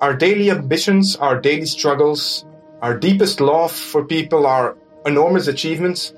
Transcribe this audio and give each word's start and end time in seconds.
our 0.00 0.14
daily 0.14 0.50
ambitions, 0.50 1.16
our 1.16 1.40
daily 1.40 1.66
struggles, 1.66 2.44
our 2.82 2.98
deepest 2.98 3.40
love 3.40 3.72
for 3.72 4.04
people, 4.04 4.46
our 4.46 4.76
enormous 5.06 5.48
achievements, 5.48 6.12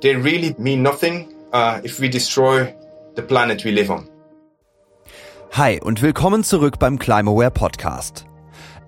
they 0.00 0.16
really 0.16 0.54
mean 0.58 0.82
nothing 0.82 1.32
uh, 1.52 1.80
if 1.84 2.00
we 2.00 2.08
destroy 2.08 2.74
the 3.14 3.22
planet 3.22 3.64
we 3.64 3.72
live 3.72 3.90
on. 3.90 4.08
Hi 5.52 5.80
und 5.82 6.00
willkommen 6.00 6.42
zurück 6.44 6.78
beim 6.78 6.98
ClimateAware 6.98 7.50
Podcast. 7.50 8.24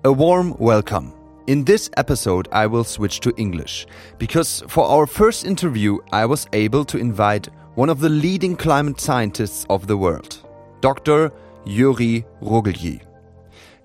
A 0.05 0.11
warm 0.11 0.55
welcome. 0.59 1.13
In 1.45 1.65
this 1.65 1.89
episode, 1.97 2.47
I 2.53 2.67
will 2.67 2.85
switch 2.85 3.19
to 3.21 3.33
English 3.35 3.85
because 4.17 4.63
for 4.67 4.85
our 4.85 5.05
first 5.05 5.45
interview, 5.45 5.99
I 6.13 6.25
was 6.25 6.47
able 6.53 6.85
to 6.85 6.97
invite 6.97 7.49
one 7.75 7.89
of 7.89 7.99
the 7.99 8.09
leading 8.09 8.55
climate 8.55 9.01
scientists 9.01 9.65
of 9.69 9.87
the 9.87 9.97
world, 9.97 10.37
Dr. 10.79 11.31
Joeri 11.65 12.23
Rogelj. 12.41 13.01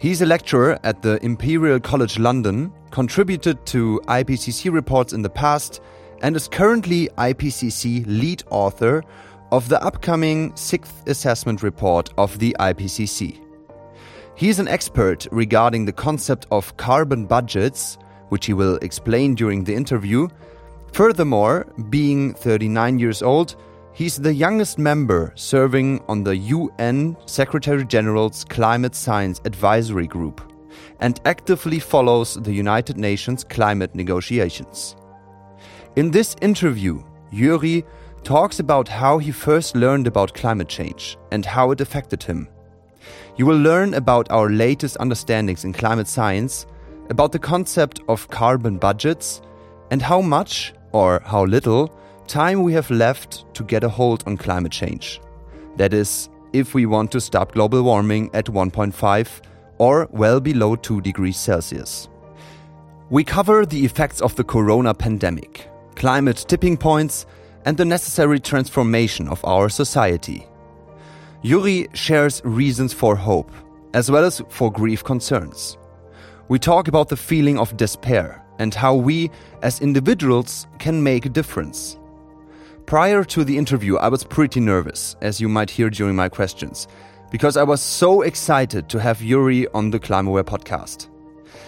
He's 0.00 0.22
a 0.22 0.26
lecturer 0.26 0.78
at 0.84 1.02
the 1.02 1.18
Imperial 1.24 1.80
College 1.80 2.20
London, 2.20 2.72
contributed 2.92 3.66
to 3.66 4.00
IPCC 4.06 4.72
reports 4.72 5.12
in 5.12 5.22
the 5.22 5.28
past, 5.28 5.80
and 6.22 6.36
is 6.36 6.46
currently 6.46 7.08
IPCC 7.18 8.04
lead 8.06 8.44
author 8.48 9.02
of 9.50 9.68
the 9.68 9.82
upcoming 9.82 10.54
sixth 10.54 11.02
assessment 11.08 11.64
report 11.64 12.10
of 12.16 12.38
the 12.38 12.54
IPCC. 12.60 13.40
He 14.36 14.48
is 14.48 14.60
an 14.60 14.68
expert 14.68 15.26
regarding 15.32 15.84
the 15.84 15.92
concept 15.92 16.46
of 16.52 16.76
carbon 16.76 17.26
budgets, 17.26 17.98
which 18.28 18.46
he 18.46 18.52
will 18.52 18.76
explain 18.76 19.34
during 19.34 19.64
the 19.64 19.74
interview. 19.74 20.28
Furthermore, 20.92 21.66
being 21.90 22.34
39 22.34 23.00
years 23.00 23.20
old, 23.20 23.56
he's 23.98 24.16
the 24.16 24.32
youngest 24.32 24.78
member 24.78 25.32
serving 25.34 26.00
on 26.06 26.22
the 26.22 26.36
UN 26.36 27.16
Secretary 27.26 27.84
General's 27.84 28.44
Climate 28.44 28.94
Science 28.94 29.40
Advisory 29.44 30.06
Group 30.06 30.40
and 31.00 31.20
actively 31.24 31.80
follows 31.80 32.36
the 32.36 32.52
United 32.52 32.96
Nations 32.96 33.42
climate 33.42 33.96
negotiations. 33.96 34.94
In 35.96 36.12
this 36.12 36.36
interview, 36.40 37.02
Joeri 37.32 37.84
talks 38.22 38.60
about 38.60 38.86
how 38.86 39.18
he 39.18 39.32
first 39.32 39.74
learned 39.74 40.06
about 40.06 40.32
climate 40.32 40.68
change 40.68 41.18
and 41.32 41.44
how 41.44 41.72
it 41.72 41.80
affected 41.80 42.22
him. 42.22 42.46
You 43.36 43.46
will 43.46 43.58
learn 43.58 43.94
about 43.94 44.30
our 44.30 44.48
latest 44.48 44.96
understandings 45.00 45.64
in 45.64 45.72
climate 45.72 46.06
science, 46.06 46.66
about 47.10 47.32
the 47.32 47.40
concept 47.40 48.00
of 48.08 48.28
carbon 48.28 48.78
budgets, 48.78 49.42
and 49.90 50.00
how 50.00 50.20
much, 50.20 50.72
or 50.92 51.20
how 51.24 51.44
little, 51.46 51.97
time 52.28 52.62
we 52.62 52.72
have 52.74 52.90
left 52.90 53.52
to 53.54 53.64
get 53.64 53.82
a 53.82 53.88
hold 53.88 54.22
on 54.26 54.36
climate 54.36 54.72
change. 54.72 55.20
That 55.76 55.92
is, 55.94 56.28
if 56.52 56.74
we 56.74 56.86
want 56.86 57.10
to 57.12 57.20
stop 57.20 57.52
global 57.52 57.82
warming 57.82 58.30
at 58.34 58.46
1.5 58.46 59.40
or 59.78 60.08
well 60.10 60.40
below 60.40 60.76
2 60.76 61.00
degrees 61.00 61.36
Celsius. 61.36 62.08
We 63.10 63.24
cover 63.24 63.64
the 63.64 63.84
effects 63.84 64.20
of 64.20 64.36
the 64.36 64.44
corona 64.44 64.92
pandemic, 64.92 65.68
climate 65.96 66.44
tipping 66.46 66.76
points, 66.76 67.26
and 67.64 67.76
the 67.76 67.84
necessary 67.84 68.38
transformation 68.38 69.28
of 69.28 69.44
our 69.44 69.68
society. 69.68 70.46
Joeri 71.42 71.94
shares 71.94 72.42
reasons 72.44 72.92
for 72.92 73.16
hope, 73.16 73.50
as 73.94 74.10
well 74.10 74.24
as 74.24 74.42
for 74.48 74.70
grief 74.70 75.02
concerns. 75.04 75.78
We 76.48 76.58
talk 76.58 76.88
about 76.88 77.08
the 77.08 77.16
feeling 77.16 77.58
of 77.58 77.76
despair 77.76 78.42
and 78.58 78.74
how 78.74 78.94
we, 78.94 79.30
as 79.62 79.80
individuals, 79.80 80.66
can 80.78 81.02
make 81.02 81.26
a 81.26 81.30
difference. 81.30 81.97
Prior 82.88 83.22
to 83.22 83.44
the 83.44 83.58
interview, 83.58 83.98
I 83.98 84.08
was 84.08 84.24
pretty 84.24 84.60
nervous, 84.60 85.14
as 85.20 85.42
you 85.42 85.46
might 85.46 85.68
hear 85.68 85.90
during 85.90 86.16
my 86.16 86.30
questions, 86.30 86.88
because 87.30 87.58
I 87.58 87.62
was 87.62 87.82
so 87.82 88.22
excited 88.22 88.88
to 88.88 88.98
have 88.98 89.18
Joeri 89.18 89.66
on 89.74 89.90
the 89.90 90.00
ClimateAware 90.00 90.44
podcast. 90.44 91.10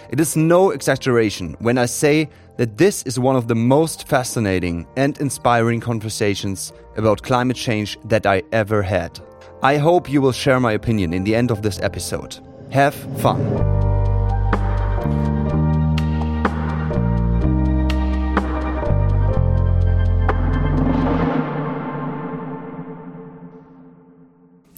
It 0.08 0.18
is 0.18 0.34
no 0.34 0.70
exaggeration 0.70 1.56
when 1.58 1.76
I 1.76 1.84
say 1.84 2.30
that 2.56 2.78
this 2.78 3.02
is 3.02 3.18
one 3.18 3.36
of 3.36 3.48
the 3.48 3.54
most 3.54 4.08
fascinating 4.08 4.86
and 4.96 5.20
inspiring 5.20 5.78
conversations 5.78 6.72
about 6.96 7.22
climate 7.22 7.58
change 7.58 7.98
that 8.06 8.24
I 8.24 8.42
ever 8.52 8.80
had. 8.80 9.20
I 9.62 9.76
hope 9.76 10.08
you 10.08 10.22
will 10.22 10.32
share 10.32 10.58
my 10.58 10.72
opinion 10.72 11.12
in 11.12 11.24
the 11.24 11.34
end 11.34 11.50
of 11.50 11.60
this 11.60 11.80
episode. 11.82 12.38
Have 12.70 12.94
fun! 13.20 13.89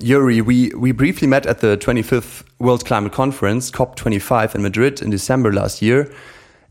Joeri, 0.03 0.43
we, 0.43 0.71
we 0.71 0.91
briefly 0.91 1.29
met 1.29 1.47
at 1.47 1.61
the 1.61 1.77
25th 1.77 2.43
World 2.59 2.85
Climate 2.85 3.13
Conference, 3.13 3.71
COP25 3.71 4.57
in 4.57 4.63
Madrid 4.63 5.01
in 5.01 5.11
December 5.11 5.53
last 5.53 5.81
year. 5.81 6.13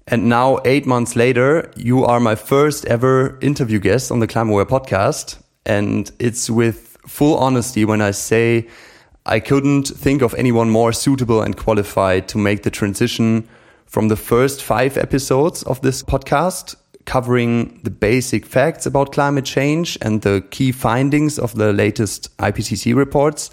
And 0.08 0.28
now, 0.28 0.59
eight 0.66 0.86
months 0.86 1.16
later, 1.16 1.72
you 1.78 2.03
are 2.03 2.19
my 2.19 2.36
first 2.36 2.86
ever 2.86 3.40
interview 3.42 3.80
guest 3.80 4.12
on 4.12 4.19
the 4.19 4.28
Climate 4.28 4.56
ClimateAware 4.56 4.68
podcast. 4.68 5.38
And 5.66 6.12
it's 6.19 6.50
with 6.50 6.97
full 7.08 7.38
honesty 7.38 7.86
when 7.86 8.02
I 8.02 8.12
say 8.12 8.68
I 9.25 9.40
couldn't 9.40 9.88
think 9.88 10.22
of 10.22 10.34
anyone 10.34 10.69
more 10.69 10.92
suitable 10.92 11.42
and 11.42 11.56
qualified 11.56 12.28
to 12.30 12.38
make 12.38 12.63
the 12.63 12.72
transition 12.72 13.48
from 13.86 14.08
the 14.08 14.16
first 14.16 14.63
five 14.63 14.98
episodes 14.98 15.63
of 15.63 15.81
this 15.81 16.03
podcast, 16.03 16.75
covering 17.12 17.78
the 17.84 17.90
basic 17.90 18.46
facts 18.46 18.86
about 18.86 19.12
climate 19.12 19.44
change 19.44 19.98
and 20.02 20.22
the 20.22 20.42
key 20.50 20.72
findings 20.72 21.38
of 21.38 21.54
the 21.56 21.74
latest 21.74 22.30
IPCC 22.38 22.96
reports, 22.96 23.50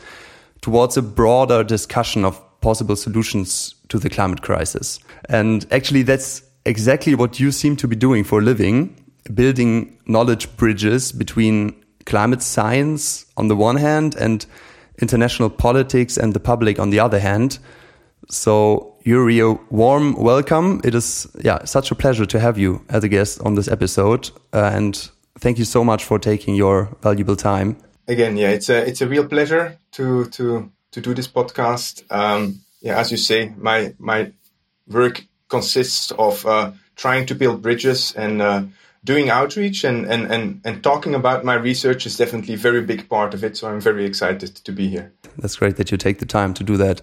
towards 0.61 0.97
a 0.97 1.03
broader 1.03 1.65
discussion 1.65 2.25
of 2.25 2.41
possible 2.61 2.95
solutions 2.95 3.75
to 3.89 3.99
the 3.99 4.09
climate 4.09 4.43
crisis. 4.43 5.01
And 5.29 5.67
actually, 5.73 6.05
that's 6.05 6.41
exactly 6.67 7.17
what 7.17 7.41
you 7.41 7.51
seem 7.51 7.75
to 7.79 7.89
be 7.89 7.97
doing 7.97 8.23
for 8.23 8.39
a 8.39 8.43
living, 8.43 8.95
building 9.35 9.99
knowledge 10.07 10.57
bridges 10.57 11.11
between 11.11 11.75
climate 12.07 12.43
science 12.43 13.27
on 13.37 13.49
the 13.49 13.57
one 13.57 13.77
hand 13.77 14.15
and 14.15 14.47
international 15.03 15.51
politics 15.51 16.17
and 16.17 16.33
the 16.33 16.41
public 16.41 16.79
on 16.79 16.91
the 16.91 17.01
other 17.01 17.19
hand. 17.19 17.59
So, 18.31 18.95
Joeri, 19.09 19.41
a 19.41 19.59
warm 19.71 20.13
welcome. 20.17 20.83
It 20.85 20.95
is 20.95 21.27
yeah 21.43 21.65
such 21.65 21.91
a 21.91 21.95
pleasure 21.95 22.27
to 22.27 22.39
have 22.39 22.59
you 22.59 22.83
as 22.91 23.05
a 23.05 23.09
guest 23.09 23.41
on 23.41 23.55
this 23.55 23.67
episode, 23.67 24.31
uh, 24.53 24.71
and 24.75 25.11
thank 25.39 25.59
you 25.59 25.65
so 25.65 25.83
much 25.83 26.05
for 26.05 26.19
taking 26.19 26.55
your 26.55 26.95
valuable 27.01 27.35
time. 27.35 27.79
Again, 28.07 28.37
yeah, 28.37 28.51
it's 28.51 28.69
a 28.69 28.87
it's 28.87 29.01
a 29.01 29.09
real 29.09 29.27
pleasure 29.27 29.79
to 29.93 30.27
to 30.27 30.71
to 30.91 31.01
do 31.01 31.15
this 31.15 31.27
podcast. 31.27 32.05
Um, 32.11 32.61
yeah, 32.83 32.99
as 32.99 33.11
you 33.11 33.17
say, 33.17 33.55
my 33.57 33.95
my 33.99 34.33
work 34.87 35.25
consists 35.49 36.11
of 36.11 36.45
uh, 36.45 36.73
trying 36.95 37.25
to 37.27 37.35
build 37.35 37.63
bridges 37.63 38.15
and 38.15 38.43
uh, 38.43 38.63
doing 39.05 39.31
outreach 39.31 39.85
and, 39.85 40.05
and, 40.05 40.31
and, 40.31 40.61
and 40.65 40.83
talking 40.83 41.15
about 41.15 41.45
my 41.45 41.55
research 41.55 42.05
is 42.05 42.19
definitely 42.19 42.55
a 42.55 42.59
very 42.59 42.83
big 42.83 43.09
part 43.09 43.33
of 43.33 43.43
it. 43.43 43.57
So 43.57 43.69
I'm 43.69 43.81
very 43.81 44.05
excited 44.05 44.55
to 44.57 44.73
be 44.73 44.89
here. 44.89 45.13
That's 45.39 45.57
great 45.57 45.77
that 45.77 45.91
you 45.91 45.97
take 45.97 46.19
the 46.19 46.27
time 46.27 46.53
to 46.55 46.65
do 46.65 46.77
that. 46.77 47.01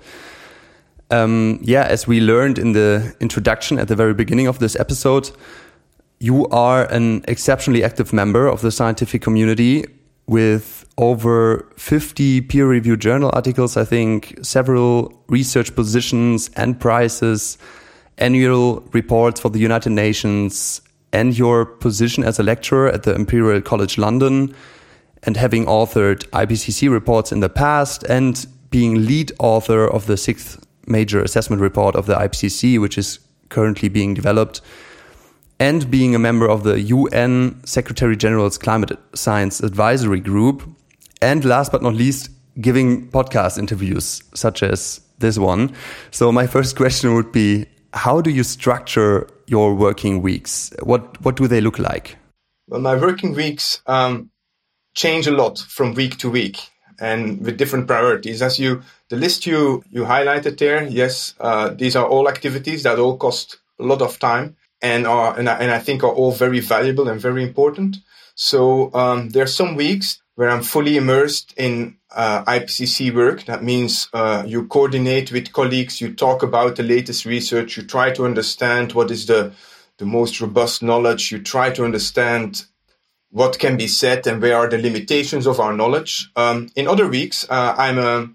Um, 1.12 1.60
yeah, 1.62 1.84
as 1.84 2.08
we 2.08 2.20
learned 2.20 2.58
in 2.58 2.72
the 2.72 3.16
introduction 3.20 3.78
at 3.78 3.88
the 3.88 3.96
very 3.96 4.14
beginning 4.14 4.48
of 4.48 4.60
this 4.60 4.76
episode, 4.76 5.30
you 6.20 6.48
are 6.48 6.86
an 6.92 7.24
exceptionally 7.28 7.84
active 7.84 8.12
member 8.14 8.48
of 8.48 8.62
the 8.62 8.72
scientific 8.72 9.22
community 9.22 9.86
with 10.28 10.86
over 10.98 11.72
50 11.78 12.42
peer 12.42 12.68
reviewed 12.68 13.02
journal 13.02 13.30
articles, 13.34 13.78
I 13.78 13.86
think, 13.86 14.40
several 14.42 15.24
research 15.28 15.76
positions 15.76 16.50
and 16.56 16.80
prizes, 16.80 17.58
annual 18.18 18.82
reports 18.92 19.40
for 19.40 19.50
the 19.50 19.60
United 19.60 19.92
Nations, 19.92 20.82
and 21.14 21.38
your 21.38 21.66
position 21.66 22.24
as 22.24 22.40
a 22.40 22.44
lecturer 22.44 22.90
at 22.90 23.04
the 23.04 23.14
Imperial 23.14 23.62
College 23.62 23.98
London 23.98 24.56
and 25.24 25.38
having 25.38 25.66
authored 25.66 26.28
IPCC 26.30 26.90
reports 26.90 27.32
in 27.32 27.40
the 27.40 27.50
past 27.50 28.04
and 28.04 28.46
being 28.70 29.06
lead 29.06 29.32
author 29.40 29.88
of 29.88 30.08
the 30.08 30.18
sixth 30.18 30.65
major 30.88 31.22
assessment 31.22 31.62
report 31.62 31.95
of 31.95 32.06
the 32.06 32.15
IPCC, 32.15 32.80
which 32.80 32.98
is 32.98 33.19
currently 33.50 33.89
being 33.89 34.13
developed, 34.13 34.62
and 35.60 35.89
being 35.89 36.15
a 36.15 36.19
member 36.19 36.50
of 36.50 36.63
the 36.63 36.81
UN 36.81 37.63
Secretary 37.65 38.18
General's 38.18 38.57
Climate 38.57 38.98
Science 39.13 39.62
Advisory 39.62 40.19
Group, 40.19 40.63
and 41.21 41.45
last 41.45 41.71
but 41.71 41.81
not 41.81 41.94
least, 41.94 42.30
giving 42.60 43.10
podcast 43.10 43.57
interviews 43.57 44.24
such 44.33 44.63
as 44.63 45.01
this 45.19 45.38
one. 45.38 45.74
So, 46.12 46.31
my 46.31 46.48
first 46.48 46.75
question 46.75 47.13
would 47.15 47.31
be 47.31 47.65
how 47.94 48.21
do 48.21 48.30
you 48.30 48.44
structure 48.44 49.27
your 49.48 49.74
working 49.74 50.21
weeks? 50.21 50.74
What 50.83 51.21
what 51.21 51.36
do 51.36 51.48
they 51.48 51.62
look 51.62 51.80
like? 51.80 52.18
Well, 52.68 52.81
my 52.81 52.95
working 52.95 53.33
weeks 53.33 53.81
um, 53.86 54.31
change 54.95 55.27
a 55.27 55.31
lot 55.31 55.60
from 55.60 55.94
week 55.94 56.18
to 56.18 56.30
week, 56.30 56.57
and 57.00 57.44
with 57.44 57.57
different 57.57 57.88
priorities. 57.88 58.42
As 58.42 58.59
you 58.59 58.81
the 59.09 59.15
list 59.15 59.45
you 59.45 59.83
you 59.89 60.03
highlighted 60.03 60.57
there, 60.57 60.83
yes, 60.83 61.36
uh, 61.39 61.69
these 61.69 61.95
are 61.95 62.06
all 62.06 62.27
activities 62.27 62.83
that 62.83 63.00
all 63.00 63.18
cost 63.18 63.57
a 63.80 63.83
lot 63.83 64.01
of 64.01 64.19
time 64.19 64.56
and 64.81 65.07
are 65.07 65.38
and 65.38 65.50
I, 65.50 65.56
and 65.59 65.71
I 65.71 65.80
think 65.80 66.03
are 66.03 66.12
all 66.12 66.31
very 66.31 66.59
valuable 66.59 67.07
and 67.07 67.19
very 67.19 67.44
important. 67.44 67.97
So 68.36 68.94
um, 68.94 69.30
there 69.30 69.44
are 69.44 69.57
some 69.62 69.75
weeks 69.75 70.21
where 70.36 70.50
I'm 70.50 70.63
fully 70.63 70.97
immersed 70.97 71.53
in 71.56 71.97
uh, 72.12 72.44
IPCC 72.44 73.13
work. 73.15 73.45
That 73.45 73.63
means 73.63 74.09
uh, 74.13 74.44
you 74.45 74.68
coordinate 74.68 75.31
with 75.31 75.53
colleagues, 75.53 76.01
you 76.01 76.13
talk 76.13 76.44
about 76.44 76.75
the 76.75 76.83
latest 76.83 77.25
research, 77.25 77.77
you 77.77 77.83
try 77.83 78.12
to 78.12 78.25
understand 78.25 78.94
what 78.94 79.12
is 79.12 79.25
the 79.25 79.53
the 79.98 80.06
most 80.06 80.41
robust 80.41 80.83
knowledge. 80.83 81.31
You 81.31 81.41
try 81.41 81.69
to 81.71 81.86
understand 81.86 82.65
what 83.36 83.60
can 83.60 83.76
be 83.76 83.86
said 83.86 84.26
and 84.28 84.42
where 84.42 84.56
are 84.56 84.70
the 84.70 84.78
limitations 84.78 85.46
of 85.46 85.60
our 85.60 85.74
knowledge. 85.74 86.32
Um, 86.38 86.70
in 86.74 86.88
other 86.88 87.06
weeks, 87.06 87.46
uh, 87.50 87.76
I'm 87.78 87.98
a 87.98 88.30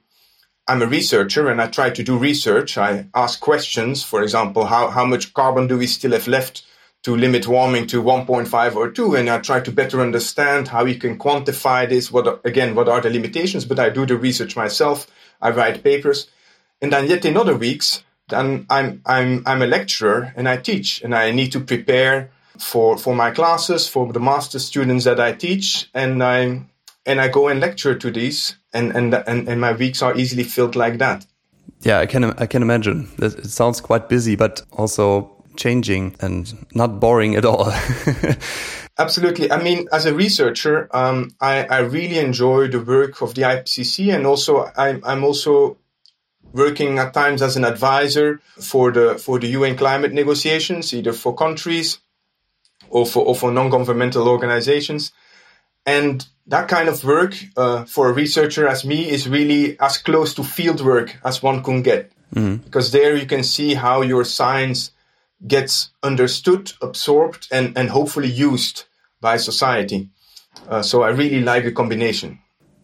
I'm 0.68 0.82
a 0.82 0.86
researcher 0.86 1.48
and 1.48 1.58
I 1.58 1.68
try 1.68 1.88
to 1.88 2.02
do 2.02 2.18
research. 2.18 2.76
I 2.76 3.06
ask 3.14 3.40
questions, 3.40 4.04
for 4.04 4.22
example, 4.22 4.66
how, 4.66 4.90
how 4.90 5.06
much 5.06 5.32
carbon 5.32 5.68
do 5.68 5.78
we 5.78 5.86
still 5.86 6.12
have 6.12 6.28
left 6.28 6.64
to 7.04 7.16
limit 7.16 7.48
warming 7.48 7.86
to 7.86 8.02
1.5 8.02 8.76
or 8.76 8.90
2? 8.90 9.16
And 9.16 9.30
I 9.30 9.38
try 9.38 9.60
to 9.60 9.72
better 9.72 10.02
understand 10.02 10.68
how 10.68 10.84
we 10.84 10.96
can 10.96 11.18
quantify 11.18 11.88
this. 11.88 12.12
What, 12.12 12.42
again, 12.44 12.74
what 12.74 12.88
are 12.90 13.00
the 13.00 13.08
limitations? 13.08 13.64
But 13.64 13.78
I 13.78 13.88
do 13.88 14.04
the 14.04 14.18
research 14.18 14.54
myself. 14.54 15.06
I 15.40 15.50
write 15.50 15.82
papers. 15.82 16.28
And 16.82 16.92
then 16.92 17.08
yet 17.08 17.24
in 17.24 17.38
other 17.38 17.56
weeks, 17.56 18.04
then 18.28 18.66
I'm, 18.68 19.00
I'm, 19.06 19.42
I'm 19.46 19.62
a 19.62 19.66
lecturer 19.66 20.34
and 20.36 20.46
I 20.46 20.58
teach 20.58 21.00
and 21.02 21.14
I 21.14 21.30
need 21.30 21.52
to 21.52 21.60
prepare 21.60 22.30
for, 22.60 22.96
for 22.98 23.14
my 23.14 23.30
classes, 23.30 23.88
for 23.88 24.12
the 24.12 24.20
master 24.20 24.58
students 24.58 25.04
that 25.04 25.18
I 25.18 25.32
teach. 25.32 25.88
And 25.94 26.22
I, 26.22 26.62
and 27.06 27.20
I 27.20 27.28
go 27.28 27.48
and 27.48 27.60
lecture 27.60 27.94
to 27.96 28.10
these 28.10 28.56
and, 28.72 28.94
and, 28.94 29.14
and, 29.14 29.48
and 29.48 29.60
my 29.60 29.72
weeks 29.72 30.02
are 30.02 30.16
easily 30.16 30.44
filled 30.44 30.76
like 30.76 30.98
that. 30.98 31.26
Yeah, 31.82 31.98
I 31.98 32.06
can, 32.06 32.24
I 32.24 32.46
can 32.46 32.62
imagine. 32.62 33.08
It 33.18 33.46
sounds 33.46 33.80
quite 33.80 34.08
busy, 34.08 34.36
but 34.36 34.62
also 34.72 35.30
changing 35.56 36.16
and 36.20 36.66
not 36.74 37.00
boring 37.00 37.36
at 37.36 37.44
all. 37.44 37.72
Absolutely. 38.98 39.50
I 39.50 39.62
mean, 39.62 39.88
as 39.92 40.04
a 40.04 40.14
researcher, 40.14 40.88
um, 40.90 41.30
I, 41.40 41.64
I 41.64 41.78
really 41.78 42.18
enjoy 42.18 42.68
the 42.68 42.80
work 42.80 43.22
of 43.22 43.34
the 43.34 43.42
IPCC, 43.42 44.14
and 44.14 44.26
also 44.26 44.70
I'm, 44.76 45.00
I'm 45.04 45.24
also 45.24 45.78
working 46.52 46.98
at 46.98 47.14
times 47.14 47.40
as 47.40 47.56
an 47.56 47.64
advisor 47.64 48.40
for 48.58 48.90
the 48.90 49.16
for 49.16 49.38
the 49.38 49.48
UN 49.48 49.76
climate 49.76 50.12
negotiations, 50.12 50.92
either 50.92 51.14
for 51.14 51.34
countries 51.34 51.98
or 52.90 53.06
for 53.06 53.24
or 53.24 53.34
for 53.34 53.50
non-governmental 53.50 54.28
organizations. 54.28 55.12
And 55.86 56.26
that 56.46 56.68
kind 56.68 56.88
of 56.88 57.02
work 57.04 57.34
uh, 57.56 57.84
for 57.84 58.10
a 58.10 58.12
researcher 58.12 58.68
as 58.68 58.84
me 58.84 59.08
is 59.08 59.28
really 59.28 59.78
as 59.80 59.96
close 59.98 60.34
to 60.34 60.44
field 60.44 60.84
work 60.84 61.16
as 61.24 61.42
one 61.42 61.62
can 61.62 61.82
get, 61.82 62.12
mm-hmm. 62.34 62.56
because 62.56 62.92
there 62.92 63.16
you 63.16 63.26
can 63.26 63.42
see 63.42 63.74
how 63.74 64.02
your 64.02 64.24
science 64.24 64.92
gets 65.46 65.90
understood, 66.02 66.72
absorbed, 66.82 67.48
and 67.50 67.76
and 67.78 67.88
hopefully 67.90 68.28
used 68.28 68.84
by 69.20 69.38
society. 69.38 70.10
Uh, 70.68 70.82
so 70.82 71.02
I 71.02 71.10
really 71.10 71.40
like 71.40 71.64
the 71.64 71.72
combination. 71.72 72.40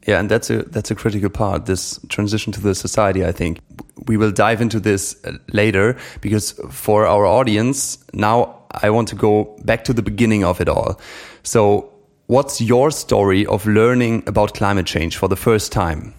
Yeah, 0.07 0.21
and 0.21 0.31
that's 0.31 0.51
a 0.51 0.63
that's 0.63 0.91
a 0.91 0.95
critical 0.95 1.31
part. 1.31 1.67
This 1.67 1.99
transition 2.09 2.53
to 2.53 2.61
the 2.61 2.75
society, 2.75 3.25
I 3.25 3.33
think 3.33 3.59
we 4.07 4.17
will 4.17 4.31
dive 4.31 4.61
into 4.61 4.79
this 4.79 5.17
uh, 5.25 5.33
later 5.53 5.97
because 6.21 6.53
for 6.71 7.07
our 7.07 7.27
audience 7.27 7.99
now, 8.13 8.56
I 8.83 8.91
want 8.91 9.09
to 9.09 9.17
go 9.17 9.57
back 9.65 9.85
to 9.85 9.93
the 9.93 10.03
beginning 10.03 10.45
of 10.45 10.61
it 10.61 10.69
all. 10.69 11.01
So, 11.43 11.93
what's 12.27 12.61
your 12.61 12.91
story 12.91 13.47
of 13.47 13.67
learning 13.67 14.25
about 14.27 14.55
climate 14.55 14.87
change 14.87 15.17
for 15.17 15.29
the 15.29 15.37
first 15.37 15.73
time, 15.73 16.15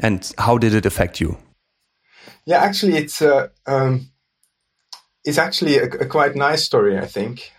and 0.00 0.32
how 0.38 0.58
did 0.58 0.74
it 0.74 0.86
affect 0.86 1.20
you? 1.20 1.38
Yeah, 2.44 2.58
actually, 2.58 2.96
it's 2.96 3.22
uh, 3.22 3.48
um, 3.66 4.10
it's 5.24 5.38
actually 5.38 5.78
a, 5.78 5.84
a 5.84 6.06
quite 6.06 6.36
nice 6.36 6.64
story. 6.64 6.98
I 6.98 7.06
think 7.06 7.52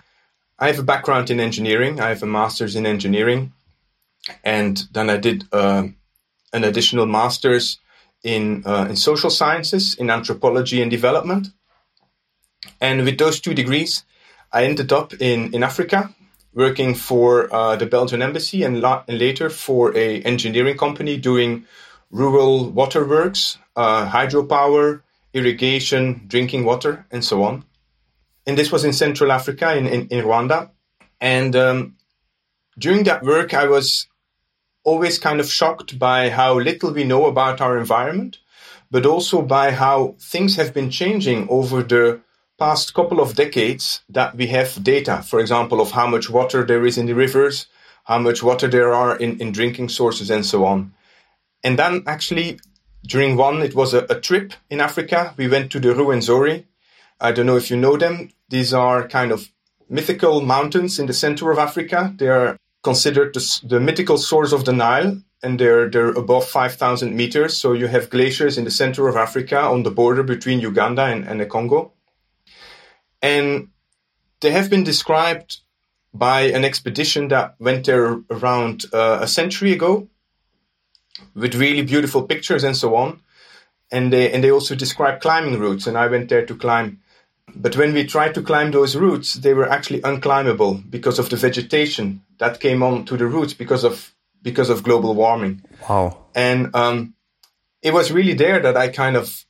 I 0.60 0.68
have 0.68 0.80
a 0.80 0.84
background 0.84 1.30
in 1.30 1.40
engineering. 1.40 2.00
I 2.00 2.10
have 2.10 2.24
a 2.24 2.28
master's 2.28 2.76
in 2.76 2.86
engineering 2.86 3.54
and 4.44 4.84
then 4.92 5.10
I 5.10 5.18
did 5.18 5.46
uh, 5.52 5.88
an 6.54 6.64
additional 6.64 7.06
master's 7.06 7.80
in 8.24 8.64
uh, 8.66 8.88
in 8.90 8.96
social 8.96 9.30
sciences, 9.30 9.96
in 9.96 10.10
anthropology 10.10 10.82
and 10.82 10.92
development. 10.92 11.50
And 12.82 13.06
with 13.06 13.18
those 13.18 13.40
two 13.40 13.54
degrees, 13.54 14.04
I 14.52 14.66
ended 14.66 14.92
up 14.92 15.14
in 15.14 15.54
in 15.54 15.64
Africa, 15.64 16.14
working 16.54 16.96
for 16.96 17.54
uh, 17.54 17.76
the 17.76 17.86
Belgian 17.86 18.22
embassy, 18.22 18.64
and, 18.64 18.82
la- 18.82 19.04
and, 19.08 19.20
later 19.20 19.50
for 19.50 19.96
a 19.96 20.22
engineering 20.22 20.78
company 20.78 21.18
doing 21.18 21.66
rural 22.10 22.70
waterworks, 22.70 23.58
uh, 23.76 24.10
hydropower, 24.10 25.02
irrigation, 25.34 26.24
drinking 26.28 26.64
water, 26.64 27.06
and 27.12 27.24
so 27.24 27.44
on. 27.44 27.64
And 28.46 28.58
this 28.58 28.72
was 28.72 28.86
in 28.86 28.94
Central 28.94 29.32
Africa, 29.32 29.76
in 29.76 29.86
in, 29.88 30.08
in 30.08 30.26
Rwanda. 30.26 30.70
And 31.20 31.56
um, 31.56 31.96
during 32.78 33.04
that 33.04 33.24
work, 33.24 33.54
I 33.54 33.68
was 33.68 34.08
always 34.84 35.20
kind 35.20 35.40
of 35.40 35.52
shocked 35.52 36.00
by 36.00 36.30
how 36.30 36.60
little 36.60 36.94
we 36.94 37.04
know 37.04 37.26
about 37.26 37.60
our 37.60 37.78
environment, 37.78 38.38
but 38.90 39.06
also 39.06 39.42
by 39.42 39.72
how 39.72 40.16
things 40.20 40.56
have 40.56 40.74
been 40.74 40.90
changing 40.90 41.48
over 41.50 41.84
the 41.84 42.22
past 42.58 42.94
couple 42.94 43.20
of 43.20 43.36
decades 43.36 44.02
that 44.10 44.36
we 44.36 44.48
have 44.48 44.84
data, 44.84 45.24
for 45.24 45.40
example, 45.40 45.80
of 45.80 45.92
how 45.92 46.08
much 46.08 46.30
water 46.30 46.66
there 46.66 46.86
is 46.86 46.98
in 46.98 47.06
the 47.06 47.16
rivers, 47.16 47.68
how 48.06 48.20
much 48.20 48.42
water 48.42 48.68
there 48.68 48.94
are 48.94 49.16
in, 49.18 49.40
in 49.40 49.52
drinking 49.52 49.90
sources, 49.90 50.30
and 50.30 50.46
so 50.46 50.66
on. 50.66 50.94
And 51.64 51.78
then 51.78 52.04
actually, 52.08 52.60
during 53.06 53.36
one, 53.36 53.62
it 53.62 53.76
was 53.76 53.94
a, 53.94 54.06
a 54.10 54.20
trip 54.20 54.54
in 54.70 54.82
Africa. 54.82 55.34
We 55.38 55.48
went 55.48 55.72
to 55.72 55.80
the 55.80 55.90
Ruwenzori. 55.90 56.66
I 57.20 57.32
don't 57.32 57.46
know 57.46 57.58
if 57.58 57.70
you 57.70 57.78
know 57.78 57.98
them. 57.98 58.30
These 58.50 58.74
are 58.74 59.08
kind 59.08 59.32
of 59.32 59.50
mythical 59.90 60.42
mountains 60.42 61.00
in 61.00 61.08
the 61.08 61.14
center 61.14 61.52
of 61.52 61.58
Africa. 61.58 62.14
They 62.18 62.28
are 62.28 62.58
considered 62.84 63.34
the, 63.34 63.62
the 63.64 63.80
mythical 63.80 64.18
source 64.18 64.52
of 64.52 64.66
the 64.66 64.74
Nile, 64.74 65.22
and 65.44 65.60
they're 65.60 65.90
they're 65.90 66.10
above 66.10 66.48
5,000 66.48 67.16
meters. 67.16 67.58
So 67.58 67.74
you 67.74 67.88
have 67.88 68.10
glaciers 68.10 68.58
in 68.58 68.64
the 68.64 68.72
center 68.72 69.08
of 69.08 69.16
Africa 69.16 69.60
on 69.60 69.84
the 69.84 69.92
border 69.92 70.24
between 70.24 70.60
Uganda 70.60 71.04
and, 71.04 71.26
and 71.28 71.40
the 71.40 71.46
Congo, 71.46 71.94
and 73.22 73.70
they 74.42 74.52
have 74.52 74.70
been 74.70 74.84
described 74.84 75.60
by 76.14 76.42
an 76.42 76.66
expedition 76.66 77.28
that 77.30 77.56
went 77.60 77.86
there 77.86 78.22
around 78.30 78.86
uh, 78.94 79.20
a 79.22 79.28
century 79.28 79.74
ago, 79.74 80.08
with 81.36 81.56
really 81.56 81.82
beautiful 81.82 82.24
pictures 82.24 82.64
and 82.64 82.76
so 82.76 82.96
on. 82.96 83.22
And 83.92 84.12
they 84.12 84.32
and 84.32 84.44
they 84.44 84.52
also 84.52 84.76
describe 84.76 85.22
climbing 85.22 85.60
routes, 85.60 85.88
and 85.88 85.98
I 85.98 86.08
went 86.08 86.30
there 86.30 86.46
to 86.46 86.56
climb 86.56 87.00
but 87.56 87.78
when 87.78 87.94
we 87.94 88.06
tried 88.06 88.36
to 88.36 88.42
climb 88.42 88.72
those 88.72 88.96
routes, 88.96 89.36
they 89.36 89.54
were 89.54 89.70
actually 89.70 90.02
unclimbable 90.02 90.90
because 90.90 91.18
of 91.18 91.30
the 91.30 91.38
vegetation 91.38 92.22
that 92.40 92.60
came 92.60 92.84
on 92.84 93.06
to 93.06 93.18
the 93.18 93.26
routes 93.26 93.54
because 93.54 93.84
of 93.84 94.14
because 94.44 94.70
of 94.70 94.84
global 94.84 95.16
warming. 95.16 95.64
Wow! 95.90 96.26
And 96.36 96.76
um, 96.76 97.16
it 97.82 97.94
was 97.94 98.12
really 98.12 98.34
there 98.34 98.60
that 98.60 98.78
I 98.78 98.90
kind 98.90 99.16
of 99.16 99.46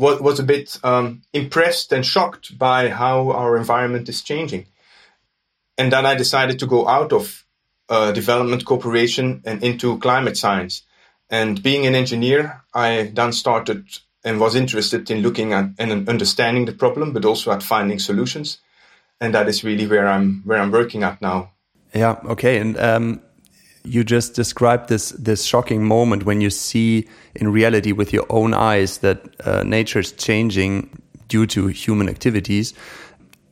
was, 0.00 0.18
was 0.20 0.40
a 0.40 0.44
bit 0.44 0.78
um, 0.82 1.20
impressed 1.34 1.92
and 1.92 2.04
shocked 2.04 2.58
by 2.58 2.88
how 2.88 3.30
our 3.32 3.56
environment 3.56 4.08
is 4.08 4.22
changing. 4.22 4.66
And 5.76 5.92
then 5.92 6.06
I 6.06 6.14
decided 6.14 6.58
to 6.60 6.66
go 6.66 6.88
out 6.88 7.12
of 7.12 7.44
uh, 7.90 8.10
development 8.12 8.64
cooperation 8.64 9.42
and 9.44 9.62
into 9.62 9.98
climate 9.98 10.38
science. 10.38 10.84
And 11.28 11.62
being 11.62 11.86
an 11.86 11.94
engineer, 11.94 12.62
I 12.72 13.12
then 13.14 13.32
started 13.32 13.84
and 14.24 14.40
was 14.40 14.54
interested 14.54 15.10
in 15.10 15.20
looking 15.20 15.52
at 15.52 15.70
and 15.78 16.08
understanding 16.08 16.64
the 16.64 16.72
problem, 16.72 17.12
but 17.12 17.24
also 17.26 17.52
at 17.52 17.62
finding 17.62 17.98
solutions. 17.98 18.58
And 19.20 19.34
that 19.34 19.48
is 19.48 19.64
really 19.64 19.86
where 19.86 20.08
I'm 20.08 20.42
where 20.46 20.60
I'm 20.60 20.72
working 20.72 21.02
at 21.02 21.20
now. 21.20 21.50
Yeah. 21.94 22.18
Okay. 22.24 22.58
And 22.58 22.78
um, 22.78 23.20
you 23.84 24.04
just 24.04 24.34
described 24.34 24.88
this 24.88 25.10
this 25.10 25.44
shocking 25.44 25.84
moment 25.84 26.24
when 26.24 26.40
you 26.40 26.50
see 26.50 27.08
in 27.34 27.52
reality 27.52 27.92
with 27.92 28.12
your 28.12 28.26
own 28.28 28.54
eyes 28.54 28.98
that 28.98 29.18
uh, 29.46 29.62
nature 29.62 30.00
is 30.00 30.12
changing 30.12 30.90
due 31.28 31.46
to 31.46 31.68
human 31.68 32.08
activities. 32.08 32.74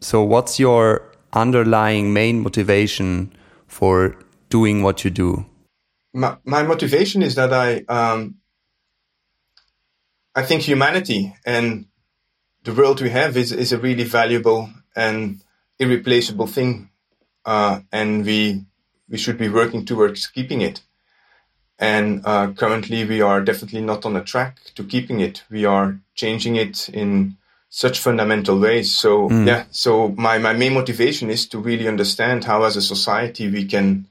So, 0.01 0.23
what's 0.23 0.59
your 0.59 1.03
underlying 1.33 2.13
main 2.13 2.41
motivation 2.41 3.33
for 3.67 4.17
doing 4.51 4.83
what 4.83 5.05
you 5.05 5.11
do? 5.11 5.47
My, 6.15 6.37
my 6.45 6.63
motivation 6.63 7.23
is 7.23 7.35
that 7.35 7.53
I 7.53 7.85
um, 7.89 8.37
I 10.35 10.43
think 10.43 10.63
humanity 10.63 11.35
and 11.45 11.87
the 12.65 12.73
world 12.73 13.01
we 13.01 13.11
have 13.11 13.37
is, 13.37 13.51
is 13.51 13.73
a 13.73 13.79
really 13.79 14.05
valuable 14.05 14.71
and 14.95 15.41
irreplaceable 15.79 16.47
thing. 16.47 16.91
Uh, 17.45 17.81
and 17.91 18.25
we, 18.25 18.65
we 19.09 19.19
should 19.19 19.39
be 19.39 19.49
working 19.49 19.85
towards 19.85 20.27
keeping 20.27 20.61
it. 20.61 20.81
And 21.79 22.23
uh, 22.25 22.53
currently, 22.53 23.05
we 23.05 23.21
are 23.21 23.41
definitely 23.41 23.83
not 23.83 24.05
on 24.05 24.17
a 24.17 24.25
track 24.25 24.59
to 24.75 24.85
keeping 24.85 25.21
it. 25.21 25.45
We 25.51 25.65
are 25.65 26.01
changing 26.15 26.57
it 26.57 26.89
in 26.89 27.37
such 27.71 28.01
fundamental 28.01 28.59
ways. 28.59 28.95
So, 28.95 29.29
mm. 29.29 29.47
yeah, 29.47 29.65
so 29.71 30.09
my, 30.17 30.39
my 30.39 30.55
main 30.55 30.75
motivation 30.75 31.31
is 31.31 31.47
to 31.49 31.59
really 31.59 31.87
understand 31.87 32.45
how, 32.45 32.65
as 32.65 32.77
a 32.77 32.83
society, 32.83 33.49
we 33.49 33.65
can 33.65 34.09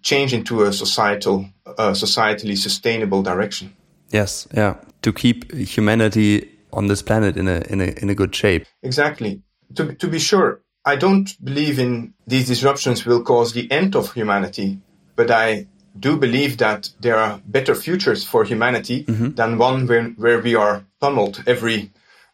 change 0.00 0.32
into 0.32 0.62
a 0.62 0.72
societal, 0.72 1.46
uh, 1.66 1.90
societally 1.90 2.56
sustainable 2.56 3.22
direction. 3.22 3.74
Yes, 4.10 4.48
yeah 4.54 4.76
to 5.02 5.12
keep 5.12 5.52
humanity 5.52 6.48
on 6.72 6.86
this 6.86 7.02
planet 7.02 7.36
in 7.36 7.48
a 7.48 7.62
in 7.68 7.80
a 7.80 7.94
in 8.02 8.10
a 8.10 8.14
good 8.14 8.34
shape. 8.34 8.66
Exactly. 8.82 9.42
To 9.74 9.94
to 9.94 10.08
be 10.08 10.18
sure, 10.18 10.60
I 10.88 10.96
don't 10.96 11.28
believe 11.44 11.78
in 11.78 12.14
these 12.26 12.46
disruptions 12.46 13.04
will 13.04 13.22
cause 13.22 13.52
the 13.52 13.70
end 13.70 13.94
of 13.94 14.14
humanity, 14.14 14.80
but 15.16 15.30
I 15.30 15.66
do 15.98 16.16
believe 16.16 16.56
that 16.58 16.88
there 17.00 17.18
are 17.18 17.42
better 17.44 17.74
futures 17.74 18.24
for 18.24 18.42
humanity 18.44 19.04
mm-hmm. 19.04 19.30
than 19.34 19.58
one 19.58 19.86
where, 19.86 20.08
where 20.16 20.40
we 20.40 20.54
are 20.54 20.86
pummeled 20.98 21.42
every 21.46 21.90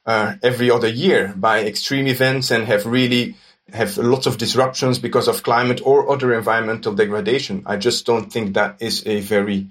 uh, 0.06 0.34
every 0.42 0.70
other 0.70 0.88
year 0.88 1.34
by 1.36 1.64
extreme 1.64 2.06
events 2.06 2.52
and 2.52 2.64
have 2.66 2.86
really 2.86 3.34
have 3.72 3.96
lots 3.96 4.26
of 4.26 4.38
disruptions 4.38 5.00
because 5.00 5.26
of 5.26 5.42
climate 5.42 5.80
or 5.84 6.12
other 6.12 6.32
environmental 6.32 6.94
degradation. 6.94 7.62
I 7.66 7.76
just 7.76 8.06
don't 8.06 8.30
think 8.30 8.54
that 8.54 8.76
is 8.80 9.02
a 9.06 9.20
very 9.20 9.70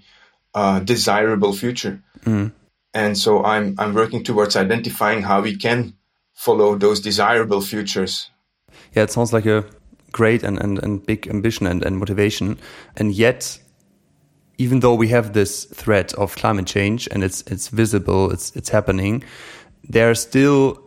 uh, 0.53 0.79
desirable 0.79 1.53
future. 1.53 2.01
Mm. 2.25 2.51
And 2.93 3.17
so 3.17 3.45
I'm 3.45 3.75
I'm 3.77 3.93
working 3.93 4.23
towards 4.25 4.57
identifying 4.57 5.21
how 5.23 5.39
we 5.41 5.55
can 5.55 5.93
follow 6.33 6.75
those 6.77 6.99
desirable 6.99 7.61
futures. 7.61 8.29
Yeah, 8.95 9.03
it 9.03 9.11
sounds 9.11 9.33
like 9.33 9.45
a 9.45 9.65
great 10.11 10.43
and, 10.43 10.59
and, 10.59 10.81
and 10.83 11.05
big 11.05 11.27
ambition 11.27 11.67
and, 11.67 11.83
and 11.83 11.97
motivation. 11.97 12.59
And 12.95 13.13
yet 13.13 13.59
even 14.57 14.79
though 14.79 14.93
we 14.93 15.07
have 15.09 15.33
this 15.33 15.65
threat 15.65 16.13
of 16.13 16.35
climate 16.35 16.67
change 16.67 17.07
and 17.11 17.23
it's 17.23 17.41
it's 17.47 17.69
visible, 17.69 18.31
it's 18.31 18.55
it's 18.55 18.69
happening, 18.69 19.23
there 19.89 20.09
are 20.09 20.15
still 20.15 20.79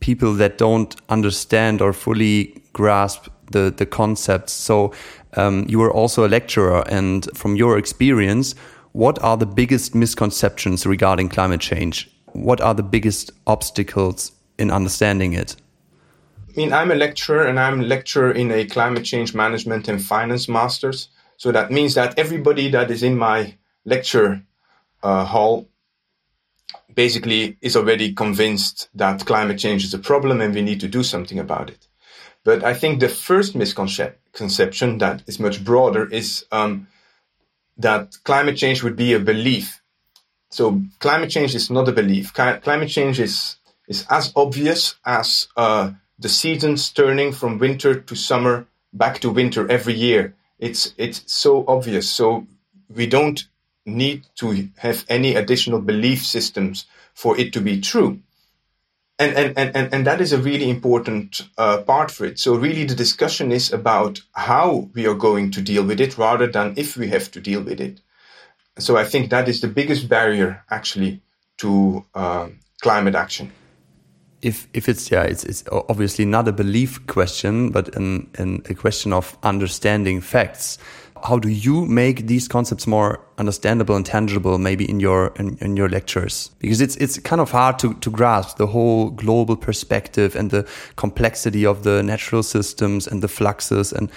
people 0.00 0.34
that 0.34 0.58
don't 0.58 0.96
understand 1.08 1.80
or 1.80 1.92
fully 1.92 2.62
grasp 2.72 3.28
the 3.52 3.72
the 3.76 3.86
concepts. 3.86 4.52
So 4.52 4.92
um, 5.36 5.66
you 5.68 5.82
are 5.82 5.92
also 5.92 6.26
a 6.26 6.28
lecturer, 6.28 6.82
and 6.88 7.28
from 7.34 7.56
your 7.56 7.78
experience, 7.78 8.54
what 8.92 9.18
are 9.22 9.36
the 9.36 9.46
biggest 9.46 9.94
misconceptions 9.94 10.86
regarding 10.86 11.28
climate 11.28 11.60
change? 11.60 12.10
What 12.32 12.60
are 12.60 12.74
the 12.74 12.82
biggest 12.82 13.32
obstacles 13.46 14.32
in 14.58 14.70
understanding 14.70 15.34
it? 15.34 15.56
I 16.54 16.60
mean, 16.60 16.72
I'm 16.72 16.92
a 16.92 16.94
lecturer, 16.94 17.46
and 17.46 17.58
I'm 17.58 17.80
a 17.80 17.84
lecturer 17.84 18.30
in 18.30 18.52
a 18.52 18.64
climate 18.64 19.04
change 19.04 19.34
management 19.34 19.88
and 19.88 20.00
finance 20.00 20.48
masters. 20.48 21.08
So 21.36 21.50
that 21.50 21.72
means 21.72 21.94
that 21.94 22.16
everybody 22.16 22.70
that 22.70 22.92
is 22.92 23.02
in 23.02 23.18
my 23.18 23.56
lecture 23.84 24.44
uh, 25.02 25.24
hall 25.24 25.68
basically 26.94 27.56
is 27.60 27.76
already 27.76 28.12
convinced 28.12 28.88
that 28.94 29.26
climate 29.26 29.58
change 29.58 29.84
is 29.84 29.94
a 29.94 29.98
problem 29.98 30.40
and 30.40 30.54
we 30.54 30.62
need 30.62 30.78
to 30.80 30.88
do 30.88 31.02
something 31.02 31.40
about 31.40 31.70
it. 31.70 31.88
But 32.44 32.62
I 32.62 32.72
think 32.72 33.00
the 33.00 33.08
first 33.08 33.56
misconception 33.56 34.98
that 34.98 35.22
is 35.26 35.40
much 35.40 35.64
broader 35.64 36.06
is 36.06 36.44
um, 36.52 36.86
that 37.78 38.16
climate 38.22 38.56
change 38.56 38.84
would 38.84 38.94
be 38.94 39.12
a 39.14 39.18
belief. 39.18 39.82
So 40.50 40.82
climate 41.00 41.30
change 41.30 41.56
is 41.56 41.68
not 41.68 41.88
a 41.88 41.92
belief. 41.92 42.32
Climate 42.32 42.90
change 42.90 43.18
is 43.18 43.56
is 43.88 44.06
as 44.08 44.32
obvious 44.34 44.94
as 45.04 45.48
uh, 45.56 45.90
the 46.18 46.28
seasons 46.28 46.90
turning 46.90 47.32
from 47.32 47.58
winter 47.58 47.98
to 48.00 48.14
summer 48.14 48.66
back 48.92 49.18
to 49.20 49.30
winter 49.30 49.70
every 49.70 49.94
year 49.94 50.34
it's 50.58 50.94
it's 50.96 51.22
so 51.26 51.64
obvious. 51.66 52.10
So 52.10 52.46
we 52.88 53.06
don't 53.06 53.44
need 53.84 54.26
to 54.36 54.68
have 54.78 55.04
any 55.08 55.34
additional 55.34 55.80
belief 55.80 56.24
systems 56.24 56.86
for 57.12 57.38
it 57.38 57.52
to 57.52 57.60
be 57.60 57.80
true. 57.80 58.20
And, 59.18 59.36
and, 59.36 59.58
and, 59.58 59.76
and 59.76 59.94
and 59.94 60.06
that 60.06 60.20
is 60.20 60.32
a 60.32 60.38
really 60.38 60.68
important 60.68 61.42
uh, 61.58 61.78
part 61.82 62.10
for 62.10 62.24
it. 62.24 62.38
So 62.38 62.56
really 62.56 62.84
the 62.84 62.94
discussion 62.94 63.52
is 63.52 63.72
about 63.72 64.22
how 64.32 64.88
we 64.94 65.06
are 65.06 65.14
going 65.14 65.50
to 65.52 65.62
deal 65.62 65.84
with 65.84 66.00
it 66.00 66.18
rather 66.18 66.48
than 66.48 66.74
if 66.76 66.96
we 66.96 67.08
have 67.08 67.30
to 67.32 67.40
deal 67.40 67.62
with 67.62 67.80
it. 67.80 68.00
So 68.78 68.96
I 68.96 69.04
think 69.04 69.30
that 69.30 69.48
is 69.48 69.60
the 69.60 69.68
biggest 69.68 70.08
barrier 70.08 70.64
actually 70.68 71.20
to 71.58 72.04
uh, 72.14 72.48
climate 72.80 73.14
action 73.14 73.52
if 74.44 74.68
if 74.74 74.88
it's 74.88 75.10
yeah 75.10 75.22
it's 75.22 75.42
it's 75.44 75.64
obviously 75.72 76.24
not 76.24 76.46
a 76.46 76.52
belief 76.52 77.04
question 77.06 77.70
but 77.70 77.94
an, 77.96 78.28
an 78.38 78.62
a 78.68 78.74
question 78.74 79.12
of 79.12 79.36
understanding 79.42 80.20
facts. 80.20 80.78
How 81.22 81.38
do 81.38 81.48
you 81.48 81.86
make 81.86 82.26
these 82.26 82.48
concepts 82.48 82.86
more 82.86 83.18
understandable 83.38 83.96
and 83.96 84.04
tangible 84.04 84.58
maybe 84.58 84.84
in 84.84 85.00
your 85.00 85.32
in, 85.38 85.56
in, 85.62 85.74
your 85.74 85.88
lectures? 85.88 86.50
Because 86.58 86.82
it's 86.82 86.96
it's 86.96 87.18
kind 87.18 87.40
of 87.40 87.50
hard 87.50 87.78
to, 87.78 87.94
to 87.94 88.10
grasp 88.10 88.58
the 88.58 88.66
whole 88.66 89.10
global 89.10 89.56
perspective 89.56 90.36
and 90.36 90.50
the 90.50 90.68
complexity 90.96 91.64
of 91.64 91.82
the 91.82 92.02
natural 92.02 92.42
systems 92.42 93.06
and 93.06 93.22
the 93.22 93.28
fluxes 93.28 93.90
and 93.92 94.10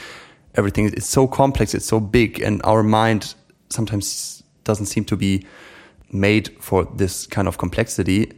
everything. 0.56 0.88
It's 0.88 1.08
so 1.08 1.28
complex 1.28 1.74
it's 1.74 1.86
so 1.86 2.02
big 2.02 2.42
and 2.42 2.62
our 2.66 2.84
mind 2.84 3.36
sometimes 3.70 4.44
doesn't 4.66 4.88
seem 4.88 5.06
to 5.06 5.16
be 5.16 5.46
made 6.12 6.50
for 6.60 6.84
this 6.98 7.26
kind 7.28 7.48
of 7.48 7.58
complexity 7.58 8.34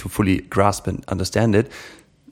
to 0.00 0.08
fully 0.08 0.40
grasp 0.40 0.86
and 0.86 1.04
understand 1.08 1.54
it. 1.54 1.70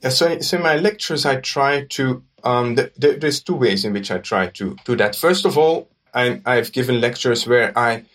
So, 0.09 0.39
so 0.39 0.57
in 0.57 0.63
my 0.63 0.75
lectures, 0.75 1.25
I 1.25 1.37
try 1.37 1.85
to. 1.97 2.23
Um, 2.43 2.75
th- 2.75 2.93
th- 2.99 3.19
there's 3.19 3.41
two 3.41 3.55
ways 3.55 3.83
in 3.83 3.91
which 3.91 4.11
I 4.11 4.17
try 4.19 4.47
to 4.47 4.75
do 4.85 4.95
that. 4.95 5.15
First 5.15 5.45
of 5.45 5.57
all, 5.57 5.89
I, 6.13 6.41
I've 6.45 6.71
given 6.71 7.01
lectures 7.01 7.45
where 7.45 7.77
I 7.77 8.05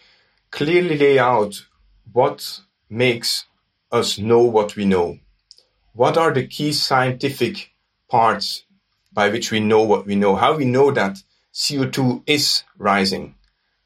clearly 0.51 0.97
lay 0.97 1.19
out 1.19 1.67
what 2.13 2.61
makes 2.89 3.45
us 3.93 4.19
know 4.19 4.43
what 4.43 4.77
we 4.77 4.87
know. 4.87 5.19
What 5.93 6.17
are 6.17 6.33
the 6.33 6.47
key 6.47 6.73
scientific 6.73 7.71
parts 8.09 8.65
by 9.13 9.29
which 9.29 9.51
we 9.51 9.61
know 9.61 9.83
what 9.83 10.07
we 10.07 10.17
know? 10.17 10.37
How 10.37 10.57
we 10.57 10.65
know 10.65 10.91
that 10.91 11.19
CO2 11.53 12.23
is 12.27 12.65
rising? 12.79 13.35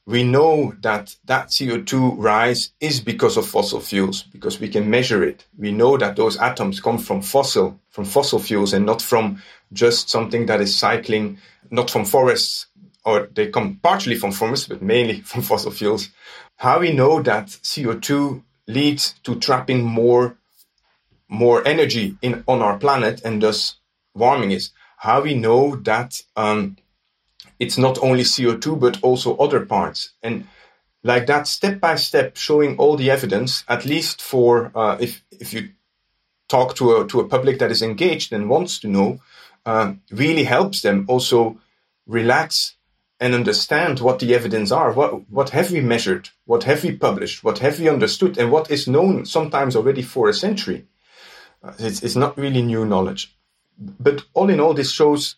We 0.09 0.23
know 0.25 0.73
that 0.81 1.15
that 1.27 1.49
CO2 1.49 2.15
rise 2.17 2.73
is 2.81 2.99
because 2.99 3.37
of 3.37 3.47
fossil 3.47 3.79
fuels, 3.79 4.23
because 4.23 4.59
we 4.59 4.71
can 4.71 4.89
measure 4.89 5.23
it. 5.23 5.45
We 5.59 5.71
know 5.71 5.99
that 5.99 6.17
those 6.17 6.39
atoms 6.39 6.81
come 6.81 6.97
from 6.97 7.21
fossil, 7.21 7.79
from 7.91 8.07
fossil 8.07 8.39
fuels 8.39 8.73
and 8.73 8.87
not 8.87 9.03
from 9.03 9.43
just 9.71 10.09
something 10.09 10.47
that 10.47 10.63
is 10.63 10.75
cycling, 10.75 11.37
not 11.71 11.91
from 11.91 12.07
forests, 12.07 12.69
or 13.05 13.29
they 13.35 13.49
come 13.51 13.81
partially 13.83 14.17
from 14.17 14.33
forests, 14.33 14.67
but 14.67 14.81
mainly 14.81 15.21
from 15.31 15.43
fossil 15.43 15.71
fuels. 15.71 16.09
How 16.57 16.81
we 16.81 16.91
know 16.95 17.21
that 17.21 17.49
CO2 17.49 18.43
leads 18.67 19.13
to 19.25 19.35
trapping 19.35 19.85
more, 19.85 20.39
more 21.29 21.69
energy 21.69 22.17
in, 22.23 22.45
on 22.49 22.63
our 22.63 22.79
planet 22.79 23.21
and 23.27 23.43
thus 23.43 23.75
warming 24.15 24.53
is. 24.53 24.71
How 24.97 25.21
we 25.21 25.35
know 25.35 25.77
that, 25.77 26.23
um, 26.35 26.79
it's 27.59 27.79
not 27.79 27.99
only 28.03 28.23
CO2, 28.23 28.79
but 28.79 29.03
also 29.03 29.37
other 29.37 29.65
parts. 29.67 30.13
And 30.23 30.47
like 31.03 31.27
that, 31.27 31.47
step 31.47 31.81
by 31.81 31.97
step, 31.97 32.37
showing 32.37 32.77
all 32.79 32.97
the 32.97 33.11
evidence, 33.11 33.65
at 33.69 33.85
least 33.85 34.21
for 34.23 34.73
uh, 34.75 34.97
if, 35.01 35.23
if 35.31 35.53
you 35.53 35.71
talk 36.49 36.75
to 36.77 36.97
a, 36.97 37.07
to 37.09 37.21
a 37.21 37.29
public 37.29 37.59
that 37.59 37.71
is 37.71 37.83
engaged 37.83 38.33
and 38.33 38.49
wants 38.49 38.79
to 38.81 38.89
know, 38.89 39.21
uh, 39.67 39.95
really 40.11 40.45
helps 40.45 40.83
them 40.83 41.05
also 41.09 41.59
relax 42.07 42.77
and 43.21 43.35
understand 43.35 44.01
what 44.01 44.19
the 44.19 44.35
evidence 44.35 44.71
are. 44.71 44.93
What, 44.93 45.29
what 45.29 45.51
have 45.51 45.71
we 45.71 45.81
measured? 45.81 46.31
What 46.47 46.65
have 46.65 46.85
we 46.85 46.97
published? 46.97 47.43
What 47.43 47.59
have 47.59 47.79
we 47.81 47.89
understood? 47.89 48.39
And 48.39 48.51
what 48.51 48.71
is 48.71 48.87
known 48.87 49.27
sometimes 49.27 49.77
already 49.77 50.03
for 50.03 50.29
a 50.29 50.35
century? 50.35 50.87
Uh, 51.63 51.73
it's, 51.79 52.03
it's 52.03 52.17
not 52.17 52.39
really 52.39 52.63
new 52.63 52.85
knowledge. 52.85 53.37
But 53.79 54.25
all 54.35 54.51
in 54.51 54.61
all, 54.61 54.75
this 54.75 54.93
shows 54.93 55.37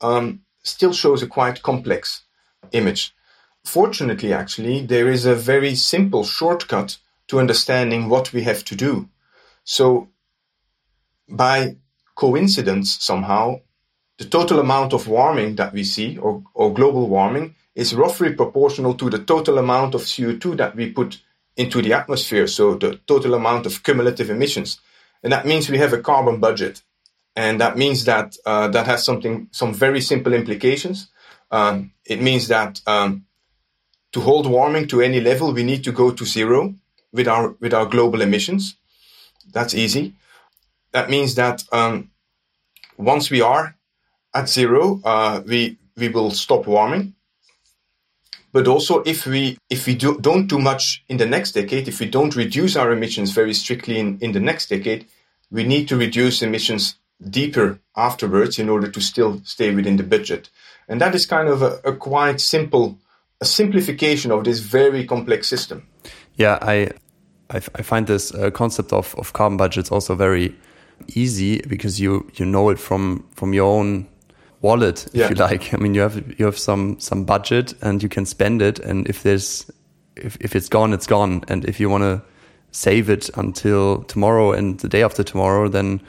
um, 0.00 0.40
still 0.68 0.92
shows 0.92 1.22
a 1.22 1.26
quite 1.26 1.62
complex 1.62 2.22
image. 2.72 3.14
Fortunately, 3.64 4.32
actually, 4.32 4.86
there 4.86 5.08
is 5.08 5.24
a 5.24 5.34
very 5.34 5.74
simple 5.74 6.24
shortcut 6.24 6.98
to 7.28 7.40
understanding 7.40 8.08
what 8.08 8.32
we 8.32 8.42
have 8.42 8.64
to 8.64 8.74
do. 8.74 9.08
So, 9.64 10.08
by 11.28 11.76
coincidence, 12.14 12.96
somehow, 13.00 13.60
the 14.18 14.24
total 14.24 14.58
amount 14.58 14.92
of 14.92 15.06
warming 15.06 15.56
that 15.56 15.72
we 15.72 15.84
see, 15.84 16.16
or, 16.18 16.42
or 16.54 16.72
global 16.72 17.08
warming, 17.08 17.54
is 17.74 17.94
roughly 17.94 18.32
proportional 18.32 18.94
to 18.94 19.10
the 19.10 19.18
total 19.18 19.58
amount 19.58 19.94
of 19.94 20.02
CO2 20.02 20.56
that 20.56 20.74
we 20.74 20.90
put 20.90 21.20
into 21.56 21.82
the 21.82 21.92
atmosphere, 21.92 22.46
so 22.46 22.74
the 22.74 22.96
total 23.06 23.34
amount 23.34 23.66
of 23.66 23.82
cumulative 23.82 24.30
emissions. 24.30 24.80
And 25.22 25.32
that 25.32 25.46
means 25.46 25.68
we 25.68 25.78
have 25.78 25.92
a 25.92 26.00
carbon 26.00 26.40
budget 26.40 26.82
and 27.36 27.60
that 27.60 27.76
means 27.76 28.04
that 28.04 28.36
uh, 28.44 28.68
that 28.68 28.86
has 28.86 29.04
something 29.04 29.48
some 29.52 29.72
very 29.72 30.00
simple 30.00 30.32
implications. 30.34 31.08
Um, 31.50 31.92
it 32.04 32.20
means 32.20 32.48
that 32.48 32.80
um, 32.86 33.26
to 34.12 34.20
hold 34.20 34.46
warming 34.46 34.88
to 34.88 35.00
any 35.00 35.20
level, 35.20 35.52
we 35.52 35.64
need 35.64 35.84
to 35.84 35.92
go 35.92 36.10
to 36.10 36.24
zero 36.24 36.74
with 37.12 37.28
our 37.28 37.50
with 37.60 37.72
our 37.74 37.86
global 37.86 38.22
emissions. 38.22 38.76
That's 39.52 39.74
easy. 39.74 40.14
That 40.92 41.10
means 41.10 41.34
that 41.36 41.64
um, 41.72 42.10
once 42.96 43.30
we 43.30 43.40
are 43.40 43.76
at 44.34 44.48
zero, 44.48 45.00
uh, 45.04 45.42
we 45.46 45.78
we 45.96 46.08
will 46.08 46.30
stop 46.30 46.66
warming. 46.66 47.14
But 48.52 48.66
also, 48.66 49.02
if 49.02 49.26
we 49.26 49.58
if 49.68 49.86
we 49.86 49.94
do, 49.94 50.18
don't 50.18 50.46
do 50.46 50.58
much 50.58 51.04
in 51.08 51.18
the 51.18 51.26
next 51.26 51.52
decade, 51.52 51.86
if 51.86 52.00
we 52.00 52.06
don't 52.06 52.34
reduce 52.34 52.76
our 52.76 52.90
emissions 52.92 53.30
very 53.32 53.54
strictly 53.54 53.98
in, 53.98 54.18
in 54.20 54.32
the 54.32 54.40
next 54.40 54.68
decade, 54.68 55.06
we 55.50 55.64
need 55.64 55.88
to 55.88 55.96
reduce 55.96 56.42
emissions 56.42 56.96
deeper 57.20 57.80
afterwards 57.96 58.58
in 58.58 58.68
order 58.68 58.90
to 58.90 59.00
still 59.00 59.40
stay 59.44 59.74
within 59.74 59.96
the 59.96 60.02
budget. 60.04 60.50
And 60.88 61.00
that 61.00 61.14
is 61.14 61.26
kind 61.26 61.48
of 61.48 61.62
a, 61.62 61.80
a 61.84 61.92
quite 61.92 62.40
simple, 62.40 62.98
a 63.40 63.44
simplification 63.44 64.30
of 64.30 64.44
this 64.44 64.60
very 64.60 65.04
complex 65.04 65.48
system. 65.48 65.86
Yeah, 66.36 66.58
I, 66.62 66.90
I, 67.50 67.56
I 67.56 67.82
find 67.82 68.06
this 68.06 68.32
uh, 68.34 68.50
concept 68.50 68.92
of, 68.92 69.14
of 69.18 69.32
carbon 69.32 69.56
budgets 69.56 69.90
also 69.90 70.14
very, 70.14 70.54
easy 71.14 71.60
because 71.68 72.00
you 72.00 72.28
you 72.34 72.44
know 72.44 72.70
it 72.70 72.78
from 72.78 73.24
from 73.34 73.52
your 73.54 73.66
own 73.78 74.06
wallet 74.60 75.06
if 75.06 75.14
Yeah. 75.14 75.28
you 75.28 75.36
like. 75.36 75.72
I 75.74 75.76
mean, 75.76 75.94
you 75.94 76.02
have 76.02 76.16
you 76.38 76.44
have 76.44 76.58
some 76.58 76.96
some 76.98 77.24
budget 77.24 77.74
and 77.82 78.02
you 78.02 78.08
can 78.08 78.26
spend 78.26 78.62
it, 78.62 78.78
and 78.80 79.08
if 79.08 79.22
there's 79.22 79.70
if 80.16 80.36
if 80.40 80.56
it's 80.56 80.68
gone, 80.68 80.92
it's 80.92 81.06
gone, 81.06 81.42
and 81.48 81.64
if 81.64 81.80
you 81.80 81.88
want 81.90 82.02
to 82.02 82.22
save 82.70 83.08
it 83.08 83.30
until 83.36 84.02
tomorrow 84.04 84.52
and 84.52 84.80
the 84.80 84.88
day 84.88 85.02
after 85.02 85.22
tomorrow, 85.22 85.68
then 85.68 86.00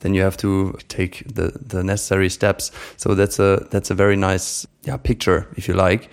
then 0.00 0.14
you 0.14 0.22
have 0.22 0.36
to 0.38 0.78
take 0.88 1.24
the 1.26 1.52
the 1.60 1.82
necessary 1.82 2.28
steps. 2.28 2.70
So 2.96 3.14
that's 3.14 3.38
a 3.38 3.66
that's 3.70 3.90
a 3.90 3.94
very 3.94 4.16
nice 4.16 4.66
yeah 4.82 4.96
picture 4.96 5.46
if 5.56 5.68
you 5.68 5.74
like, 5.74 6.10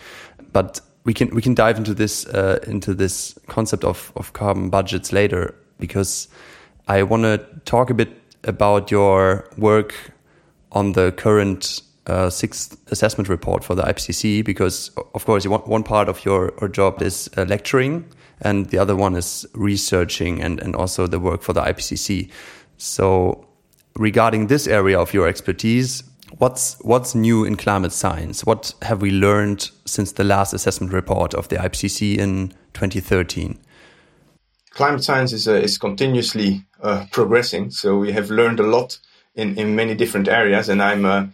but 0.54 0.82
we 1.04 1.14
can 1.14 1.34
we 1.34 1.42
can 1.42 1.54
dive 1.54 1.78
into 1.78 1.94
this 1.94 2.26
uh, 2.28 2.60
into 2.68 2.94
this 2.94 3.38
concept 3.48 3.84
of 3.84 4.12
of 4.16 4.34
carbon 4.34 4.70
budgets 4.70 5.12
later 5.12 5.56
because 5.80 6.28
I 6.88 7.04
want 7.04 7.24
to 7.24 7.38
talk 7.66 7.90
a 7.90 7.94
bit 7.94 8.10
about 8.44 8.92
your 8.92 9.50
work 9.58 9.94
on 10.72 10.94
the 10.94 11.12
current 11.12 11.82
uh, 12.08 12.30
sixth 12.30 12.78
assessment 12.92 13.30
report 13.30 13.64
for 13.64 13.76
the 13.76 13.84
IPCC 13.84 14.44
because 14.44 14.92
of 15.14 15.26
course 15.26 15.46
one, 15.48 15.84
part 15.84 16.10
of 16.10 16.24
your, 16.26 16.54
your 16.62 16.70
job 16.70 17.02
is 17.02 17.30
uh, 17.38 17.44
lecturing 17.44 18.06
and 18.42 18.68
the 18.68 18.78
other 18.78 18.96
one 18.96 19.16
is 19.16 19.46
researching 19.54 20.42
and, 20.42 20.60
and 20.62 20.76
also 20.76 21.08
the 21.08 21.20
work 21.20 21.42
for 21.42 21.54
the 21.54 21.62
IPCC. 21.62 22.30
So 22.78 23.47
regarding 23.98 24.48
this 24.48 24.68
area 24.68 25.00
of 25.00 25.14
your 25.14 25.28
expertise, 25.28 26.04
what's 26.38 26.78
what's 26.82 27.16
new 27.16 27.44
in 27.44 27.56
climate 27.56 27.92
science? 27.92 28.46
What 28.46 28.74
have 28.84 29.02
we 29.02 29.12
learned 29.12 29.70
since 29.86 30.12
the 30.12 30.24
last 30.24 30.54
assessment 30.54 30.94
report 30.94 31.34
of 31.34 31.48
the 31.50 31.58
IPCC 31.58 32.18
in 32.18 32.50
2013? 32.74 33.60
Climate 34.72 35.04
science 35.04 35.34
is, 35.34 35.48
uh, 35.48 35.54
is 35.54 35.78
continuously 35.78 36.64
uh, 36.84 37.06
progressing, 37.12 37.72
so 37.72 37.98
we 37.98 38.12
have 38.12 38.30
learned 38.30 38.60
a 38.60 38.68
lot 38.68 39.00
in, 39.34 39.58
in 39.58 39.76
many 39.76 39.96
different 39.96 40.28
areas, 40.28 40.70
and 40.70 40.82
I'm 40.82 41.06
uh, 41.06 41.26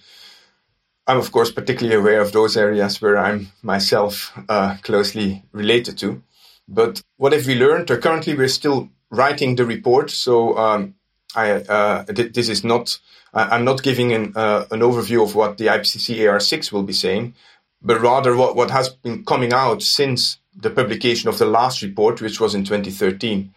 I'm 1.08 1.18
of 1.18 1.32
course 1.32 1.52
particularly 1.52 2.00
aware 2.00 2.22
of 2.22 2.32
those 2.32 2.56
areas 2.56 3.02
where 3.02 3.18
I'm 3.18 3.52
myself 3.62 4.32
uh, 4.48 4.78
closely 4.84 5.44
related 5.52 5.98
to. 6.00 6.24
But 6.68 7.02
what 7.18 7.34
have 7.34 7.46
we 7.46 7.56
learned? 7.56 7.92
Uh, 7.92 7.98
currently, 7.98 8.36
we're 8.36 8.48
still 8.48 8.90
writing 9.12 9.56
the 9.56 9.66
report, 9.66 10.10
so 10.10 10.58
um, 10.58 10.96
I 11.36 11.52
uh, 11.52 12.04
th- 12.06 12.34
this 12.34 12.50
is 12.50 12.64
not. 12.64 13.00
I- 13.34 13.50
I'm 13.56 13.66
not 13.66 13.84
giving 13.84 14.14
an 14.14 14.34
uh, 14.36 14.66
an 14.72 14.82
overview 14.82 15.24
of 15.24 15.36
what 15.36 15.58
the 15.58 15.68
IPCC 15.68 16.18
AR6 16.20 16.72
will 16.72 16.84
be 16.84 16.94
saying, 16.94 17.36
but 17.82 18.02
rather 18.02 18.36
what, 18.36 18.56
what 18.56 18.72
has 18.72 18.90
been 18.90 19.24
coming 19.26 19.54
out 19.54 19.82
since 19.84 20.38
the 20.56 20.70
publication 20.70 21.30
of 21.30 21.38
the 21.38 21.46
last 21.46 21.82
report, 21.82 22.22
which 22.22 22.40
was 22.40 22.56
in 22.56 22.64
2013. 22.64 23.54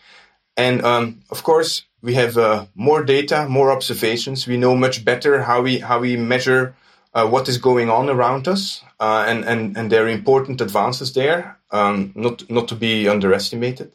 And 0.57 0.85
um, 0.85 1.21
of 1.31 1.43
course, 1.43 1.85
we 2.03 2.15
have 2.15 2.39
uh, 2.39 2.67
more 2.75 3.05
data, 3.05 3.47
more 3.49 3.71
observations. 3.71 4.47
We 4.47 4.57
know 4.57 4.75
much 4.75 5.05
better 5.05 5.43
how 5.43 5.63
we 5.63 5.79
how 5.81 6.01
we 6.01 6.17
measure 6.17 6.75
uh, 7.15 7.27
what 7.29 7.49
is 7.49 7.59
going 7.59 7.91
on 7.91 8.09
around 8.09 8.49
us, 8.49 8.83
uh, 9.01 9.25
and 9.29 9.45
and 9.45 9.77
and 9.77 9.91
there 9.93 10.05
are 10.05 10.09
important 10.09 10.61
advances 10.61 11.13
there, 11.13 11.59
um, 11.73 12.13
not 12.15 12.49
not 12.51 12.69
to 12.69 12.75
be 12.75 13.09
underestimated. 13.09 13.93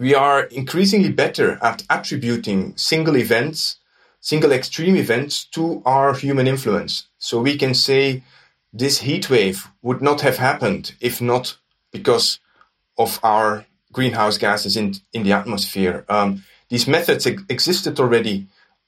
We 0.00 0.14
are 0.14 0.44
increasingly 0.44 1.12
better 1.12 1.58
at 1.60 1.84
attributing 1.90 2.74
single 2.78 3.18
events, 3.18 3.76
single 4.22 4.50
extreme 4.50 4.96
events 4.96 5.44
to 5.52 5.82
our 5.84 6.14
human 6.14 6.48
influence. 6.48 7.08
So 7.18 7.42
we 7.42 7.58
can 7.58 7.74
say 7.74 8.22
this 8.72 9.00
heat 9.00 9.28
wave 9.28 9.68
would 9.82 10.00
not 10.00 10.22
have 10.22 10.38
happened 10.38 10.94
if 11.00 11.20
not 11.20 11.58
because 11.92 12.40
of 12.96 13.20
our 13.22 13.66
greenhouse 13.92 14.38
gases 14.38 14.74
in, 14.74 14.94
in 15.12 15.22
the 15.22 15.32
atmosphere. 15.32 16.06
Um, 16.08 16.44
these 16.70 16.88
methods 16.88 17.26
ex- 17.26 17.42
existed 17.50 18.00
already 18.00 18.46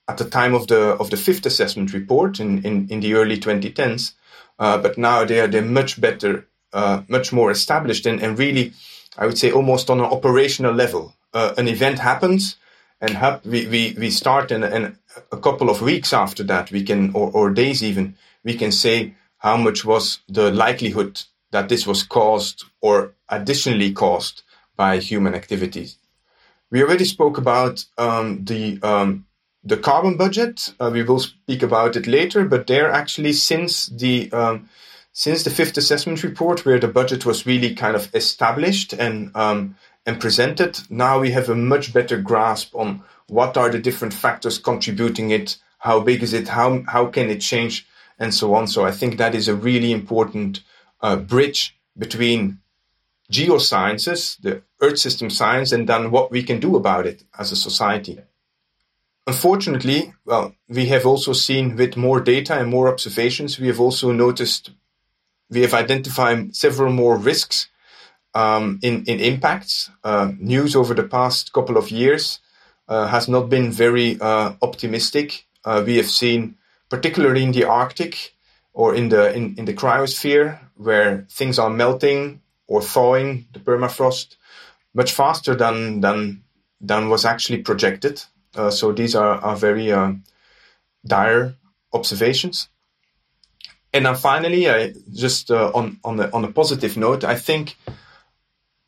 at 0.08 0.16
the 0.16 0.30
time 0.30 0.54
of 0.54 0.66
the 0.68 0.96
of 0.96 1.10
the 1.10 1.18
fifth 1.18 1.44
assessment 1.44 1.92
report 1.92 2.40
in, 2.40 2.64
in, 2.64 2.88
in 2.88 3.00
the 3.00 3.12
early 3.14 3.36
2010s, 3.36 4.12
uh, 4.58 4.78
but 4.78 4.96
now 4.96 5.26
they 5.26 5.40
are 5.40 5.46
they're 5.46 5.60
much 5.60 6.00
better, 6.00 6.46
uh, 6.72 7.02
much 7.08 7.34
more 7.34 7.50
established, 7.50 8.06
and, 8.06 8.22
and 8.22 8.38
really, 8.38 8.72
I 9.22 9.26
would 9.26 9.38
say 9.38 9.52
almost 9.52 9.88
on 9.88 10.00
an 10.00 10.06
operational 10.06 10.74
level. 10.74 11.14
Uh, 11.32 11.54
an 11.56 11.68
event 11.68 12.00
happens, 12.00 12.56
and 13.00 13.16
we, 13.44 13.68
we, 13.68 13.94
we 13.96 14.10
start, 14.10 14.50
and, 14.50 14.64
and 14.64 14.96
a 15.30 15.36
couple 15.36 15.70
of 15.70 15.80
weeks 15.80 16.12
after 16.12 16.42
that, 16.42 16.72
we 16.72 16.82
can 16.82 17.12
or, 17.14 17.30
or 17.30 17.50
days 17.50 17.84
even, 17.84 18.16
we 18.42 18.54
can 18.54 18.72
say 18.72 19.14
how 19.38 19.56
much 19.56 19.84
was 19.84 20.18
the 20.28 20.50
likelihood 20.50 21.22
that 21.52 21.68
this 21.68 21.86
was 21.86 22.02
caused 22.02 22.64
or 22.80 23.14
additionally 23.28 23.92
caused 23.92 24.42
by 24.76 24.98
human 24.98 25.36
activities. 25.36 25.98
We 26.72 26.82
already 26.82 27.04
spoke 27.04 27.38
about 27.38 27.84
um, 27.98 28.44
the 28.44 28.80
um, 28.82 29.26
the 29.62 29.76
carbon 29.76 30.16
budget. 30.16 30.74
Uh, 30.80 30.90
we 30.92 31.04
will 31.04 31.20
speak 31.20 31.62
about 31.62 31.94
it 31.94 32.08
later, 32.08 32.44
but 32.44 32.66
there 32.66 32.90
actually 32.90 33.34
since 33.34 33.86
the 33.86 34.32
um, 34.32 34.68
since 35.12 35.42
the 35.42 35.50
fifth 35.50 35.76
assessment 35.76 36.22
report, 36.22 36.64
where 36.64 36.78
the 36.78 36.88
budget 36.88 37.26
was 37.26 37.46
really 37.46 37.74
kind 37.74 37.96
of 37.96 38.14
established 38.14 38.92
and 38.92 39.30
um, 39.34 39.76
and 40.04 40.20
presented, 40.20 40.80
now 40.90 41.20
we 41.20 41.30
have 41.30 41.48
a 41.48 41.54
much 41.54 41.92
better 41.92 42.20
grasp 42.20 42.74
on 42.74 43.02
what 43.28 43.56
are 43.56 43.70
the 43.70 43.78
different 43.78 44.12
factors 44.14 44.58
contributing 44.58 45.30
it, 45.30 45.56
how 45.78 46.00
big 46.00 46.22
is 46.22 46.32
it, 46.32 46.48
how 46.48 46.82
how 46.88 47.06
can 47.06 47.30
it 47.30 47.40
change, 47.40 47.86
and 48.18 48.34
so 48.34 48.54
on. 48.54 48.66
So 48.66 48.84
I 48.84 48.90
think 48.90 49.16
that 49.16 49.34
is 49.34 49.48
a 49.48 49.54
really 49.54 49.92
important 49.92 50.60
uh, 51.00 51.16
bridge 51.16 51.76
between 51.96 52.58
geosciences, 53.30 54.40
the 54.40 54.62
Earth 54.80 54.98
system 54.98 55.30
science, 55.30 55.72
and 55.72 55.88
then 55.88 56.10
what 56.10 56.30
we 56.30 56.42
can 56.42 56.60
do 56.60 56.76
about 56.76 57.06
it 57.06 57.24
as 57.38 57.52
a 57.52 57.56
society. 57.56 58.18
Unfortunately, 59.26 60.12
well, 60.24 60.54
we 60.68 60.86
have 60.86 61.06
also 61.06 61.32
seen 61.32 61.76
with 61.76 61.96
more 61.96 62.20
data 62.20 62.58
and 62.58 62.68
more 62.68 62.88
observations, 62.88 63.58
we 63.58 63.68
have 63.68 63.80
also 63.80 64.10
noticed, 64.12 64.72
we 65.52 65.60
have 65.62 65.74
identified 65.74 66.56
several 66.56 66.92
more 66.92 67.16
risks 67.16 67.68
um, 68.34 68.78
in, 68.82 69.04
in 69.04 69.20
impacts. 69.20 69.90
Uh, 70.02 70.32
news 70.38 70.74
over 70.74 70.94
the 70.94 71.02
past 71.02 71.52
couple 71.52 71.76
of 71.76 71.90
years 71.90 72.40
uh, 72.88 73.06
has 73.06 73.28
not 73.28 73.48
been 73.48 73.70
very 73.70 74.18
uh, 74.20 74.54
optimistic. 74.62 75.46
Uh, 75.64 75.82
we 75.86 75.96
have 75.96 76.08
seen, 76.08 76.56
particularly 76.88 77.42
in 77.42 77.52
the 77.52 77.64
Arctic 77.64 78.34
or 78.72 78.94
in 78.94 79.10
the 79.10 79.32
in, 79.34 79.54
in 79.58 79.64
the 79.66 79.74
cryosphere, 79.74 80.58
where 80.76 81.26
things 81.30 81.58
are 81.58 81.70
melting 81.70 82.40
or 82.66 82.80
thawing, 82.80 83.46
the 83.52 83.60
permafrost, 83.60 84.36
much 84.94 85.12
faster 85.12 85.54
than 85.54 86.00
than 86.00 86.42
than 86.80 87.08
was 87.08 87.24
actually 87.24 87.58
projected. 87.58 88.22
Uh, 88.54 88.70
so 88.70 88.92
these 88.92 89.14
are, 89.14 89.36
are 89.36 89.56
very 89.56 89.92
uh, 89.92 90.12
dire 91.06 91.54
observations. 91.92 92.68
And 93.92 94.06
then 94.06 94.14
finally, 94.14 94.70
I 94.70 94.94
just 95.12 95.50
uh, 95.50 95.70
on 95.74 95.98
on 96.02 96.16
the, 96.16 96.32
on 96.32 96.44
a 96.44 96.52
positive 96.52 96.96
note, 96.96 97.24
I 97.24 97.36
think 97.36 97.76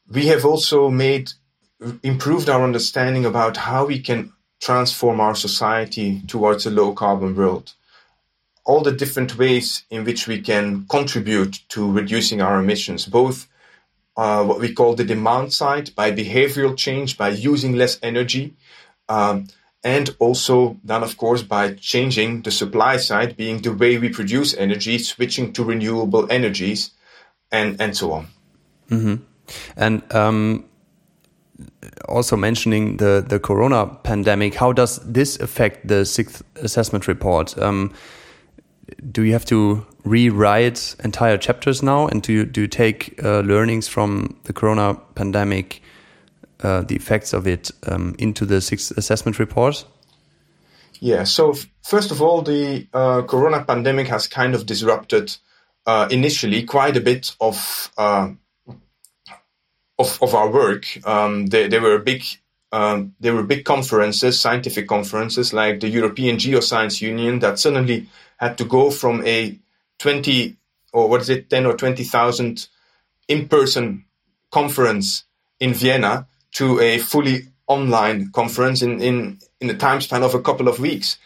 we 0.08 0.26
have 0.26 0.44
also 0.44 0.90
made 0.90 1.32
improved 2.02 2.48
our 2.48 2.62
understanding 2.62 3.24
about 3.26 3.56
how 3.56 3.86
we 3.86 4.00
can 4.00 4.32
transform 4.60 5.20
our 5.20 5.34
society 5.34 6.22
towards 6.26 6.64
a 6.64 6.70
low 6.70 6.92
carbon 6.92 7.36
world. 7.36 7.74
All 8.64 8.80
the 8.80 8.92
different 8.92 9.36
ways 9.36 9.84
in 9.90 10.04
which 10.04 10.26
we 10.26 10.40
can 10.40 10.86
contribute 10.88 11.60
to 11.68 11.92
reducing 11.92 12.40
our 12.40 12.58
emissions, 12.58 13.04
both 13.04 13.46
uh, 14.16 14.42
what 14.44 14.60
we 14.60 14.72
call 14.72 14.94
the 14.94 15.04
demand 15.04 15.52
side 15.52 15.94
by 15.94 16.12
behavioral 16.12 16.76
change, 16.76 17.18
by 17.18 17.28
using 17.28 17.74
less 17.74 17.98
energy, 18.02 18.54
um, 19.08 19.48
and 19.84 20.16
also 20.18 20.78
then, 20.82 21.02
of 21.02 21.16
course, 21.18 21.42
by 21.42 21.74
changing 21.74 22.42
the 22.42 22.50
supply 22.50 22.96
side, 22.96 23.36
being 23.36 23.60
the 23.60 23.72
way 23.72 23.98
we 23.98 24.08
produce 24.08 24.54
energy, 24.56 24.98
switching 24.98 25.52
to 25.52 25.62
renewable 25.62 26.26
energies, 26.32 26.90
and 27.52 27.80
and 27.80 27.96
so 27.96 28.12
on. 28.12 28.26
Mm-hmm. 28.90 29.22
And 29.76 30.14
um, 30.14 30.64
also 32.08 32.36
mentioning 32.36 32.96
the 32.96 33.24
the 33.28 33.38
Corona 33.38 33.86
pandemic, 33.86 34.54
how 34.54 34.72
does 34.72 34.98
this 35.00 35.38
affect 35.38 35.86
the 35.86 36.04
sixth 36.06 36.42
assessment 36.56 37.06
report? 37.06 37.56
Um, 37.58 37.92
do 39.12 39.22
you 39.22 39.32
have 39.32 39.44
to 39.46 39.86
rewrite 40.04 40.96
entire 41.04 41.36
chapters 41.36 41.82
now, 41.82 42.06
and 42.06 42.22
do 42.22 42.32
you 42.32 42.44
do 42.46 42.62
you 42.62 42.68
take 42.68 43.22
uh, 43.22 43.40
learnings 43.40 43.86
from 43.86 44.38
the 44.44 44.54
Corona 44.54 44.94
pandemic, 45.14 45.82
uh, 46.64 46.80
the 46.82 46.96
effects 46.96 47.32
of 47.32 47.46
it, 47.46 47.70
um, 47.86 48.14
into 48.18 48.44
the 48.44 48.60
sixth 48.60 48.96
assessment 48.96 49.38
report? 49.38 49.84
Yeah. 51.00 51.24
So 51.24 51.54
first 51.82 52.10
of 52.10 52.22
all, 52.22 52.42
the 52.42 52.88
uh, 52.92 53.22
Corona 53.22 53.64
pandemic 53.64 54.08
has 54.08 54.26
kind 54.26 54.54
of 54.54 54.66
disrupted 54.66 55.36
uh, 55.86 56.08
initially 56.10 56.64
quite 56.64 56.96
a 56.96 57.00
bit 57.00 57.36
of 57.40 57.92
uh, 57.98 58.30
of, 59.98 60.18
of 60.22 60.34
our 60.34 60.50
work. 60.50 60.86
Um, 61.06 61.46
were 61.46 61.98
big 61.98 62.24
um, 62.72 63.14
there 63.20 63.34
were 63.34 63.44
big 63.44 63.64
conferences, 63.64 64.40
scientific 64.40 64.88
conferences 64.88 65.52
like 65.52 65.78
the 65.78 65.88
European 65.88 66.38
Geoscience 66.38 67.00
Union 67.00 67.38
that 67.38 67.58
suddenly 67.58 68.08
had 68.38 68.58
to 68.58 68.64
go 68.64 68.90
from 68.90 69.24
a 69.24 69.58
20 69.98 70.56
or 70.92 71.08
what 71.08 71.20
is 71.20 71.28
it, 71.28 71.50
10 71.50 71.66
or 71.66 71.76
20,000 71.76 72.68
in 73.28 73.48
person 73.48 74.04
conference 74.50 75.24
in 75.60 75.74
Vienna 75.74 76.26
to 76.54 76.80
a 76.80 76.98
fully 76.98 77.48
online 77.66 78.30
conference 78.32 78.82
in, 78.82 79.00
in, 79.00 79.38
in 79.60 79.68
the 79.68 79.74
time 79.74 80.00
span 80.00 80.22
of 80.22 80.34
a 80.34 80.42
couple 80.42 80.68
of 80.68 80.78
weeks. 80.78 81.18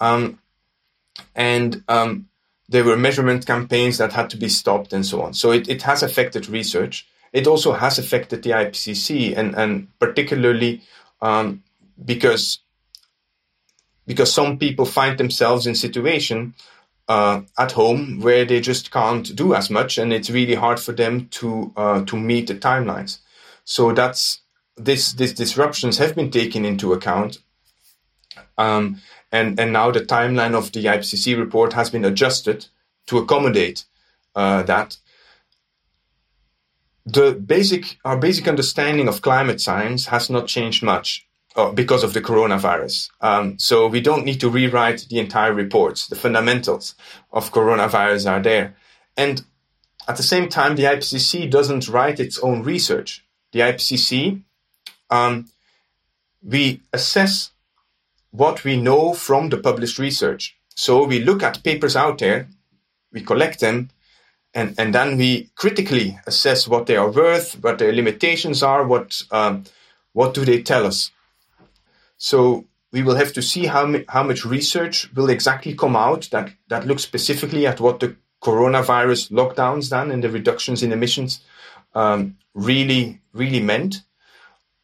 Um, 0.00 0.38
and 1.34 1.82
um, 1.88 2.28
there 2.68 2.84
were 2.84 2.96
measurement 2.96 3.46
campaigns 3.46 3.98
that 3.98 4.12
had 4.12 4.30
to 4.30 4.36
be 4.36 4.48
stopped 4.48 4.92
and 4.92 5.04
so 5.04 5.22
on. 5.22 5.34
So 5.34 5.52
it, 5.52 5.68
it 5.68 5.82
has 5.82 6.02
affected 6.02 6.48
research. 6.48 7.06
It 7.32 7.46
also 7.46 7.72
has 7.72 7.98
affected 7.98 8.42
the 8.42 8.50
IPCC, 8.50 9.36
and, 9.36 9.54
and 9.54 9.88
particularly 9.98 10.82
um, 11.20 11.62
because 12.02 12.60
because 14.06 14.32
some 14.32 14.56
people 14.58 14.86
find 14.86 15.18
themselves 15.18 15.66
in 15.66 15.74
situation 15.74 16.54
uh, 17.08 17.40
at 17.58 17.72
home 17.72 18.20
where 18.20 18.44
they 18.44 18.60
just 18.60 18.90
can't 18.92 19.34
do 19.34 19.54
as 19.54 19.68
much, 19.68 19.98
and 19.98 20.12
it's 20.12 20.30
really 20.30 20.54
hard 20.54 20.78
for 20.80 20.92
them 20.92 21.28
to 21.28 21.72
uh, 21.76 22.04
to 22.04 22.16
meet 22.16 22.46
the 22.46 22.54
timelines. 22.54 23.18
So 23.64 23.92
that's 23.92 24.40
this 24.76 25.12
these 25.12 25.32
disruptions 25.32 25.98
have 25.98 26.14
been 26.14 26.30
taken 26.30 26.64
into 26.64 26.92
account, 26.92 27.38
um, 28.58 29.00
and 29.32 29.58
and 29.58 29.72
now 29.72 29.90
the 29.90 30.00
timeline 30.00 30.54
of 30.54 30.72
the 30.72 30.84
IPCC 30.84 31.38
report 31.38 31.72
has 31.72 31.90
been 31.90 32.04
adjusted 32.04 32.66
to 33.06 33.18
accommodate 33.18 33.84
uh, 34.34 34.62
that. 34.64 34.98
The 37.08 37.32
basic 37.32 37.98
our 38.04 38.16
basic 38.16 38.48
understanding 38.48 39.08
of 39.08 39.22
climate 39.22 39.60
science 39.60 40.06
has 40.06 40.28
not 40.28 40.48
changed 40.48 40.82
much 40.82 41.26
uh, 41.56 41.70
because 41.72 42.04
of 42.04 42.12
the 42.12 42.20
coronavirus. 42.20 43.10
Um, 43.20 43.58
so 43.58 43.86
we 43.86 44.00
don't 44.00 44.24
need 44.24 44.40
to 44.40 44.50
rewrite 44.50 45.06
the 45.08 45.18
entire 45.18 45.54
reports. 45.54 46.08
The 46.08 46.16
fundamentals 46.16 46.94
of 47.32 47.52
coronavirus 47.52 48.30
are 48.30 48.42
there. 48.42 48.76
And 49.16 49.42
at 50.08 50.16
the 50.16 50.22
same 50.22 50.48
time, 50.48 50.76
the 50.76 50.84
IPCC 50.84 51.50
doesn't 51.50 51.88
write 51.88 52.20
its 52.20 52.38
own 52.40 52.62
research. 52.62 53.24
The 53.52 53.60
IPCC, 53.60 54.42
um, 55.10 55.46
we 56.42 56.80
assess 56.92 57.50
what 58.30 58.64
we 58.64 58.76
know 58.76 59.14
from 59.14 59.48
the 59.48 59.56
published 59.56 59.98
research. 59.98 60.56
So 60.74 61.04
we 61.04 61.20
look 61.20 61.42
at 61.42 61.62
papers 61.62 61.96
out 61.96 62.18
there, 62.18 62.48
we 63.12 63.22
collect 63.22 63.60
them, 63.60 63.90
and, 64.54 64.74
and 64.78 64.94
then 64.94 65.16
we 65.16 65.50
critically 65.54 66.18
assess 66.26 66.68
what 66.68 66.86
they 66.86 66.96
are 66.96 67.10
worth, 67.10 67.62
what 67.62 67.78
their 67.78 67.92
limitations 67.92 68.62
are, 68.62 68.86
what 68.86 69.22
um, 69.30 69.64
what 70.16 70.32
do 70.32 70.46
they 70.46 70.62
tell 70.62 70.86
us. 70.86 71.10
So 72.16 72.64
we 72.90 73.02
will 73.02 73.16
have 73.16 73.34
to 73.34 73.42
see 73.42 73.66
how, 73.66 73.94
how 74.08 74.22
much 74.22 74.46
research 74.46 75.12
will 75.14 75.28
exactly 75.28 75.74
come 75.74 75.94
out 75.94 76.30
that, 76.30 76.52
that 76.68 76.86
looks 76.86 77.02
specifically 77.02 77.66
at 77.66 77.80
what 77.80 78.00
the 78.00 78.16
coronavirus 78.42 79.30
lockdowns 79.30 79.90
done 79.90 80.10
and 80.10 80.24
the 80.24 80.30
reductions 80.30 80.82
in 80.82 80.92
emissions 80.92 81.40
um, 81.94 82.38
really, 82.54 83.20
really 83.34 83.60
meant. 83.60 84.00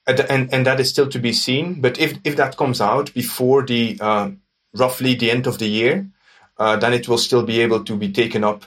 And, 0.07 0.21
and, 0.21 0.53
and, 0.53 0.67
that 0.67 0.81
is 0.81 0.89
still 0.89 1.09
to 1.09 1.19
be 1.19 1.33
seen. 1.33 1.81
But 1.81 1.99
if, 2.01 2.19
if 2.25 2.37
that 2.37 2.57
comes 2.57 2.81
out 2.81 3.15
before 3.15 3.65
the 3.65 3.97
uh, 4.01 4.31
roughly 4.75 5.15
the 5.15 5.31
end 5.31 5.47
of 5.47 5.59
the 5.59 5.69
year, 5.69 6.09
uh, 6.59 6.77
then 6.77 6.93
it 6.93 7.09
will 7.09 7.19
still 7.19 7.45
be 7.45 7.61
able 7.61 7.85
to 7.85 7.97
be 7.97 8.11
taken 8.11 8.43
up 8.43 8.65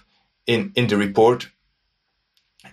in, 0.48 0.72
in 0.76 0.88
the 0.88 0.98
report. 0.98 1.50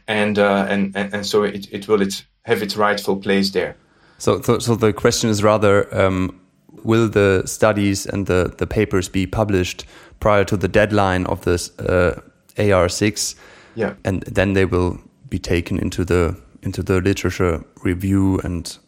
And, 0.06 0.38
uh, 0.38 0.66
and, 0.68 0.96
and, 0.96 1.12
and 1.14 1.26
so 1.26 1.42
it, 1.42 1.72
it 1.72 1.88
will 1.88 2.02
it 2.02 2.24
have 2.42 2.62
its 2.62 2.76
rightful 2.76 3.16
place 3.16 3.50
there. 3.50 3.76
So, 4.18 4.40
so, 4.40 4.58
so 4.58 4.76
the 4.76 4.92
question 4.92 5.30
is 5.30 5.42
rather, 5.42 5.92
um, 5.96 6.40
will 6.84 7.08
the 7.08 7.42
studies 7.46 8.06
and 8.06 8.26
the, 8.26 8.54
the 8.58 8.66
papers 8.66 9.08
be 9.08 9.26
published 9.26 9.84
prior 10.20 10.44
to 10.44 10.56
the 10.56 10.68
deadline 10.68 11.26
of 11.26 11.44
this 11.44 11.76
uh, 11.78 12.20
AR6? 12.56 13.34
Yeah. 13.74 13.94
And 14.04 14.22
then 14.22 14.52
they 14.52 14.64
will 14.64 15.00
be 15.28 15.38
taken 15.38 15.78
into 15.78 16.04
the 16.04 16.36
into 16.62 16.82
the 16.82 17.00
literature 17.00 17.64
review 17.82 18.38
and 18.44 18.78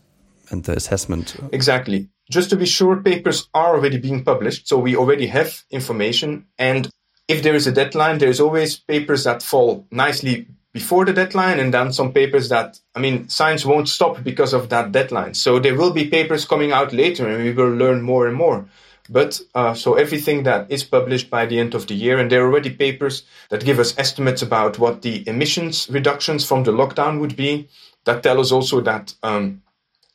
and 0.50 0.64
the 0.64 0.76
assessment. 0.76 1.36
Exactly. 1.52 2.08
Just 2.30 2.50
to 2.50 2.56
be 2.56 2.66
sure, 2.66 2.96
papers 2.96 3.48
are 3.54 3.74
already 3.74 3.98
being 3.98 4.24
published, 4.24 4.68
so 4.68 4.78
we 4.78 4.96
already 4.96 5.26
have 5.26 5.62
information. 5.70 6.46
And 6.58 6.88
if 7.28 7.42
there 7.42 7.54
is 7.54 7.66
a 7.66 7.72
deadline, 7.72 8.18
there's 8.18 8.40
always 8.40 8.76
papers 8.76 9.24
that 9.24 9.42
fall 9.42 9.86
nicely 9.90 10.46
before 10.74 11.04
the 11.04 11.12
deadline 11.12 11.60
and 11.60 11.72
then 11.72 11.92
some 11.92 12.12
papers 12.12 12.48
that 12.48 12.80
i 12.96 12.98
mean 12.98 13.28
science 13.28 13.64
won't 13.64 13.88
stop 13.88 14.22
because 14.24 14.52
of 14.52 14.68
that 14.70 14.90
deadline 14.90 15.32
so 15.32 15.60
there 15.60 15.76
will 15.76 15.92
be 15.92 16.10
papers 16.10 16.44
coming 16.44 16.72
out 16.72 16.92
later 16.92 17.28
and 17.28 17.44
we 17.44 17.52
will 17.52 17.70
learn 17.70 18.02
more 18.02 18.26
and 18.26 18.36
more 18.36 18.66
but 19.08 19.40
uh, 19.54 19.74
so 19.74 19.94
everything 19.94 20.44
that 20.44 20.70
is 20.70 20.82
published 20.82 21.28
by 21.30 21.44
the 21.46 21.58
end 21.58 21.74
of 21.74 21.86
the 21.86 21.94
year 21.94 22.18
and 22.18 22.30
there 22.30 22.42
are 22.42 22.46
already 22.46 22.70
papers 22.70 23.24
that 23.50 23.64
give 23.64 23.78
us 23.78 23.96
estimates 23.98 24.42
about 24.42 24.78
what 24.78 25.02
the 25.02 25.26
emissions 25.28 25.88
reductions 25.90 26.44
from 26.46 26.64
the 26.64 26.72
lockdown 26.72 27.20
would 27.20 27.36
be 27.36 27.68
that 28.04 28.22
tell 28.22 28.40
us 28.40 28.52
also 28.52 28.80
that 28.80 29.14
um, 29.22 29.62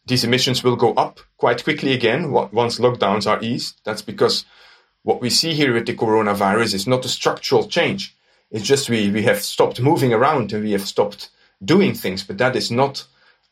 these 0.07 0.23
emissions 0.23 0.63
will 0.63 0.75
go 0.75 0.93
up 0.93 1.19
quite 1.37 1.63
quickly 1.63 1.93
again 1.93 2.31
once 2.31 2.79
lockdowns 2.79 3.27
are 3.27 3.41
eased 3.43 3.79
that's 3.83 4.01
because 4.01 4.45
what 5.03 5.21
we 5.21 5.29
see 5.29 5.53
here 5.53 5.73
with 5.73 5.85
the 5.85 5.95
coronavirus 5.95 6.73
is 6.73 6.87
not 6.87 7.05
a 7.05 7.09
structural 7.09 7.67
change 7.67 8.15
it's 8.51 8.65
just 8.65 8.89
we, 8.89 9.11
we 9.11 9.23
have 9.23 9.41
stopped 9.41 9.79
moving 9.79 10.13
around 10.13 10.51
and 10.53 10.63
we 10.63 10.71
have 10.71 10.87
stopped 10.87 11.29
doing 11.63 11.93
things, 11.93 12.23
but 12.23 12.37
that 12.37 12.55
is 12.55 12.71
not 12.71 13.05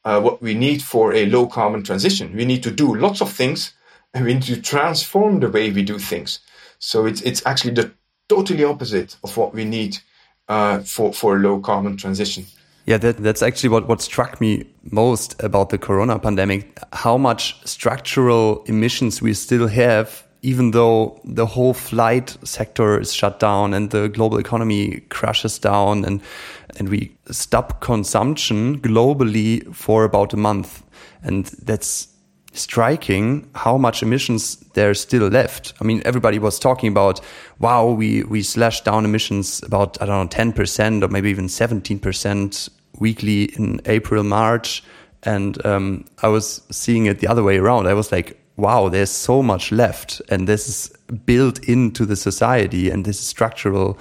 uh, 0.06 0.20
what 0.20 0.42
we 0.42 0.54
need 0.54 0.82
for 0.82 1.14
a 1.14 1.26
low 1.26 1.46
carbon 1.48 1.84
transition. 1.84 2.36
We 2.36 2.46
need 2.46 2.64
to 2.64 2.72
do 2.72 2.96
lots 2.96 3.22
of 3.22 3.32
things 3.32 3.74
we 4.24 4.34
need 4.34 4.44
to 4.44 4.62
transform 4.62 5.40
the 5.40 5.50
way 5.50 5.72
we 5.72 5.84
do 5.84 6.00
things. 6.00 6.40
So 6.80 7.06
it's, 7.06 7.22
it's 7.22 7.46
actually 7.46 7.74
the 7.74 7.92
totally 8.30 8.64
opposite 8.64 9.18
of 9.24 9.36
what 9.38 9.54
we 9.54 9.66
need 9.66 9.98
uh, 10.48 10.80
for, 10.80 11.14
for 11.14 11.38
a 11.38 11.40
low 11.40 11.60
carbon 11.60 11.98
transition. 11.98 12.46
Yeah, 12.86 12.98
that, 12.98 13.18
that's 13.18 13.42
actually 13.42 13.70
what, 13.70 13.88
what 13.88 14.02
struck 14.02 14.40
me 14.40 14.66
most 14.92 15.42
about 15.44 15.70
the 15.70 15.78
corona 15.78 16.20
pandemic 16.20 16.80
how 16.94 17.18
much 17.18 17.60
structural 17.68 18.64
emissions 18.64 19.22
we 19.22 19.34
still 19.34 19.68
have 19.68 20.26
even 20.42 20.72
though 20.72 21.20
the 21.26 21.46
whole 21.46 21.74
flight 21.74 22.38
sector 22.44 22.98
is 22.98 23.14
shut 23.14 23.40
down 23.40 23.74
and 23.74 23.90
the 23.92 24.08
global 24.08 24.38
economy 24.38 25.02
crashes 25.10 25.60
down 25.60 26.06
and 26.06 26.22
and 26.78 26.88
we 26.88 27.12
stop 27.30 27.82
consumption 27.82 28.80
globally 28.80 29.76
for 29.76 30.06
about 30.06 30.34
a 30.34 30.38
month 30.38 30.84
and 31.24 31.48
that's 31.64 32.08
striking 32.58 33.50
how 33.56 33.78
much 33.78 34.04
emissions 34.04 34.58
there's 34.74 35.00
still 35.00 35.28
left. 35.28 35.74
I 35.82 35.84
mean, 35.84 36.02
everybody 36.06 36.40
was 36.40 36.60
talking 36.60 36.90
about, 36.90 37.22
wow, 37.60 37.90
we, 37.90 38.24
we 38.24 38.44
slashed 38.44 38.86
down 38.86 39.06
emissions 39.06 39.62
about, 39.64 40.02
I 40.02 40.06
don't 40.06 40.32
know, 40.32 40.44
10% 40.54 41.04
or 41.04 41.08
maybe 41.08 41.30
even 41.30 41.48
17% 41.48 42.70
weekly 43.00 43.44
in 43.44 43.82
April, 43.86 44.24
March. 44.24 44.84
And 45.24 45.64
um, 45.66 46.06
I 46.22 46.28
was 46.28 46.62
seeing 46.72 47.06
it 47.06 47.20
the 47.20 47.28
other 47.28 47.44
way 47.44 47.58
around. 47.58 47.88
I 47.88 47.94
was 47.94 48.12
like, 48.12 48.40
wow, 48.58 48.90
there's 48.90 49.12
so 49.12 49.42
much 49.42 49.72
left, 49.72 50.22
and 50.30 50.48
this 50.48 50.68
is 50.68 50.90
built 51.26 51.64
into 51.68 52.06
the 52.06 52.16
society, 52.16 52.90
and 52.90 53.06
this 53.06 53.20
is 53.20 53.28
structural, 53.28 53.98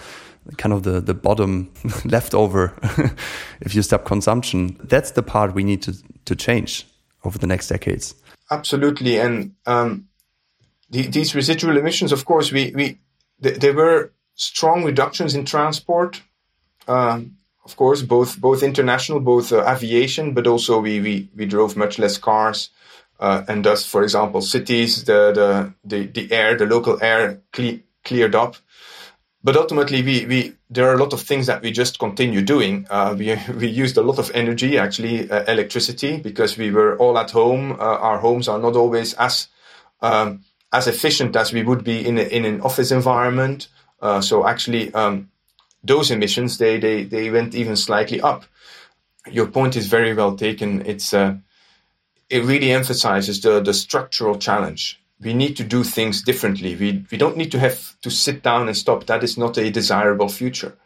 kind 0.56 0.72
of 0.72 0.82
the 0.82 1.00
the 1.00 1.14
bottom 1.14 1.70
leftover. 2.04 2.72
if 3.60 3.74
you 3.74 3.82
stop 3.82 4.04
consumption, 4.04 4.76
that's 4.84 5.12
the 5.12 5.22
part 5.22 5.54
we 5.54 5.62
need 5.62 5.82
to 5.82 5.94
to 6.24 6.34
change 6.34 6.86
over 7.24 7.38
the 7.38 7.46
next 7.46 7.68
decades. 7.68 8.14
Absolutely, 8.50 9.18
and 9.18 9.54
um, 9.66 10.08
the, 10.90 11.02
these 11.02 11.34
residual 11.34 11.76
emissions, 11.76 12.12
of 12.12 12.24
course, 12.24 12.52
we 12.52 12.72
we 12.74 12.98
th 13.42 13.58
there 13.60 13.74
were 13.74 14.12
strong 14.34 14.84
reductions 14.84 15.34
in 15.34 15.44
transport. 15.44 16.22
Um, 16.86 17.38
of 17.64 17.74
course, 17.76 18.02
both 18.02 18.40
both 18.40 18.62
international, 18.62 19.18
both 19.20 19.52
uh, 19.52 19.64
aviation, 19.66 20.34
but 20.34 20.46
also 20.46 20.80
we, 20.80 21.00
we 21.00 21.28
we 21.34 21.46
drove 21.46 21.76
much 21.76 21.98
less 21.98 22.18
cars 22.18 22.70
uh, 23.18 23.44
and 23.48 23.64
thus, 23.64 23.86
for 23.86 24.02
example, 24.02 24.40
cities, 24.40 25.04
the, 25.04 25.32
the, 25.32 25.74
the, 25.84 26.06
the 26.06 26.32
air, 26.32 26.56
the 26.56 26.66
local 26.66 27.02
air 27.02 27.40
cle- 27.52 27.80
cleared 28.04 28.34
up. 28.34 28.56
But 29.42 29.56
ultimately, 29.56 30.02
we, 30.02 30.26
we, 30.26 30.52
there 30.70 30.88
are 30.88 30.94
a 30.94 30.98
lot 30.98 31.12
of 31.12 31.22
things 31.22 31.46
that 31.46 31.62
we 31.62 31.70
just 31.70 31.98
continue 31.98 32.42
doing. 32.42 32.86
Uh, 32.90 33.14
we, 33.16 33.36
we 33.56 33.68
used 33.68 33.96
a 33.96 34.02
lot 34.02 34.18
of 34.18 34.30
energy, 34.34 34.78
actually, 34.78 35.30
uh, 35.30 35.44
electricity, 35.44 36.18
because 36.18 36.58
we 36.58 36.70
were 36.70 36.96
all 36.98 37.18
at 37.18 37.30
home. 37.30 37.72
Uh, 37.72 37.76
our 37.76 38.18
homes 38.18 38.48
are 38.48 38.58
not 38.58 38.74
always 38.74 39.14
as, 39.14 39.48
um, 40.00 40.42
as 40.72 40.86
efficient 40.86 41.36
as 41.36 41.52
we 41.52 41.62
would 41.62 41.84
be 41.84 42.06
in, 42.06 42.18
a, 42.18 42.22
in 42.22 42.44
an 42.44 42.60
office 42.60 42.90
environment. 42.90 43.68
Uh, 44.00 44.20
so 44.20 44.46
actually, 44.46 44.92
um, 44.94 45.30
those 45.84 46.10
emissions, 46.10 46.58
they, 46.58 46.78
they, 46.78 47.04
they 47.04 47.30
went 47.30 47.54
even 47.54 47.76
slightly 47.76 48.20
up. 48.20 48.44
Your 49.30 49.46
point 49.46 49.76
is 49.76 49.86
very 49.86 50.14
well 50.14 50.36
taken. 50.36 50.84
It's, 50.86 51.14
uh, 51.14 51.36
it 52.28 52.44
really 52.44 52.72
emphasizes 52.72 53.40
the, 53.40 53.60
the 53.60 53.74
structural 53.74 54.36
challenge. 54.38 55.00
We 55.20 55.32
need 55.32 55.56
to 55.56 55.64
do 55.64 55.82
things 55.82 56.22
differently. 56.22 56.76
We, 56.76 57.06
we 57.10 57.16
don't 57.16 57.36
need 57.36 57.50
to 57.52 57.58
have 57.58 57.98
to 58.02 58.10
sit 58.10 58.42
down 58.42 58.68
and 58.68 58.76
stop. 58.76 59.06
That 59.06 59.24
is 59.24 59.38
not 59.38 59.56
a 59.56 59.70
desirable 59.70 60.28
future. 60.28 60.76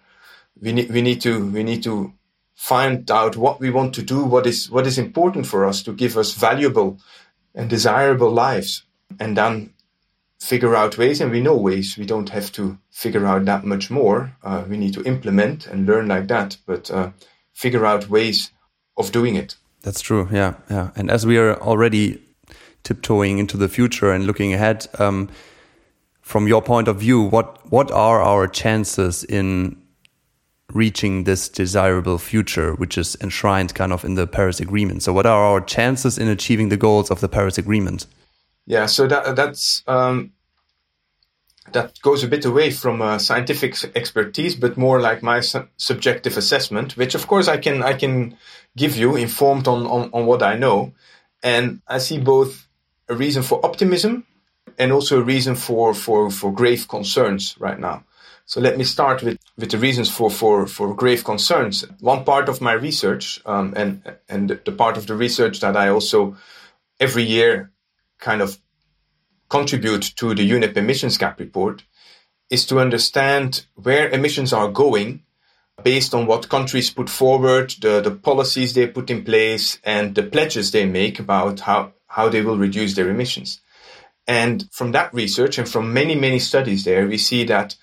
We 0.60 0.72
need, 0.72 0.90
we 0.90 1.02
need 1.02 1.20
to, 1.22 1.50
we 1.50 1.62
need 1.64 1.82
to 1.82 2.12
find 2.54 3.10
out 3.10 3.36
what 3.36 3.58
we 3.60 3.70
want 3.70 3.94
to 3.94 4.02
do, 4.02 4.22
what 4.22 4.46
is, 4.46 4.70
what 4.70 4.86
is 4.86 4.98
important 4.98 5.46
for 5.46 5.64
us 5.64 5.82
to 5.82 5.92
give 5.92 6.16
us 6.16 6.34
valuable 6.34 6.98
and 7.54 7.68
desirable 7.68 8.30
lives. 8.30 8.84
And 9.18 9.36
then 9.36 9.74
figure 10.40 10.74
out 10.74 10.96
ways, 10.96 11.20
and 11.20 11.30
we 11.30 11.40
know 11.40 11.56
ways. 11.56 11.96
We 11.98 12.06
don't 12.06 12.30
have 12.30 12.50
to 12.52 12.78
figure 12.90 13.26
out 13.26 13.44
that 13.44 13.64
much 13.64 13.90
more. 13.90 14.36
Uh, 14.42 14.64
we 14.68 14.76
need 14.76 14.94
to 14.94 15.02
implement 15.04 15.66
and 15.66 15.86
learn 15.86 16.08
like 16.08 16.28
that, 16.28 16.56
but 16.66 16.90
uh, 16.90 17.10
figure 17.52 17.84
out 17.84 18.08
ways 18.08 18.50
of 18.96 19.12
doing 19.12 19.36
it. 19.36 19.56
That's 19.82 20.00
true. 20.00 20.28
Yeah, 20.32 20.54
yeah. 20.70 20.90
And 20.96 21.10
as 21.10 21.26
we 21.26 21.38
are 21.38 21.56
already 21.60 22.22
tiptoeing 22.84 23.38
into 23.38 23.56
the 23.56 23.68
future 23.68 24.12
and 24.12 24.26
looking 24.26 24.52
ahead. 24.52 24.86
Um, 24.98 25.28
from 26.20 26.46
your 26.46 26.62
point 26.62 26.88
of 26.88 27.00
view, 27.00 27.22
what 27.22 27.58
what 27.72 27.90
are 27.90 28.22
our 28.22 28.46
chances 28.46 29.24
in 29.24 29.76
reaching 30.72 31.24
this 31.24 31.48
desirable 31.48 32.18
future, 32.18 32.74
which 32.74 32.96
is 32.96 33.16
enshrined 33.20 33.74
kind 33.74 33.92
of 33.92 34.04
in 34.04 34.14
the 34.14 34.26
Paris 34.26 34.60
Agreement? 34.60 35.02
So, 35.02 35.12
what 35.12 35.26
are 35.26 35.42
our 35.44 35.60
chances 35.60 36.18
in 36.18 36.28
achieving 36.28 36.68
the 36.68 36.76
goals 36.76 37.10
of 37.10 37.20
the 37.20 37.28
Paris 37.28 37.58
Agreement? 37.58 38.06
Yeah, 38.66 38.86
so 38.86 39.06
that 39.08 39.34
that's 39.34 39.82
um, 39.86 40.32
that 41.72 42.00
goes 42.02 42.22
a 42.22 42.28
bit 42.28 42.44
away 42.44 42.70
from 42.70 43.02
uh, 43.02 43.18
scientific 43.18 43.76
expertise, 43.96 44.54
but 44.54 44.76
more 44.76 45.00
like 45.00 45.22
my 45.22 45.40
su 45.40 45.66
subjective 45.76 46.36
assessment, 46.36 46.96
which 46.96 47.14
of 47.14 47.26
course 47.26 47.48
I 47.48 47.56
can 47.56 47.82
I 47.82 47.94
can 47.94 48.36
give 48.76 48.96
you 48.96 49.16
informed 49.16 49.66
on, 49.66 49.86
on 49.86 50.10
on 50.12 50.26
what 50.26 50.42
I 50.42 50.56
know, 50.56 50.92
and 51.42 51.80
I 51.88 51.98
see 51.98 52.18
both 52.18 52.68
a 53.10 53.16
reason 53.16 53.42
for 53.42 53.64
optimism 53.66 54.24
and 54.78 54.92
also 54.92 55.18
a 55.18 55.22
reason 55.22 55.56
for 55.56 55.94
for 55.94 56.30
for 56.30 56.52
grave 56.52 56.86
concerns 56.88 57.56
right 57.58 57.78
now. 57.78 58.04
So 58.46 58.60
let 58.60 58.76
me 58.76 58.84
start 58.84 59.22
with, 59.22 59.38
with 59.56 59.70
the 59.70 59.78
reasons 59.78 60.10
for, 60.10 60.28
for, 60.28 60.66
for 60.66 60.92
grave 60.92 61.22
concerns. 61.22 61.84
One 62.00 62.24
part 62.24 62.48
of 62.48 62.60
my 62.60 62.72
research, 62.72 63.40
um, 63.46 63.74
and 63.76 64.02
and 64.28 64.48
the 64.64 64.72
part 64.72 64.96
of 64.96 65.06
the 65.06 65.14
research 65.14 65.60
that 65.60 65.76
I 65.76 65.88
also 65.88 66.36
every 66.98 67.22
year 67.22 67.70
kind 68.18 68.42
of 68.42 68.58
contribute 69.48 70.02
to 70.16 70.34
the 70.34 70.50
UNEP 70.50 70.76
emissions 70.76 71.16
gap 71.16 71.38
report, 71.38 71.84
is 72.50 72.66
to 72.66 72.80
understand 72.80 73.66
where 73.74 74.08
emissions 74.08 74.52
are 74.52 74.68
going 74.68 75.22
based 75.84 76.12
on 76.14 76.26
what 76.26 76.48
countries 76.48 76.90
put 76.90 77.08
forward, 77.08 77.74
the, 77.80 78.00
the 78.00 78.10
policies 78.10 78.74
they 78.74 78.86
put 78.86 79.10
in 79.10 79.24
place, 79.24 79.78
and 79.84 80.14
the 80.14 80.22
pledges 80.22 80.70
they 80.70 80.84
make 80.84 81.18
about 81.18 81.60
how, 81.60 81.92
how 82.20 82.28
they 82.28 82.42
will 82.42 82.59
reduce 82.59 82.94
their 82.94 83.09
emissions. 83.09 83.61
And 84.26 84.68
from 84.70 84.92
that 84.92 85.12
research 85.14 85.59
and 85.59 85.68
from 85.68 85.94
many, 86.00 86.14
many 86.14 86.38
studies 86.38 86.85
there, 86.85 87.06
we 87.06 87.18
see 87.18 87.44
that 87.44 87.76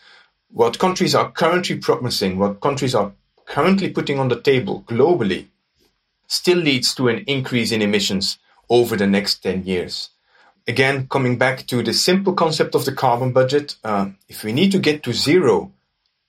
what 0.49 0.79
countries 0.79 1.15
are 1.15 1.31
currently 1.31 1.77
promising, 1.77 2.37
what 2.37 2.61
countries 2.61 2.95
are 2.95 3.13
currently 3.45 3.89
putting 3.89 4.19
on 4.19 4.29
the 4.29 4.39
table 4.39 4.83
globally, 4.87 5.47
still 6.27 6.59
leads 6.59 6.93
to 6.95 7.07
an 7.07 7.19
increase 7.35 7.71
in 7.71 7.81
emissions 7.81 8.37
over 8.69 8.95
the 8.95 9.07
next 9.07 9.43
10 9.43 9.63
years. 9.63 10.09
Again, 10.67 11.07
coming 11.07 11.37
back 11.37 11.65
to 11.67 11.81
the 11.81 11.93
simple 11.93 12.33
concept 12.33 12.75
of 12.75 12.85
the 12.85 12.91
carbon 12.91 13.31
budget, 13.31 13.75
uh, 13.83 14.09
if 14.27 14.43
we 14.43 14.51
need 14.51 14.71
to 14.73 14.79
get 14.79 15.01
to 15.03 15.13
zero 15.13 15.71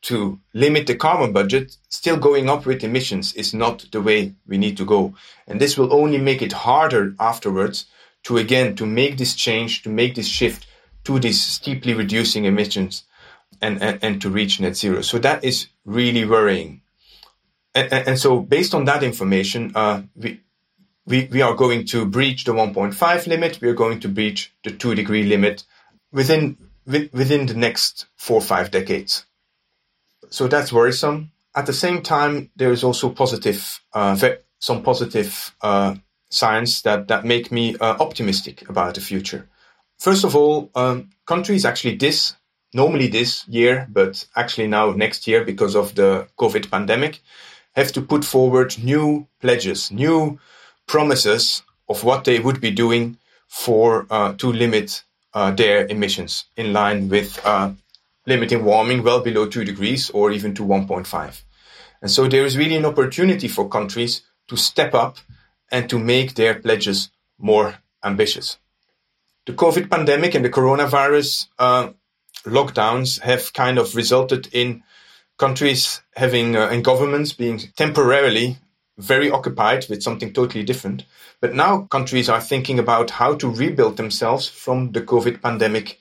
to 0.03 0.38
limit 0.55 0.87
the 0.87 0.94
carbon 0.94 1.33
budget, 1.33 1.77
still 1.88 2.16
going 2.16 2.49
up 2.49 2.64
with 2.64 2.85
emissions 2.85 3.35
is 3.35 3.53
not 3.53 3.85
the 3.90 4.01
way 4.01 4.35
we 4.47 4.57
need 4.57 4.77
to 4.77 4.85
go. 4.85 5.14
And 5.47 5.61
this 5.61 5.77
will 5.77 5.92
only 5.92 6.18
make 6.18 6.40
it 6.40 6.53
harder 6.53 7.14
afterwards 7.18 7.87
to 8.29 8.37
again, 8.37 8.77
to 8.77 8.85
make 8.85 9.17
this 9.17 9.35
change, 9.35 9.83
to 9.83 9.88
make 9.88 10.14
this 10.14 10.29
shift 10.29 10.67
to 11.03 11.19
these 11.19 11.43
steeply 11.43 11.95
reducing 11.95 12.45
emissions 12.45 13.05
and, 13.62 13.83
and, 13.83 13.99
and 14.03 14.21
to 14.21 14.29
reach 14.29 14.61
net 14.61 14.77
zero. 14.77 15.01
So 15.01 15.19
that 15.21 15.43
is 15.45 15.69
really 15.87 16.27
worrying. 16.27 16.83
And, 17.75 17.91
and 17.91 18.19
so 18.19 18.41
based 18.41 18.75
on 18.75 18.85
that 18.85 19.03
information, 19.03 19.73
uh, 19.75 20.03
we, 20.14 20.43
we, 21.07 21.27
we 21.33 21.41
are 21.41 21.55
going 21.55 21.87
to 21.87 22.05
breach 22.05 22.45
the 22.45 22.53
1.5 22.53 23.27
limit. 23.27 23.62
We 23.62 23.69
are 23.71 23.75
going 23.75 23.99
to 24.01 24.09
breach 24.09 24.53
the 24.62 24.73
two 24.73 24.95
degree 24.95 25.23
limit 25.23 25.64
within, 26.12 26.59
within 26.85 27.47
the 27.47 27.55
next 27.55 28.09
four 28.17 28.37
or 28.37 28.43
five 28.43 28.71
decades. 28.71 29.25
So 30.29 30.49
that's 30.49 30.71
worrisome. 30.71 31.33
At 31.57 31.64
the 31.64 31.73
same 31.73 32.03
time, 32.03 32.51
there 32.57 32.73
is 32.73 32.85
also 32.85 33.09
positive, 33.09 33.81
uh, 33.95 34.19
some 34.59 34.83
positive, 34.83 35.57
uh, 35.62 35.95
signs 36.31 36.83
that, 36.83 37.09
that 37.09 37.25
make 37.25 37.51
me 37.51 37.77
uh, 37.77 37.97
optimistic 38.01 38.69
about 38.69 38.95
the 38.95 39.01
future. 39.01 39.49
First 39.99 40.25
of 40.25 40.37
all, 40.37 40.71
um, 40.75 41.11
countries 41.27 41.64
actually 41.64 41.97
this 41.97 42.35
normally 42.75 43.09
this 43.09 43.47
year, 43.49 43.87
but 43.91 44.27
actually 44.37 44.69
now 44.69 44.91
next 44.91 45.27
year 45.27 45.45
because 45.45 45.75
of 45.75 45.95
the 45.95 46.29
COVID 46.38 46.71
pandemic, 46.71 47.21
have 47.73 47.93
to 47.93 48.03
put 48.03 48.25
forward 48.25 48.77
new 48.79 49.27
pledges, 49.41 49.91
new 49.91 50.38
promises 50.87 51.62
of 51.88 52.05
what 52.05 52.25
they 52.25 52.38
would 52.38 52.61
be 52.61 52.71
doing 52.71 53.19
for 53.47 54.07
uh, 54.11 54.35
to 54.35 54.53
limit 54.53 55.03
uh, 55.35 55.51
their 55.53 55.87
emissions 55.87 56.45
in 56.57 56.73
line 56.73 57.09
with 57.09 57.41
uh, 57.45 57.71
limiting 58.27 58.64
warming 58.64 59.03
well 59.03 59.21
below 59.21 59.47
two 59.47 59.64
degrees 59.64 60.11
or 60.11 60.31
even 60.31 60.55
to 60.55 60.62
1.5. 60.62 61.43
And 62.03 62.11
so 62.11 62.29
there 62.29 62.45
is 62.45 62.57
really 62.57 62.77
an 62.77 62.85
opportunity 62.85 63.49
for 63.49 63.69
countries 63.69 64.23
to 64.49 64.57
step 64.57 64.95
up 64.95 65.19
and 65.70 65.88
to 65.90 65.98
make 65.98 66.35
their 66.35 66.54
pledges 66.54 67.11
more 67.38 67.78
ambitious. 68.02 68.59
The 69.46 69.52
COVID 69.52 69.90
pandemic 69.90 70.35
and 70.35 70.44
the 70.44 70.50
coronavirus 70.50 71.46
uh, 71.59 71.90
lockdowns 72.44 73.20
have 73.20 73.52
kind 73.52 73.78
of 73.78 73.94
resulted 73.94 74.48
in 74.52 74.83
countries 75.38 76.02
having 76.16 76.57
uh, 76.57 76.68
and 76.68 76.85
governments 76.85 77.33
being 77.33 77.59
temporarily 77.76 78.59
very 78.98 79.31
occupied 79.31 79.87
with 79.88 80.02
something 80.02 80.33
totally 80.33 80.64
different. 80.64 81.04
But 81.40 81.54
now 81.54 81.83
countries 81.83 82.28
are 82.28 82.40
thinking 82.40 82.78
about 82.78 83.11
how 83.11 83.37
to 83.37 83.48
rebuild 83.48 83.96
themselves 83.96 84.48
from 84.48 84.92
the 84.92 85.00
COVID 85.00 85.40
pandemic 85.40 86.00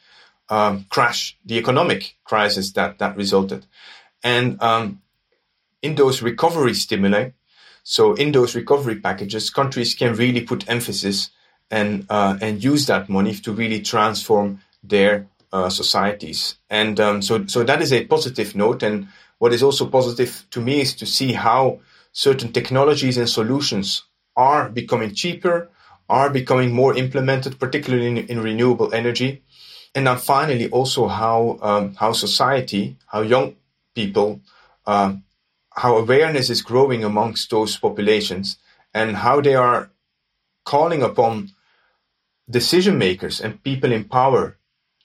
um, 0.49 0.85
crash, 0.89 1.37
the 1.45 1.57
economic 1.57 2.15
crisis 2.23 2.71
that 2.71 2.97
that 2.99 3.15
resulted. 3.15 3.65
And 4.23 4.61
um, 4.61 5.01
in 5.81 5.95
those 5.95 6.21
recovery 6.21 6.73
stimuli, 6.73 7.31
so 7.89 8.15
in 8.15 8.33
those 8.33 8.53
recovery 8.53 8.99
packages, 8.99 9.49
countries 9.49 9.95
can 9.95 10.13
really 10.15 10.41
put 10.41 10.69
emphasis 10.69 11.29
and 11.71 12.05
uh, 12.09 12.37
and 12.41 12.61
use 12.61 12.85
that 12.87 13.07
money 13.07 13.33
to 13.33 13.53
really 13.53 13.79
transform 13.79 14.59
their 14.83 15.27
uh, 15.53 15.69
societies. 15.69 16.57
And 16.69 16.99
um, 16.99 17.21
so, 17.21 17.45
so 17.47 17.63
that 17.63 17.81
is 17.81 17.93
a 17.93 18.03
positive 18.03 18.57
note. 18.57 18.83
And 18.83 19.07
what 19.37 19.53
is 19.53 19.63
also 19.63 19.87
positive 19.87 20.45
to 20.51 20.59
me 20.59 20.81
is 20.81 20.95
to 20.95 21.05
see 21.05 21.31
how 21.31 21.79
certain 22.11 22.51
technologies 22.51 23.17
and 23.17 23.29
solutions 23.29 24.03
are 24.35 24.67
becoming 24.67 25.15
cheaper, 25.15 25.69
are 26.09 26.29
becoming 26.29 26.73
more 26.73 26.93
implemented, 26.93 27.57
particularly 27.57 28.07
in, 28.07 28.17
in 28.17 28.41
renewable 28.41 28.93
energy. 28.93 29.43
And 29.95 30.07
then 30.07 30.17
finally, 30.17 30.69
also 30.71 31.07
how 31.07 31.57
um, 31.61 31.95
how 31.95 32.11
society, 32.11 32.97
how 33.07 33.21
young 33.21 33.55
people, 33.95 34.41
uh, 34.85 35.13
how 35.77 35.97
awareness 35.97 36.49
is 36.49 36.61
growing 36.61 37.03
amongst 37.03 37.49
those 37.49 37.77
populations, 37.77 38.57
and 38.93 39.17
how 39.17 39.41
they 39.41 39.55
are 39.55 39.91
calling 40.65 41.01
upon 41.01 41.49
decision 42.49 42.97
makers 42.97 43.39
and 43.39 43.63
people 43.63 43.91
in 43.91 44.03
power 44.03 44.57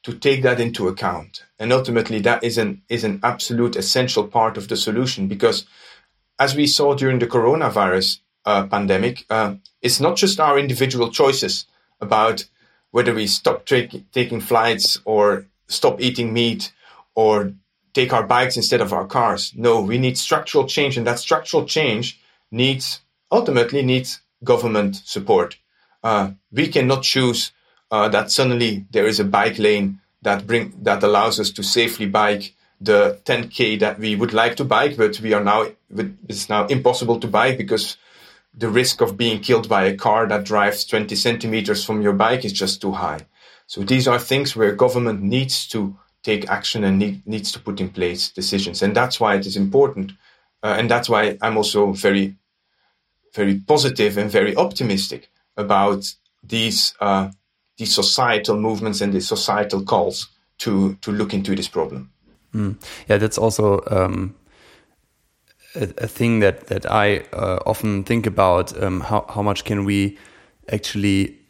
to 0.03 0.13
take 0.13 0.43
that 0.43 0.61
into 0.61 0.89
account. 0.89 1.45
And 1.59 1.73
ultimately, 1.73 2.21
that 2.21 2.43
is 2.43 2.59
an, 2.59 2.83
is 2.89 3.05
an 3.05 3.21
absolute 3.23 3.77
essential 3.77 4.27
part 4.27 4.57
of 4.57 4.69
the 4.69 4.77
solution 4.77 5.29
because 5.29 5.67
as 6.39 6.57
we 6.57 6.67
saw 6.67 6.95
during 6.95 7.19
the 7.19 7.27
coronavirus 7.27 8.19
uh, 8.45 8.67
pandemic, 8.67 9.25
uh, 9.31 9.55
it's 9.81 10.01
not 10.01 10.17
just 10.17 10.41
our 10.41 10.59
individual 10.59 11.11
choices 11.11 11.67
about 12.01 12.47
whether 12.91 13.15
we 13.15 13.27
stop 13.27 13.65
tra- 13.65 13.87
taking 14.13 14.41
flights 14.41 15.01
or 15.05 15.47
stop 15.69 16.01
eating 16.01 16.33
meat 16.33 16.73
or 17.15 17.53
take 17.95 18.13
our 18.13 18.27
bikes 18.27 18.57
instead 18.57 18.81
of 18.81 18.93
our 18.93 19.07
cars. 19.07 19.53
No, 19.55 19.81
we 19.81 19.99
need 19.99 20.19
structural 20.19 20.67
change, 20.67 20.97
and 20.97 21.07
that 21.07 21.19
structural 21.19 21.65
change 21.67 22.21
needs 22.51 23.01
ultimately 23.31 23.83
needs 23.83 24.21
government 24.45 24.97
support. 25.05 25.59
Uh, 26.03 26.33
we 26.51 26.69
cannot 26.69 27.03
choose 27.03 27.53
uh, 27.91 28.09
that 28.09 28.31
suddenly 28.31 28.87
there 28.91 29.07
is 29.07 29.21
a 29.21 29.25
bike 29.25 29.59
lane 29.59 30.01
that 30.23 30.47
bring 30.47 30.73
that 30.83 31.03
allows 31.03 31.39
us 31.39 31.51
to 31.51 31.63
safely 31.63 32.07
bike 32.07 32.55
the 32.81 33.21
10k 33.25 33.79
that 33.79 33.99
we 33.99 34.17
would 34.17 34.33
like 34.33 34.57
to 34.57 34.65
bike, 34.65 34.97
but 34.97 35.21
we 35.21 35.33
are 35.33 35.45
now 35.45 35.67
it's 36.29 36.49
now 36.49 36.67
impossible 36.67 37.21
to 37.21 37.29
bike 37.29 37.59
because 37.59 37.97
the 38.55 38.69
risk 38.69 39.01
of 39.01 39.17
being 39.17 39.41
killed 39.41 39.69
by 39.69 39.85
a 39.85 39.97
car 39.97 40.27
that 40.27 40.45
drives 40.45 40.85
20 40.85 41.15
centimeters 41.17 41.85
from 41.85 42.03
your 42.03 42.13
bike 42.13 42.45
is 42.45 42.53
just 42.53 42.81
too 42.81 42.93
high. 42.93 43.21
So 43.67 43.83
these 43.83 44.07
are 44.07 44.19
things 44.19 44.55
where 44.55 44.73
government 44.73 45.23
needs 45.23 45.67
to 45.69 45.97
take 46.23 46.49
action 46.49 46.85
and 46.85 46.99
need, 46.99 47.27
needs 47.27 47.53
to 47.53 47.61
put 47.61 47.81
in 47.81 47.89
place 47.91 48.31
decisions, 48.31 48.83
and 48.83 48.95
that's 48.95 49.21
why 49.21 49.35
it 49.35 49.47
is 49.47 49.57
important, 49.57 50.13
uh, 50.63 50.77
and 50.79 50.91
that's 50.91 51.09
why 51.09 51.37
I'm 51.43 51.57
also 51.57 51.93
very, 51.93 52.37
very 53.35 53.61
positive 53.67 54.19
and 54.19 54.31
very 54.31 54.57
optimistic 54.57 55.31
about 55.57 56.15
these 56.43 56.95
uh, 57.01 57.31
these 57.79 57.95
societal 57.95 58.57
movements 58.57 59.01
and 59.01 59.13
the 59.13 59.21
societal 59.21 59.83
calls 59.83 60.29
to 60.59 60.95
to 61.03 61.13
look 61.13 61.35
into 61.35 61.55
this 61.55 61.69
problem. 61.69 62.11
Mm. 62.55 62.77
Yeah, 63.09 63.19
that's 63.19 63.39
also 63.39 63.83
um, 63.91 64.35
a, 65.75 65.89
a, 65.99 66.07
thing 66.07 66.41
that 66.41 66.67
that 66.67 66.85
I 66.87 67.25
uh, 67.33 67.59
often 67.67 68.05
think 68.05 68.27
about. 68.27 68.81
Um, 68.83 69.01
how 69.01 69.25
how 69.29 69.43
much 69.43 69.65
can 69.65 69.85
we 69.85 70.19
actually 70.71 71.42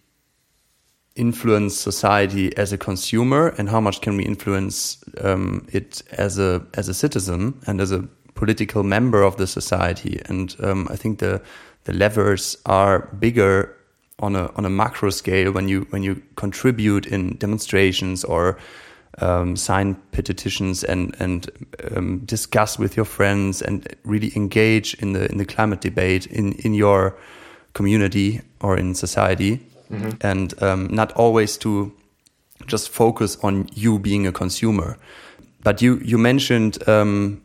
influence 1.14 1.77
society 1.77 2.57
as 2.57 2.72
a 2.72 2.79
consumer, 2.79 3.55
and 3.59 3.68
how 3.68 3.81
much 3.81 4.01
can 4.01 4.16
we 4.16 4.25
influence 4.25 5.05
um, 5.20 5.66
it 5.72 6.03
as 6.12 6.38
a 6.38 6.64
as 6.75 6.88
a 6.88 6.94
citizen 6.94 7.55
and 7.66 7.81
as 7.81 7.92
a 7.92 8.09
political 8.35 8.83
member 8.83 9.22
of 9.22 9.37
the 9.37 9.46
society? 9.46 10.20
And 10.27 10.55
um, 10.62 10.88
I 10.90 10.96
think 10.96 11.18
the 11.18 11.42
the 11.85 11.92
levers 11.92 12.57
are 12.66 13.01
bigger 13.18 13.77
on 14.20 14.37
a 14.37 14.51
on 14.57 14.64
a 14.64 14.70
macro 14.70 15.11
scale 15.11 15.53
when 15.53 15.68
you 15.68 15.87
when 15.90 16.03
you 16.03 16.22
contribute 16.37 17.07
in 17.07 17.37
demonstrations 17.37 18.25
or 18.25 18.59
um, 19.18 19.57
sign 19.57 19.94
petitions 20.12 20.85
and 20.85 21.14
and 21.18 21.51
um, 21.94 22.20
discuss 22.20 22.79
with 22.79 22.96
your 22.96 23.05
friends 23.05 23.61
and 23.61 23.87
really 24.05 24.33
engage 24.37 24.94
in 24.94 25.12
the 25.12 25.31
in 25.31 25.38
the 25.38 25.44
climate 25.44 25.81
debate 25.81 26.27
in 26.27 26.53
in 26.64 26.75
your 26.75 27.16
community 27.75 28.40
or 28.61 28.77
in 28.77 28.94
society, 28.94 29.61
mm 29.88 30.03
-hmm. 30.03 30.25
and 30.31 30.62
um, 30.62 30.87
not 30.90 31.12
always 31.12 31.59
to 31.59 31.92
just 32.66 32.88
focus 32.88 33.38
on 33.42 33.68
you 33.75 33.99
being 33.99 34.27
a 34.27 34.33
consumer. 34.33 34.97
But 35.64 35.81
you 35.81 36.01
you 36.05 36.18
mentioned 36.18 36.88
um, 36.88 37.42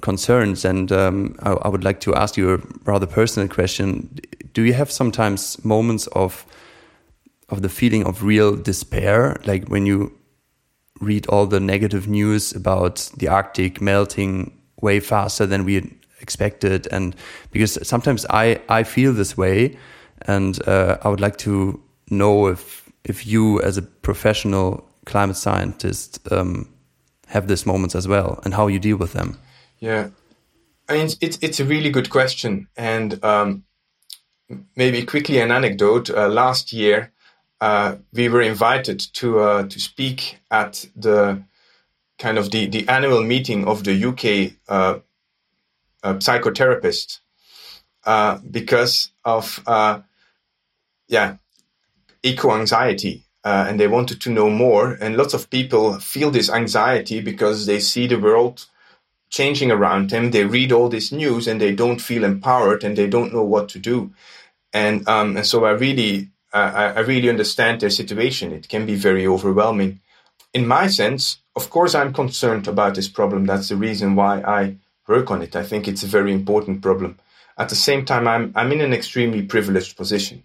concerns, 0.00 0.64
and 0.64 0.92
um, 0.92 1.36
I, 1.42 1.50
I, 1.50 1.68
would 1.68 1.84
like 1.84 2.00
to 2.00 2.14
ask 2.14 2.36
you 2.36 2.54
a 2.54 2.58
rather 2.84 3.06
personal 3.06 3.48
question. 3.48 4.18
Do 4.52 4.62
you 4.62 4.74
have 4.74 4.90
sometimes 4.90 5.64
moments 5.64 6.06
of 6.08 6.46
of 7.48 7.62
the 7.62 7.68
feeling 7.68 8.06
of 8.06 8.22
real 8.22 8.56
despair, 8.56 9.36
like 9.44 9.66
when 9.68 9.86
you 9.86 10.12
read 11.00 11.26
all 11.28 11.46
the 11.46 11.60
negative 11.60 12.08
news 12.08 12.52
about 12.54 13.10
the 13.16 13.28
Arctic 13.28 13.80
melting 13.80 14.52
way 14.80 15.00
faster 15.00 15.46
than 15.46 15.64
we 15.64 15.98
expected, 16.20 16.86
and 16.92 17.16
because 17.50 17.78
sometimes 17.86 18.26
I 18.30 18.60
I 18.68 18.84
feel 18.84 19.12
this 19.12 19.36
way, 19.36 19.76
and 20.26 20.60
uh, 20.66 20.98
I 21.02 21.08
would 21.08 21.20
like 21.20 21.36
to 21.38 21.80
know 22.10 22.46
if 22.48 22.88
if 23.04 23.26
you 23.26 23.60
as 23.62 23.76
a 23.76 23.82
professional 23.82 24.88
climate 25.04 25.36
scientist 25.36 26.20
um, 26.30 26.68
have 27.28 27.48
these 27.48 27.66
moments 27.66 27.94
as 27.94 28.06
well, 28.06 28.40
and 28.44 28.54
how 28.54 28.66
you 28.66 28.78
deal 28.78 28.96
with 28.96 29.12
them. 29.12 29.38
Yeah, 29.78 30.08
I 30.88 30.94
mean 30.94 31.10
it's 31.20 31.38
it's 31.40 31.60
a 31.60 31.64
really 31.64 31.90
good 31.90 32.10
question, 32.10 32.68
and 32.76 33.22
um, 33.24 33.64
maybe 34.76 35.04
quickly 35.04 35.40
an 35.40 35.50
anecdote. 35.50 36.10
Uh, 36.10 36.28
last 36.28 36.72
year, 36.72 37.12
uh, 37.60 37.96
we 38.12 38.28
were 38.28 38.42
invited 38.42 39.00
to 39.14 39.40
uh, 39.40 39.62
to 39.68 39.80
speak 39.80 40.38
at 40.50 40.86
the 40.96 41.42
kind 42.18 42.38
of 42.38 42.50
the, 42.50 42.66
the 42.66 42.88
annual 42.88 43.22
meeting 43.22 43.66
of 43.66 43.84
the 43.84 44.04
UK 44.04 44.52
uh, 44.68 44.98
uh, 46.02 46.14
psychotherapists 46.14 47.20
uh, 48.04 48.38
because 48.50 49.10
of 49.24 49.62
yeah 51.08 51.36
eco 52.22 52.52
anxiety. 52.52 53.24
and 53.44 53.80
they 53.80 53.88
wanted 53.88 54.20
to 54.20 54.30
know 54.30 54.50
more, 54.50 54.98
and 55.00 55.16
lots 55.16 55.34
of 55.34 55.48
people 55.48 55.98
feel 56.00 56.30
this 56.30 56.50
anxiety 56.50 57.18
because 57.20 57.64
they 57.64 57.80
see 57.80 58.06
the 58.06 58.18
world 58.18 58.66
changing 59.30 59.70
around 59.70 60.10
them. 60.10 60.30
They 60.30 60.44
read 60.44 60.72
all 60.72 60.88
this 60.88 61.12
news 61.12 61.46
and 61.46 61.60
they 61.60 61.74
don't 61.74 62.00
feel 62.00 62.24
empowered 62.24 62.84
and 62.84 62.96
they 62.96 63.06
don't 63.06 63.32
know 63.32 63.42
what 63.42 63.68
to 63.70 63.78
do. 63.78 64.12
And 64.72 65.08
um, 65.08 65.36
and 65.36 65.46
so 65.46 65.64
I 65.64 65.70
really 65.72 66.30
uh, 66.52 66.92
I 66.96 67.00
really 67.00 67.28
understand 67.28 67.80
their 67.80 67.90
situation. 67.90 68.52
It 68.52 68.68
can 68.68 68.86
be 68.86 68.94
very 68.94 69.26
overwhelming. 69.26 70.00
In 70.54 70.66
my 70.66 70.86
sense, 70.86 71.38
of 71.56 71.70
course, 71.70 71.94
I'm 71.94 72.12
concerned 72.12 72.68
about 72.68 72.94
this 72.94 73.08
problem. 73.08 73.46
That's 73.46 73.68
the 73.68 73.76
reason 73.76 74.14
why 74.14 74.40
I 74.40 74.76
work 75.06 75.30
on 75.30 75.42
it. 75.42 75.56
I 75.56 75.62
think 75.62 75.86
it's 75.88 76.02
a 76.02 76.06
very 76.06 76.32
important 76.32 76.82
problem. 76.82 77.18
At 77.56 77.68
the 77.68 77.74
same 77.74 78.04
time, 78.04 78.28
I'm 78.28 78.52
I'm 78.54 78.72
in 78.72 78.80
an 78.80 78.92
extremely 78.92 79.42
privileged 79.42 79.96
position. 79.96 80.42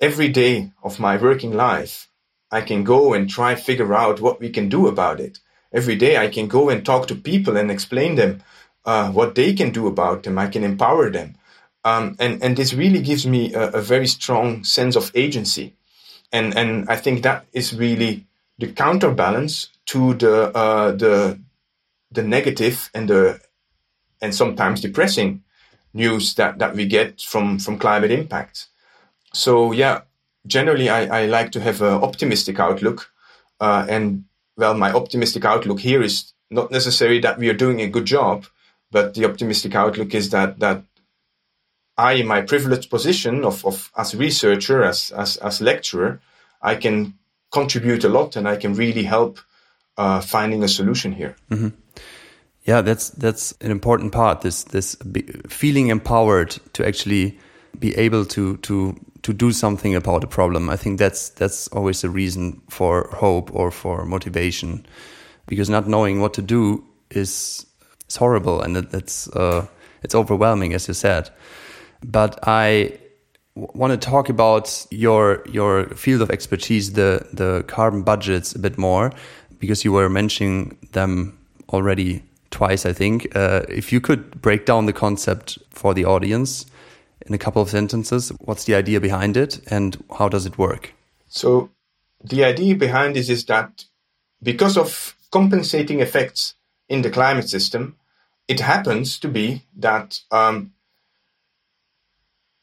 Every 0.00 0.28
day 0.28 0.72
of 0.82 1.00
my 1.00 1.16
working 1.16 1.52
life, 1.52 2.08
I 2.50 2.60
can 2.60 2.84
go 2.84 3.14
and 3.14 3.28
try 3.28 3.54
figure 3.54 3.94
out 3.94 4.20
what 4.20 4.40
we 4.40 4.50
can 4.50 4.68
do 4.68 4.86
about 4.86 5.20
it 5.20 5.40
every 5.74 5.96
day 5.96 6.16
I 6.16 6.28
can 6.28 6.46
go 6.46 6.70
and 6.70 6.86
talk 6.86 7.08
to 7.08 7.14
people 7.14 7.56
and 7.56 7.70
explain 7.70 8.14
them 8.14 8.42
uh, 8.86 9.10
what 9.10 9.34
they 9.34 9.52
can 9.52 9.70
do 9.70 9.86
about 9.88 10.22
them. 10.22 10.38
I 10.38 10.46
can 10.46 10.62
empower 10.62 11.10
them. 11.10 11.36
Um, 11.84 12.16
and, 12.18 12.42
and 12.42 12.56
this 12.56 12.72
really 12.72 13.02
gives 13.02 13.26
me 13.26 13.52
a, 13.52 13.72
a, 13.72 13.82
very 13.82 14.06
strong 14.06 14.64
sense 14.64 14.96
of 14.96 15.10
agency. 15.14 15.74
And, 16.32 16.56
and 16.56 16.88
I 16.88 16.96
think 16.96 17.22
that 17.22 17.44
is 17.52 17.74
really 17.74 18.24
the 18.58 18.72
counterbalance 18.72 19.68
to 19.86 20.14
the, 20.14 20.56
uh, 20.56 20.92
the, 20.92 21.38
the 22.10 22.22
negative 22.22 22.90
and 22.94 23.10
the, 23.10 23.40
and 24.22 24.34
sometimes 24.34 24.80
depressing 24.80 25.42
news 25.92 26.34
that, 26.36 26.58
that 26.58 26.74
we 26.74 26.86
get 26.86 27.20
from, 27.20 27.58
from 27.58 27.78
climate 27.78 28.10
impact. 28.10 28.68
So 29.34 29.72
yeah, 29.72 30.02
generally 30.46 30.88
I, 30.88 31.22
I 31.22 31.26
like 31.26 31.52
to 31.52 31.60
have 31.60 31.82
an 31.82 32.02
optimistic 32.02 32.58
outlook, 32.58 33.10
uh, 33.60 33.86
and 33.88 34.24
well, 34.56 34.74
my 34.74 34.92
optimistic 34.92 35.44
outlook 35.44 35.80
here 35.80 36.02
is 36.02 36.32
not 36.50 36.70
necessarily 36.70 37.20
that 37.20 37.38
we 37.38 37.48
are 37.48 37.54
doing 37.54 37.80
a 37.80 37.88
good 37.88 38.04
job, 38.04 38.46
but 38.90 39.14
the 39.14 39.24
optimistic 39.24 39.74
outlook 39.74 40.14
is 40.14 40.30
that 40.30 40.60
that 40.60 40.84
I, 41.96 42.12
in 42.12 42.26
my 42.26 42.42
privileged 42.42 42.90
position 42.90 43.44
of, 43.44 43.64
of 43.64 43.90
as 43.96 44.14
researcher, 44.14 44.84
as, 44.84 45.10
as 45.10 45.36
as 45.38 45.60
lecturer, 45.60 46.20
I 46.62 46.76
can 46.76 47.14
contribute 47.52 48.04
a 48.04 48.08
lot 48.08 48.36
and 48.36 48.48
I 48.48 48.56
can 48.56 48.74
really 48.74 49.04
help 49.04 49.38
uh, 49.96 50.20
finding 50.20 50.62
a 50.62 50.68
solution 50.68 51.12
here. 51.12 51.34
Mm 51.50 51.58
-hmm. 51.58 51.72
Yeah, 52.66 52.84
that's 52.84 53.10
that's 53.10 53.54
an 53.60 53.70
important 53.70 54.12
part. 54.12 54.40
This 54.40 54.64
this 54.64 54.96
feeling 55.48 55.90
empowered 55.90 56.60
to 56.72 56.84
actually 56.84 57.38
be 57.78 57.92
able 57.96 58.24
to 58.24 58.56
to 58.56 58.94
to 59.24 59.32
do 59.32 59.52
something 59.52 59.94
about 59.94 60.22
a 60.22 60.26
problem. 60.26 60.70
I 60.70 60.76
think 60.76 60.98
that's 60.98 61.30
that's 61.30 61.68
always 61.68 62.04
a 62.04 62.08
reason 62.08 62.60
for 62.68 63.08
hope 63.12 63.50
or 63.54 63.70
for 63.70 64.04
motivation, 64.04 64.86
because 65.46 65.72
not 65.72 65.88
knowing 65.88 66.20
what 66.20 66.34
to 66.34 66.42
do 66.42 66.84
is 67.10 67.66
is 68.08 68.16
horrible 68.16 68.60
and 68.62 68.76
it, 68.76 68.94
it's 68.94 69.28
uh, 69.28 69.66
it's 70.02 70.14
overwhelming, 70.14 70.74
as 70.74 70.88
you 70.88 70.94
said. 70.94 71.30
But 72.02 72.38
I 72.46 72.98
want 73.54 73.92
to 73.92 74.10
talk 74.10 74.28
about 74.28 74.86
your 74.90 75.42
your 75.50 75.86
field 75.96 76.22
of 76.22 76.30
expertise, 76.30 76.92
the 76.92 77.26
the 77.32 77.64
carbon 77.66 78.02
budgets, 78.02 78.54
a 78.54 78.58
bit 78.58 78.78
more, 78.78 79.10
because 79.58 79.84
you 79.84 79.92
were 79.92 80.10
mentioning 80.10 80.76
them 80.92 81.38
already 81.68 82.22
twice, 82.50 82.84
I 82.84 82.92
think. 82.92 83.34
Uh, 83.34 83.62
if 83.68 83.92
you 83.92 84.00
could 84.00 84.42
break 84.42 84.66
down 84.66 84.86
the 84.86 84.92
concept 84.92 85.58
for 85.70 85.94
the 85.94 86.04
audience 86.04 86.66
in 87.26 87.34
a 87.34 87.38
couple 87.38 87.62
of 87.62 87.70
sentences. 87.70 88.30
What's 88.40 88.64
the 88.64 88.74
idea 88.74 89.00
behind 89.00 89.36
it 89.36 89.60
and 89.70 90.02
how 90.18 90.28
does 90.28 90.46
it 90.46 90.58
work? 90.58 90.92
So, 91.28 91.70
the 92.22 92.44
idea 92.44 92.74
behind 92.74 93.16
this 93.16 93.28
is 93.28 93.44
that 93.46 93.84
because 94.42 94.76
of 94.76 95.16
compensating 95.30 96.00
effects 96.00 96.54
in 96.88 97.02
the 97.02 97.10
climate 97.10 97.48
system, 97.48 97.96
it 98.48 98.60
happens 98.60 99.18
to 99.18 99.28
be 99.28 99.62
that 99.76 100.20
um, 100.30 100.72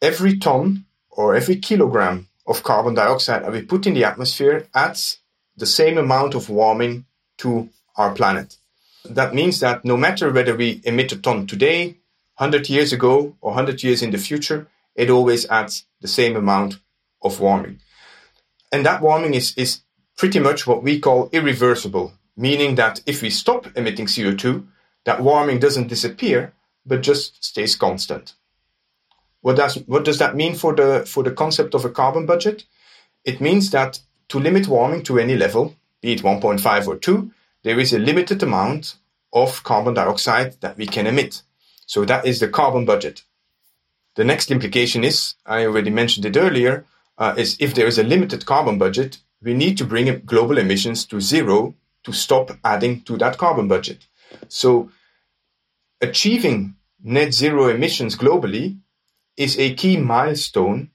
every 0.01 0.37
ton 0.37 0.85
or 1.09 1.35
every 1.35 1.57
kilogram 1.57 2.27
of 2.47 2.63
carbon 2.63 2.93
dioxide 2.93 3.43
that 3.43 3.51
we 3.51 3.61
put 3.61 3.85
in 3.85 3.93
the 3.93 4.03
atmosphere 4.03 4.67
adds 4.73 5.19
the 5.57 5.65
same 5.65 5.97
amount 5.97 6.33
of 6.33 6.49
warming 6.49 7.05
to 7.37 7.69
our 7.95 8.13
planet. 8.13 8.57
That 9.05 9.33
means 9.33 9.59
that 9.59 9.83
no 9.83 9.97
matter 9.97 10.31
whether 10.31 10.55
we 10.55 10.81
emit 10.83 11.11
a 11.11 11.17
ton 11.17 11.47
today, 11.47 11.97
100 12.41 12.69
years 12.69 12.91
ago 12.91 13.35
or 13.39 13.51
100 13.51 13.83
years 13.83 14.01
in 14.01 14.09
the 14.09 14.17
future, 14.17 14.67
it 14.95 15.11
always 15.11 15.45
adds 15.45 15.85
the 16.01 16.07
same 16.07 16.35
amount 16.35 16.79
of 17.21 17.39
warming. 17.39 17.79
And 18.71 18.83
that 18.83 18.99
warming 18.99 19.35
is, 19.35 19.53
is 19.57 19.81
pretty 20.17 20.39
much 20.39 20.65
what 20.65 20.81
we 20.81 20.99
call 20.99 21.29
irreversible, 21.31 22.13
meaning 22.35 22.73
that 22.75 22.99
if 23.05 23.21
we 23.21 23.29
stop 23.29 23.67
emitting 23.77 24.07
CO2, 24.07 24.65
that 25.05 25.21
warming 25.21 25.59
doesn't 25.59 25.87
disappear, 25.87 26.53
but 26.83 27.03
just 27.03 27.43
stays 27.45 27.75
constant. 27.75 28.33
What 29.41 29.57
does, 29.57 29.75
what 29.85 30.03
does 30.03 30.17
that 30.17 30.35
mean 30.35 30.55
for 30.55 30.73
the, 30.73 31.05
for 31.05 31.21
the 31.21 31.37
concept 31.43 31.75
of 31.75 31.85
a 31.85 31.91
carbon 31.91 32.25
budget? 32.25 32.65
It 33.23 33.39
means 33.39 33.69
that 33.69 33.99
to 34.29 34.39
limit 34.39 34.67
warming 34.67 35.03
to 35.03 35.19
any 35.19 35.37
level, 35.37 35.75
be 36.01 36.13
it 36.13 36.23
1.5 36.23 36.87
or 36.87 36.97
2, 36.97 37.31
there 37.61 37.79
is 37.79 37.93
a 37.93 37.99
limited 37.99 38.41
amount 38.41 38.95
of 39.31 39.63
carbon 39.63 39.93
dioxide 39.93 40.59
that 40.61 40.75
we 40.75 40.87
can 40.87 41.05
emit. 41.05 41.43
So 41.91 42.05
that 42.05 42.25
is 42.25 42.39
the 42.39 42.47
carbon 42.47 42.85
budget. 42.85 43.23
The 44.15 44.23
next 44.23 44.49
implication 44.49 45.03
is, 45.03 45.35
I 45.45 45.65
already 45.65 45.89
mentioned 45.89 46.25
it 46.25 46.37
earlier, 46.37 46.85
uh, 47.17 47.35
is 47.37 47.57
if 47.59 47.75
there 47.75 47.85
is 47.85 47.97
a 47.97 48.03
limited 48.03 48.45
carbon 48.45 48.77
budget, 48.77 49.17
we 49.43 49.53
need 49.53 49.77
to 49.77 49.83
bring 49.83 50.21
global 50.25 50.57
emissions 50.57 51.05
to 51.07 51.19
zero 51.19 51.75
to 52.05 52.13
stop 52.13 52.57
adding 52.63 53.01
to 53.01 53.17
that 53.17 53.37
carbon 53.37 53.67
budget. 53.67 54.07
So 54.47 54.89
achieving 55.99 56.75
net 57.03 57.33
zero 57.33 57.67
emissions 57.67 58.15
globally 58.15 58.77
is 59.35 59.59
a 59.59 59.73
key 59.73 59.97
milestone 59.97 60.91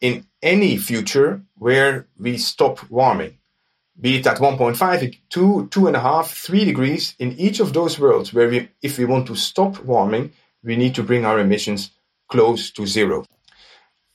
in 0.00 0.24
any 0.40 0.76
future 0.76 1.42
where 1.56 2.06
we 2.16 2.38
stop 2.38 2.88
warming 2.88 3.37
be 4.00 4.16
it 4.16 4.26
at 4.26 4.38
1.5, 4.38 5.18
2, 5.28 5.68
2.5, 5.70 6.26
3 6.26 6.64
degrees, 6.64 7.14
in 7.18 7.32
each 7.32 7.60
of 7.60 7.72
those 7.72 7.98
worlds 7.98 8.32
where 8.32 8.48
we, 8.48 8.68
if 8.80 8.98
we 8.98 9.04
want 9.04 9.26
to 9.26 9.34
stop 9.34 9.82
warming, 9.84 10.32
we 10.62 10.76
need 10.76 10.94
to 10.94 11.02
bring 11.02 11.24
our 11.24 11.38
emissions 11.38 11.90
close 12.28 12.70
to 12.70 12.86
zero. 12.86 13.24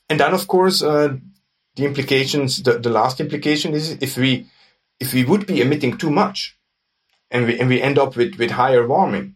And 0.08 0.20
then, 0.20 0.32
of 0.32 0.46
course, 0.46 0.82
uh, 0.82 1.16
the 1.76 1.84
implications, 1.84 2.62
the, 2.62 2.78
the 2.78 2.90
last 2.90 3.20
implication 3.20 3.74
is 3.74 3.98
if 4.00 4.16
we, 4.16 4.46
if 5.00 5.12
we 5.12 5.24
would 5.24 5.46
be 5.46 5.60
emitting 5.60 5.98
too 5.98 6.10
much 6.10 6.56
and 7.30 7.46
we, 7.46 7.58
and 7.58 7.68
we 7.68 7.82
end 7.82 7.98
up 7.98 8.16
with, 8.16 8.36
with 8.38 8.52
higher 8.52 8.86
warming, 8.86 9.34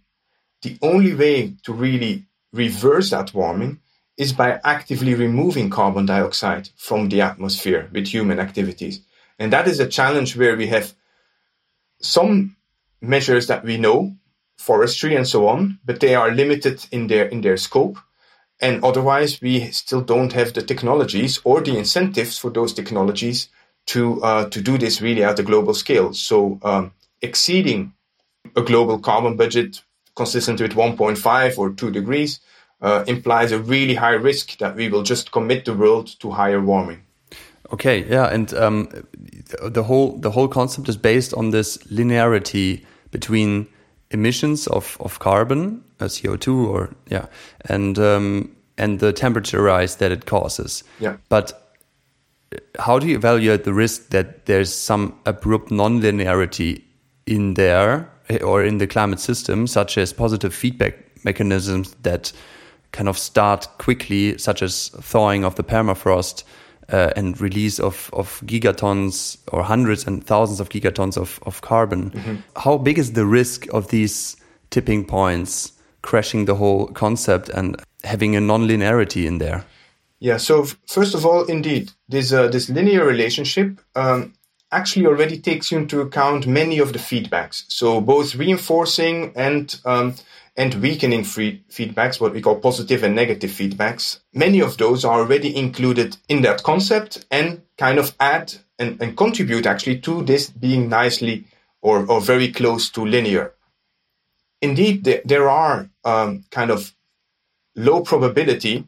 the 0.62 0.78
only 0.82 1.14
way 1.14 1.55
to 1.64 1.72
really 1.72 2.24
reverse 2.53 3.11
that 3.11 3.34
warming 3.34 3.80
is 4.16 4.32
by 4.32 4.61
actively 4.64 5.14
removing 5.14 5.70
carbon 5.70 6.07
dioxide 6.07 6.70
from 6.76 7.09
the 7.09 7.20
atmosphere 7.20 7.88
with 7.92 8.09
human 8.09 8.40
activities. 8.40 9.01
And 9.39 9.53
that 9.53 9.68
is 9.68 9.80
a 9.80 9.86
challenge 9.86 10.36
where 10.36 10.57
we 10.57 10.66
have 10.68 10.95
some 12.01 12.57
measures 13.01 13.47
that 13.47 13.64
we 13.64 13.76
know, 13.78 14.16
forestry 14.57 15.14
and 15.14 15.26
so 15.26 15.49
on, 15.49 15.78
but 15.84 16.01
they 16.01 16.14
are 16.14 16.32
limited 16.32 16.86
in 16.91 17.07
their 17.07 17.26
in 17.26 17.41
their 17.41 17.57
scope. 17.57 17.99
And 18.61 18.82
otherwise, 18.82 19.41
we 19.41 19.70
still 19.70 20.01
don't 20.01 20.32
have 20.32 20.53
the 20.53 20.62
technologies 20.62 21.41
or 21.45 21.61
the 21.61 21.78
incentives 21.78 22.39
for 22.39 22.51
those 22.51 22.72
technologies 22.72 23.49
to 23.86 24.22
uh, 24.22 24.49
to 24.51 24.61
do 24.61 24.78
this 24.78 25.01
really 25.01 25.22
at 25.22 25.39
a 25.39 25.45
global 25.45 25.74
scale. 25.74 26.12
So 26.12 26.59
um, 26.62 26.93
exceeding 27.22 27.93
a 28.57 28.62
global 28.62 28.99
carbon 28.99 29.36
budget 29.36 29.82
consistent 30.16 30.61
with 30.61 30.72
1.5 30.72 31.59
or 31.59 31.70
2 31.70 31.91
degrees 31.93 32.41
uh, 32.80 33.05
implies 33.07 33.53
a 33.53 33.59
really 33.59 33.95
high 33.95 34.14
risk 34.14 34.59
that 34.59 34.74
we 34.74 34.89
will 34.89 35.03
just 35.03 35.30
commit 35.30 35.64
the 35.64 35.74
world 35.74 36.09
to 36.20 36.30
higher 36.30 36.61
warming. 36.61 37.03
Okay, 37.72 38.08
yeah, 38.08 38.26
and 38.32 38.54
um, 38.54 38.88
the 39.62 39.82
whole 39.82 40.18
the 40.18 40.30
whole 40.30 40.48
concept 40.48 40.88
is 40.88 40.96
based 40.96 41.34
on 41.34 41.50
this 41.50 41.76
linearity 41.90 42.84
between 43.10 43.66
emissions 44.10 44.66
of 44.68 44.96
of 45.00 45.18
carbon, 45.18 45.84
uh, 46.00 46.08
CO 46.08 46.36
two, 46.36 46.66
or 46.66 46.90
yeah, 47.10 47.26
and 47.66 47.98
um, 47.98 48.56
and 48.78 49.00
the 49.00 49.12
temperature 49.12 49.62
rise 49.62 49.96
that 49.96 50.10
it 50.12 50.24
causes. 50.24 50.82
Yeah, 50.98 51.16
but 51.28 51.76
how 52.78 52.98
do 52.98 53.06
you 53.06 53.16
evaluate 53.16 53.64
the 53.64 53.74
risk 53.74 54.10
that 54.10 54.46
there's 54.46 54.72
some 54.72 55.18
abrupt 55.26 55.70
non-linearity 55.70 56.82
in 57.26 57.54
there 57.54 58.08
or 58.42 58.64
in 58.64 58.78
the 58.78 58.86
climate 58.86 59.20
system, 59.20 59.66
such 59.66 59.98
as 59.98 60.12
positive 60.12 60.54
feedback 60.54 60.94
mechanisms 61.24 61.94
that 62.02 62.32
kind 62.92 63.08
of 63.08 63.18
start 63.18 63.68
quickly, 63.76 64.38
such 64.38 64.62
as 64.62 64.88
thawing 64.88 65.44
of 65.44 65.56
the 65.56 65.64
permafrost 65.64 66.44
uh, 66.93 67.12
and 67.16 67.41
release 67.41 67.78
of, 67.78 68.11
of 68.12 68.41
gigatons 68.47 69.39
or 69.53 69.62
hundreds 69.62 70.07
and 70.07 70.24
thousands 70.24 70.61
of 70.61 70.68
gigatons 70.68 71.16
of, 71.16 71.39
of 71.43 71.61
carbon. 71.61 72.11
Mm 72.14 72.20
-hmm. 72.20 72.36
How 72.64 72.78
big 72.78 72.99
is 72.99 73.12
the 73.12 73.24
risk 73.24 73.66
of 73.72 73.86
these 73.86 74.36
tipping 74.68 75.05
points 75.05 75.72
crashing 76.01 76.47
the 76.47 76.55
whole 76.55 76.86
concept 76.93 77.51
and 77.51 77.76
having 78.05 78.36
a 78.36 78.41
non-linearity 78.41 79.24
in 79.24 79.39
there? 79.39 79.64
Yeah, 80.20 80.39
so 80.39 80.66
first 80.86 81.14
of 81.14 81.24
all, 81.24 81.45
indeed, 81.45 81.93
this, 82.11 82.32
uh, 82.32 82.49
this 82.51 82.68
linear 82.68 83.07
relationship 83.07 83.80
um, 83.95 84.32
actually 84.70 85.07
already 85.07 85.39
takes 85.41 85.72
into 85.72 86.01
account 86.01 86.47
many 86.47 86.80
of 86.80 86.93
the 86.93 86.99
feedbacks. 86.99 87.64
So 87.68 88.01
both 88.01 88.34
reinforcing 88.34 89.32
and 89.36 89.80
um, 89.84 90.14
and 90.59 90.74
weakening 90.74 91.22
feedbacks, 91.22 92.20
what 92.20 92.34
we 92.34 92.42
call 92.42 92.56
positive 92.56 93.04
and 93.04 93.14
negative 93.14 93.50
feedbacks. 93.50 94.18
Many 94.34 94.61
of 94.61 94.76
those 94.76 95.04
are 95.04 95.20
already 95.20 95.56
included 95.56 96.16
in 96.28 96.42
that 96.42 96.64
concept 96.64 97.24
and 97.30 97.62
kind 97.78 97.96
of 97.96 98.12
add 98.18 98.54
and, 98.76 99.00
and 99.00 99.16
contribute 99.16 99.66
actually 99.66 100.00
to 100.00 100.22
this 100.24 100.50
being 100.50 100.88
nicely 100.88 101.44
or, 101.80 102.04
or 102.11 102.20
very 102.20 102.50
close 102.50 102.90
to 102.90 103.06
linear. 103.06 103.54
Indeed, 104.61 105.04
there, 105.04 105.22
there 105.24 105.48
are 105.48 105.88
um, 106.04 106.44
kind 106.50 106.72
of 106.72 106.92
low 107.76 108.00
probability 108.00 108.84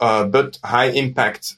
uh, 0.00 0.24
but 0.24 0.58
high 0.64 0.88
impact 0.88 1.56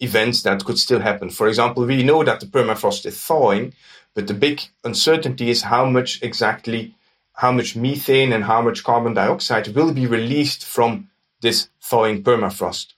events 0.00 0.42
that 0.44 0.64
could 0.64 0.78
still 0.78 1.00
happen. 1.00 1.28
For 1.28 1.48
example, 1.48 1.84
we 1.84 2.02
know 2.02 2.24
that 2.24 2.40
the 2.40 2.46
permafrost 2.46 3.04
is 3.04 3.20
thawing, 3.20 3.74
but 4.14 4.26
the 4.26 4.34
big 4.34 4.62
uncertainty 4.84 5.50
is 5.50 5.62
how 5.62 5.84
much 5.84 6.22
exactly 6.22 6.94
how 7.40 7.50
much 7.50 7.74
methane 7.74 8.34
and 8.34 8.44
how 8.44 8.60
much 8.60 8.84
carbon 8.84 9.14
dioxide 9.14 9.68
will 9.68 9.94
be 9.94 10.06
released 10.06 10.62
from 10.62 11.08
this 11.40 11.70
thawing 11.80 12.22
permafrost. 12.22 12.92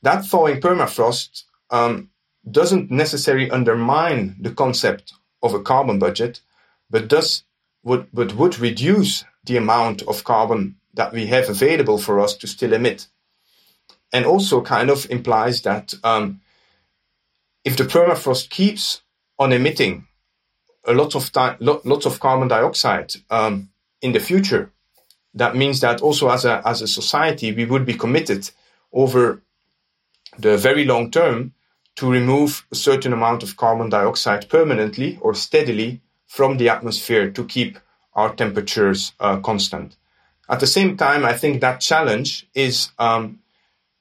That 0.00 0.24
thawing 0.24 0.62
permafrost 0.62 1.42
um, 1.68 2.08
doesn't 2.50 2.90
necessarily 2.90 3.50
undermine 3.50 4.36
the 4.40 4.52
concept 4.52 5.12
of 5.42 5.52
a 5.52 5.60
carbon 5.60 5.98
budget, 5.98 6.40
but 6.88 7.08
does 7.08 7.42
would 7.82 8.06
but 8.14 8.34
would 8.34 8.58
reduce 8.58 9.26
the 9.44 9.58
amount 9.58 10.00
of 10.02 10.24
carbon 10.24 10.76
that 10.94 11.12
we 11.12 11.26
have 11.26 11.50
available 11.50 11.98
for 11.98 12.20
us 12.20 12.34
to 12.38 12.46
still 12.46 12.72
emit, 12.72 13.08
and 14.10 14.24
also 14.24 14.62
kind 14.62 14.88
of 14.88 15.06
implies 15.10 15.60
that 15.62 15.92
um, 16.02 16.40
if 17.62 17.76
the 17.76 17.84
permafrost 17.84 18.48
keeps 18.48 19.02
on 19.38 19.52
emitting 19.52 20.06
a 20.88 20.94
lot 20.94 21.14
of 21.14 21.30
time, 21.30 21.56
lots 21.60 22.06
of 22.06 22.18
carbon 22.18 22.48
dioxide 22.48 23.14
um, 23.30 23.68
in 24.00 24.12
the 24.12 24.20
future. 24.20 24.72
That 25.34 25.54
means 25.54 25.80
that 25.80 26.00
also 26.00 26.30
as 26.30 26.44
a 26.44 26.62
as 26.64 26.82
a 26.82 26.88
society, 26.88 27.52
we 27.52 27.66
would 27.66 27.84
be 27.84 27.94
committed 27.94 28.50
over 28.92 29.42
the 30.38 30.56
very 30.56 30.84
long 30.84 31.10
term 31.10 31.52
to 31.96 32.10
remove 32.10 32.66
a 32.72 32.74
certain 32.74 33.12
amount 33.12 33.42
of 33.42 33.56
carbon 33.56 33.88
dioxide 33.88 34.48
permanently 34.48 35.18
or 35.20 35.34
steadily 35.34 36.00
from 36.26 36.56
the 36.56 36.68
atmosphere 36.68 37.30
to 37.30 37.44
keep 37.44 37.78
our 38.14 38.34
temperatures 38.34 39.12
uh, 39.20 39.38
constant. 39.38 39.96
At 40.48 40.60
the 40.60 40.66
same 40.66 40.96
time, 40.96 41.24
I 41.24 41.34
think 41.34 41.60
that 41.60 41.80
challenge 41.80 42.48
is 42.54 42.90
um, 42.98 43.40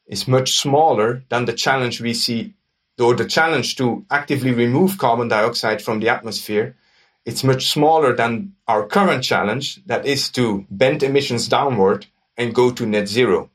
is 0.07 0.27
much 0.27 0.57
smaller 0.57 1.23
than 1.29 1.45
the 1.45 1.53
challenge 1.53 1.99
we 1.99 2.13
see 2.13 2.53
or 2.99 3.15
the 3.15 3.25
challenge 3.25 3.75
to 3.75 4.05
actively 4.09 4.51
remove 4.51 4.97
carbon 4.97 5.27
dioxide 5.27 5.81
from 5.81 5.99
the 5.99 6.09
atmosphere, 6.09 6.75
it's 7.25 7.43
much 7.43 7.69
smaller 7.69 8.15
than 8.15 8.53
our 8.67 8.85
current 8.85 9.23
challenge, 9.23 9.81
that 9.85 10.05
is 10.05 10.29
to 10.29 10.65
bend 10.69 11.03
emissions 11.03 11.47
downward 11.47 12.05
and 12.37 12.55
go 12.55 12.71
to 12.71 12.85
net 12.85 13.07
zero. 13.07 13.49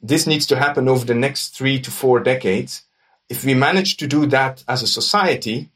This 0.00 0.26
needs 0.26 0.46
to 0.46 0.56
happen 0.56 0.88
over 0.88 1.04
the 1.04 1.14
next 1.14 1.56
three 1.56 1.80
to 1.80 1.90
four 1.90 2.20
decades. 2.20 2.82
If 3.28 3.44
we 3.44 3.54
manage 3.54 3.96
to 3.98 4.06
do 4.06 4.26
that 4.26 4.64
as 4.68 4.82
a 4.82 4.86
society, 4.86 5.70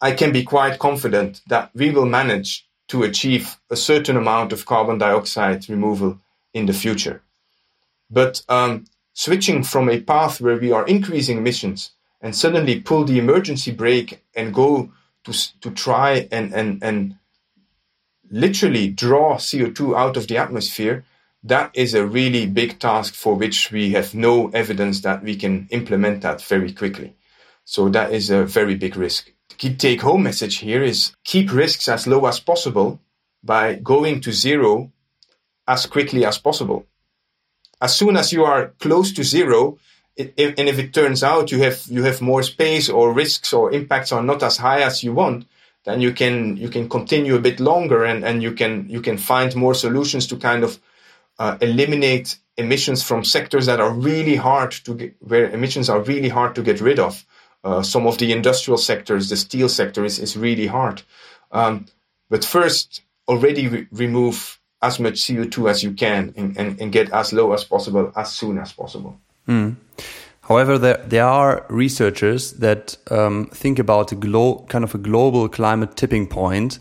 I 0.00 0.12
can 0.12 0.32
be 0.32 0.42
quite 0.44 0.78
confident 0.78 1.40
that 1.46 1.70
we 1.74 1.90
will 1.90 2.06
manage 2.06 2.66
to 2.88 3.02
achieve 3.02 3.56
a 3.70 3.76
certain 3.76 4.16
amount 4.16 4.52
of 4.52 4.66
carbon 4.66 4.98
dioxide 4.98 5.68
removal 5.68 6.18
in 6.52 6.66
the 6.66 6.72
future. 6.72 7.22
But 8.10 8.42
um, 8.48 8.86
switching 9.18 9.64
from 9.64 9.90
a 9.90 10.00
path 10.00 10.40
where 10.40 10.58
we 10.58 10.70
are 10.70 10.86
increasing 10.86 11.38
emissions 11.38 11.90
and 12.20 12.36
suddenly 12.36 12.80
pull 12.80 13.04
the 13.04 13.18
emergency 13.18 13.72
brake 13.72 14.24
and 14.36 14.54
go 14.54 14.92
to, 15.24 15.32
to 15.60 15.72
try 15.72 16.28
and, 16.30 16.54
and, 16.54 16.80
and 16.84 17.16
literally 18.30 18.86
draw 18.88 19.34
CO2 19.34 19.98
out 19.98 20.16
of 20.16 20.28
the 20.28 20.36
atmosphere, 20.36 21.04
that 21.42 21.72
is 21.74 21.94
a 21.94 22.06
really 22.06 22.46
big 22.46 22.78
task 22.78 23.12
for 23.12 23.34
which 23.34 23.72
we 23.72 23.90
have 23.90 24.14
no 24.14 24.50
evidence 24.50 25.00
that 25.00 25.24
we 25.24 25.34
can 25.34 25.66
implement 25.72 26.22
that 26.22 26.40
very 26.40 26.72
quickly. 26.72 27.16
So 27.64 27.88
that 27.88 28.12
is 28.12 28.30
a 28.30 28.44
very 28.44 28.76
big 28.76 28.94
risk. 28.94 29.32
The 29.48 29.56
key 29.56 29.74
take 29.74 30.02
home 30.02 30.22
message 30.22 30.58
here 30.58 30.84
is 30.84 31.10
keep 31.24 31.52
risks 31.52 31.88
as 31.88 32.06
low 32.06 32.24
as 32.26 32.38
possible 32.38 33.00
by 33.42 33.74
going 33.74 34.20
to 34.20 34.32
zero 34.32 34.92
as 35.66 35.86
quickly 35.86 36.24
as 36.24 36.38
possible 36.38 36.86
as 37.80 37.96
soon 37.96 38.16
as 38.16 38.32
you 38.32 38.44
are 38.44 38.68
close 38.78 39.12
to 39.12 39.24
zero, 39.24 39.78
it, 40.16 40.34
and 40.36 40.68
if 40.68 40.78
it 40.78 40.92
turns 40.92 41.22
out 41.22 41.52
you 41.52 41.60
have 41.60 41.84
you 41.88 42.02
have 42.02 42.20
more 42.20 42.42
space 42.42 42.88
or 42.88 43.12
risks 43.12 43.52
or 43.52 43.72
impacts 43.72 44.12
are 44.12 44.22
not 44.22 44.42
as 44.42 44.56
high 44.56 44.82
as 44.82 45.04
you 45.04 45.12
want, 45.12 45.46
then 45.84 46.00
you 46.00 46.12
can 46.12 46.56
you 46.56 46.68
can 46.68 46.88
continue 46.88 47.36
a 47.36 47.40
bit 47.40 47.60
longer 47.60 48.04
and, 48.04 48.24
and 48.24 48.42
you 48.42 48.52
can 48.52 48.88
you 48.88 49.00
can 49.00 49.16
find 49.16 49.54
more 49.54 49.74
solutions 49.74 50.26
to 50.26 50.36
kind 50.36 50.64
of 50.64 50.78
uh, 51.38 51.56
eliminate 51.60 52.36
emissions 52.56 53.02
from 53.02 53.22
sectors 53.22 53.66
that 53.66 53.80
are 53.80 53.92
really 53.92 54.34
hard 54.34 54.72
to 54.72 54.94
get, 54.94 55.14
where 55.20 55.48
emissions 55.50 55.88
are 55.88 56.00
really 56.00 56.28
hard 56.28 56.54
to 56.56 56.62
get 56.62 56.80
rid 56.80 56.98
of. 56.98 57.24
Uh, 57.62 57.82
some 57.82 58.06
of 58.06 58.18
the 58.18 58.32
industrial 58.32 58.78
sectors, 58.78 59.28
the 59.28 59.36
steel 59.36 59.68
sector 59.68 60.04
is, 60.04 60.18
is 60.18 60.36
really 60.36 60.66
hard. 60.66 61.02
Um, 61.52 61.86
but 62.28 62.44
first, 62.44 63.02
already 63.28 63.68
re- 63.68 63.86
remove 63.92 64.57
as 64.82 65.00
much 65.00 65.14
CO2 65.14 65.70
as 65.70 65.82
you 65.82 65.92
can 65.92 66.32
and, 66.36 66.56
and, 66.56 66.80
and 66.80 66.92
get 66.92 67.10
as 67.12 67.32
low 67.32 67.52
as 67.52 67.64
possible 67.64 68.12
as 68.16 68.32
soon 68.32 68.58
as 68.58 68.72
possible. 68.72 69.18
Mm. 69.48 69.76
However, 70.42 70.78
there, 70.78 71.04
there 71.06 71.26
are 71.26 71.66
researchers 71.68 72.52
that 72.54 72.96
um, 73.10 73.46
think 73.52 73.78
about 73.78 74.12
a 74.12 74.14
glo- 74.14 74.64
kind 74.68 74.84
of 74.84 74.94
a 74.94 74.98
global 74.98 75.48
climate 75.48 75.96
tipping 75.96 76.26
point 76.26 76.78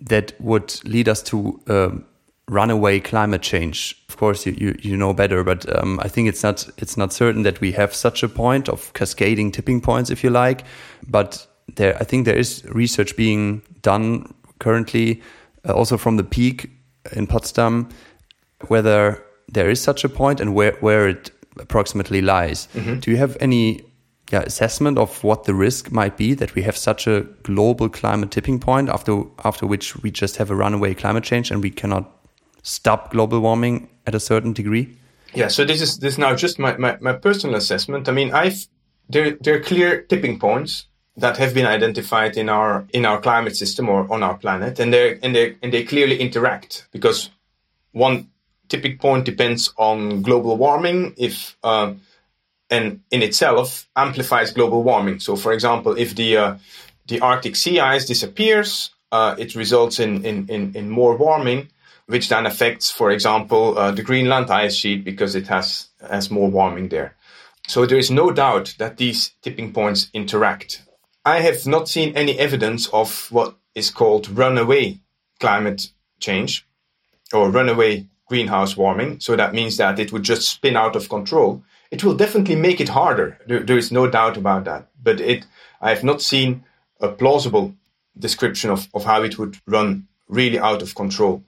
that 0.00 0.32
would 0.40 0.80
lead 0.84 1.08
us 1.08 1.22
to 1.22 1.60
um, 1.68 2.06
runaway 2.48 3.00
climate 3.00 3.42
change. 3.42 4.02
Of 4.08 4.16
course, 4.16 4.46
you, 4.46 4.54
you, 4.58 4.76
you 4.80 4.96
know 4.96 5.14
better, 5.14 5.44
but 5.44 5.64
um, 5.78 6.00
I 6.00 6.08
think 6.08 6.28
it's 6.28 6.42
not 6.42 6.68
it's 6.78 6.96
not 6.96 7.12
certain 7.12 7.42
that 7.42 7.60
we 7.60 7.72
have 7.72 7.94
such 7.94 8.22
a 8.22 8.28
point 8.28 8.68
of 8.68 8.92
cascading 8.94 9.52
tipping 9.52 9.80
points, 9.80 10.10
if 10.10 10.24
you 10.24 10.30
like. 10.30 10.64
But 11.06 11.46
there, 11.76 11.96
I 12.00 12.04
think 12.04 12.24
there 12.24 12.36
is 12.36 12.64
research 12.66 13.16
being 13.16 13.62
done 13.82 14.34
currently, 14.58 15.22
uh, 15.66 15.72
also 15.72 15.96
from 15.96 16.16
the 16.16 16.24
PIK 16.24 16.70
in 17.12 17.26
Potsdam 17.26 17.88
whether 18.68 19.22
there 19.48 19.70
is 19.70 19.80
such 19.80 20.04
a 20.04 20.08
point 20.08 20.40
and 20.40 20.54
where, 20.54 20.72
where 20.80 21.08
it 21.08 21.30
approximately 21.58 22.20
lies. 22.20 22.68
Mm 22.74 22.84
-hmm. 22.84 23.00
Do 23.00 23.10
you 23.10 23.18
have 23.18 23.36
any 23.40 23.84
yeah, 24.32 24.42
assessment 24.46 24.98
of 24.98 25.22
what 25.22 25.44
the 25.44 25.52
risk 25.52 25.90
might 25.90 26.16
be 26.16 26.34
that 26.34 26.54
we 26.54 26.62
have 26.62 26.76
such 26.76 27.06
a 27.06 27.24
global 27.42 27.88
climate 27.88 28.30
tipping 28.30 28.60
point 28.60 28.88
after 28.88 29.22
after 29.42 29.68
which 29.68 29.94
we 30.02 30.10
just 30.10 30.36
have 30.36 30.52
a 30.52 30.56
runaway 30.56 30.94
climate 30.94 31.26
change 31.26 31.52
and 31.52 31.62
we 31.62 31.70
cannot 31.70 32.04
stop 32.62 33.10
global 33.10 33.40
warming 33.40 33.88
at 34.06 34.14
a 34.14 34.20
certain 34.20 34.52
degree? 34.52 34.88
Yeah, 35.34 35.50
so 35.50 35.64
this 35.64 35.80
is 35.80 35.98
this 35.98 36.12
is 36.12 36.18
now 36.18 36.34
just 36.34 36.58
my, 36.58 36.76
my, 36.76 36.96
my 37.00 37.12
personal 37.12 37.56
assessment. 37.56 38.08
I 38.08 38.12
mean, 38.12 38.32
I've 38.32 38.66
there 39.08 39.36
there 39.42 39.54
are 39.54 39.62
clear 39.62 40.02
tipping 40.08 40.38
points 40.38 40.86
that 41.16 41.36
have 41.36 41.54
been 41.54 41.66
identified 41.66 42.36
in 42.36 42.48
our 42.48 42.84
in 42.92 43.06
our 43.06 43.20
climate 43.20 43.56
system 43.56 43.88
or 43.88 44.12
on 44.12 44.22
our 44.22 44.36
planet, 44.36 44.80
and 44.80 44.92
they 44.92 45.18
and 45.22 45.34
they 45.34 45.56
and 45.62 45.72
they 45.72 45.84
clearly 45.84 46.20
interact 46.20 46.88
because 46.92 47.30
one 47.92 48.28
tipping 48.68 48.98
point 48.98 49.24
depends 49.24 49.72
on 49.76 50.22
global 50.22 50.56
warming 50.56 51.14
if 51.16 51.56
uh, 51.62 51.92
and 52.70 53.00
in 53.10 53.22
itself 53.22 53.88
amplifies 53.94 54.52
global 54.52 54.82
warming. 54.82 55.20
So, 55.20 55.36
for 55.36 55.52
example, 55.52 55.96
if 55.96 56.14
the 56.14 56.36
uh, 56.36 56.56
the 57.06 57.20
Arctic 57.20 57.56
sea 57.56 57.80
ice 57.80 58.06
disappears, 58.06 58.90
uh, 59.12 59.34
it 59.38 59.54
results 59.54 60.00
in, 60.00 60.24
in, 60.24 60.48
in, 60.48 60.74
in, 60.74 60.90
more 60.90 61.16
warming, 61.16 61.68
which 62.06 62.28
then 62.30 62.46
affects, 62.46 62.90
for 62.90 63.10
example, 63.10 63.76
uh, 63.76 63.90
the 63.90 64.02
Greenland 64.02 64.50
ice 64.50 64.74
sheet 64.74 65.04
because 65.04 65.34
it 65.34 65.46
has 65.46 65.88
has 66.10 66.30
more 66.30 66.50
warming 66.50 66.88
there. 66.88 67.14
So 67.68 67.86
there 67.86 67.98
is 67.98 68.10
no 68.10 68.30
doubt 68.30 68.74
that 68.78 68.96
these 68.96 69.32
tipping 69.42 69.72
points 69.72 70.10
interact. 70.12 70.82
I 71.24 71.40
have 71.40 71.66
not 71.66 71.88
seen 71.88 72.14
any 72.16 72.38
evidence 72.38 72.86
of 72.88 73.30
what 73.32 73.56
is 73.74 73.90
called 73.90 74.28
runaway 74.28 75.00
climate 75.40 75.90
change 76.20 76.66
or 77.32 77.50
runaway 77.50 78.06
greenhouse 78.26 78.76
warming. 78.76 79.20
So 79.20 79.36
that 79.36 79.54
means 79.54 79.76
that 79.78 79.98
it 79.98 80.12
would 80.12 80.22
just 80.22 80.48
spin 80.48 80.76
out 80.76 80.96
of 80.96 81.08
control. 81.08 81.62
It 81.90 82.04
will 82.04 82.14
definitely 82.14 82.56
make 82.56 82.80
it 82.80 82.88
harder. 82.88 83.38
There, 83.46 83.78
is 83.78 83.92
no 83.92 84.08
doubt 84.08 84.36
about 84.36 84.64
that. 84.64 84.88
But 85.02 85.20
it, 85.20 85.46
I 85.80 85.90
have 85.90 86.04
not 86.04 86.22
seen 86.22 86.64
a 87.00 87.08
plausible 87.08 87.74
description 88.18 88.70
of, 88.70 88.88
of 88.94 89.04
how 89.04 89.22
it 89.22 89.38
would 89.38 89.58
run 89.66 90.08
really 90.28 90.58
out 90.58 90.82
of 90.82 90.94
control. 90.94 91.42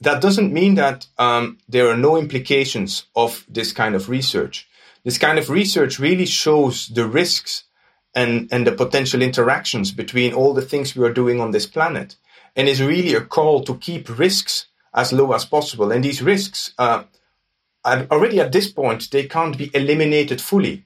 That 0.00 0.22
doesn't 0.22 0.52
mean 0.52 0.76
that 0.76 1.06
um, 1.18 1.58
there 1.68 1.88
are 1.88 1.96
no 1.96 2.16
implications 2.16 3.04
of 3.14 3.44
this 3.48 3.72
kind 3.72 3.94
of 3.94 4.08
research. 4.08 4.68
This 5.04 5.18
kind 5.18 5.38
of 5.38 5.50
research 5.50 5.98
really 5.98 6.26
shows 6.26 6.88
the 6.88 7.06
risks 7.06 7.64
and, 8.14 8.48
and 8.52 8.66
the 8.66 8.72
potential 8.72 9.22
interactions 9.22 9.92
between 9.92 10.32
all 10.32 10.54
the 10.54 10.62
things 10.62 10.96
we 10.96 11.06
are 11.06 11.12
doing 11.12 11.40
on 11.40 11.50
this 11.50 11.66
planet 11.66 12.16
and 12.56 12.68
is 12.68 12.82
really 12.82 13.14
a 13.14 13.20
call 13.20 13.62
to 13.64 13.76
keep 13.76 14.18
risks 14.18 14.66
as 14.92 15.12
low 15.12 15.32
as 15.32 15.44
possible. 15.44 15.92
And 15.92 16.02
these 16.02 16.20
risks, 16.20 16.72
uh, 16.78 17.04
already 17.84 18.40
at 18.40 18.52
this 18.52 18.70
point, 18.70 19.10
they 19.10 19.26
can't 19.26 19.56
be 19.56 19.70
eliminated 19.74 20.40
fully. 20.40 20.84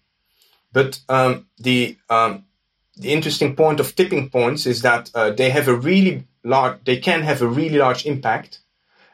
But 0.73 1.01
um, 1.09 1.47
the 1.59 1.97
um, 2.11 2.45
the 2.97 3.13
interesting 3.13 3.57
point 3.57 3.81
of 3.81 3.95
tipping 3.95 4.31
points 4.31 4.67
is 4.67 4.83
that 4.83 5.11
uh, 5.15 5.31
they 5.31 5.51
have 5.51 5.69
a 5.69 5.75
really 5.75 6.27
large, 6.45 6.79
they 6.85 6.99
can 6.99 7.23
have 7.23 7.43
a 7.43 7.47
really 7.47 7.79
large 7.79 8.07
impact, 8.07 8.61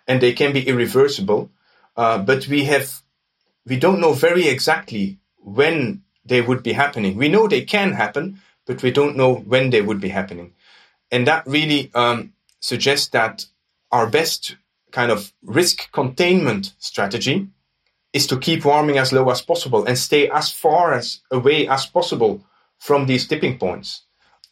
and 0.06 0.20
they 0.20 0.32
can 0.32 0.52
be 0.52 0.66
irreversible. 0.68 1.50
Uh, 1.96 2.18
but 2.18 2.46
we 2.46 2.64
have, 2.64 3.00
we 3.66 3.76
don't 3.76 4.00
know 4.00 4.12
very 4.12 4.48
exactly 4.48 5.18
when 5.38 6.02
they 6.30 6.40
would 6.40 6.62
be 6.62 6.72
happening. 6.72 7.16
We 7.16 7.28
know 7.28 7.48
they 7.48 7.62
can 7.62 7.92
happen, 7.92 8.40
but 8.64 8.82
we 8.82 8.92
don't 8.92 9.16
know 9.16 9.34
when 9.34 9.70
they 9.70 9.82
would 9.82 10.00
be 10.00 10.08
happening, 10.08 10.54
and 11.10 11.26
that 11.26 11.46
really 11.46 11.90
um, 11.94 12.32
suggests 12.60 13.08
that 13.08 13.46
our 13.90 14.08
best 14.08 14.56
kind 14.92 15.10
of 15.10 15.32
risk 15.42 15.90
containment 15.90 16.72
strategy 16.78 17.48
is 18.12 18.26
to 18.28 18.38
keep 18.38 18.64
warming 18.64 18.98
as 18.98 19.12
low 19.12 19.28
as 19.30 19.42
possible 19.42 19.84
and 19.84 19.98
stay 19.98 20.28
as 20.30 20.52
far 20.52 20.94
as 20.94 21.20
away 21.30 21.66
as 21.68 21.86
possible 21.86 22.44
from 22.78 23.06
these 23.06 23.26
tipping 23.26 23.58
points. 23.58 24.02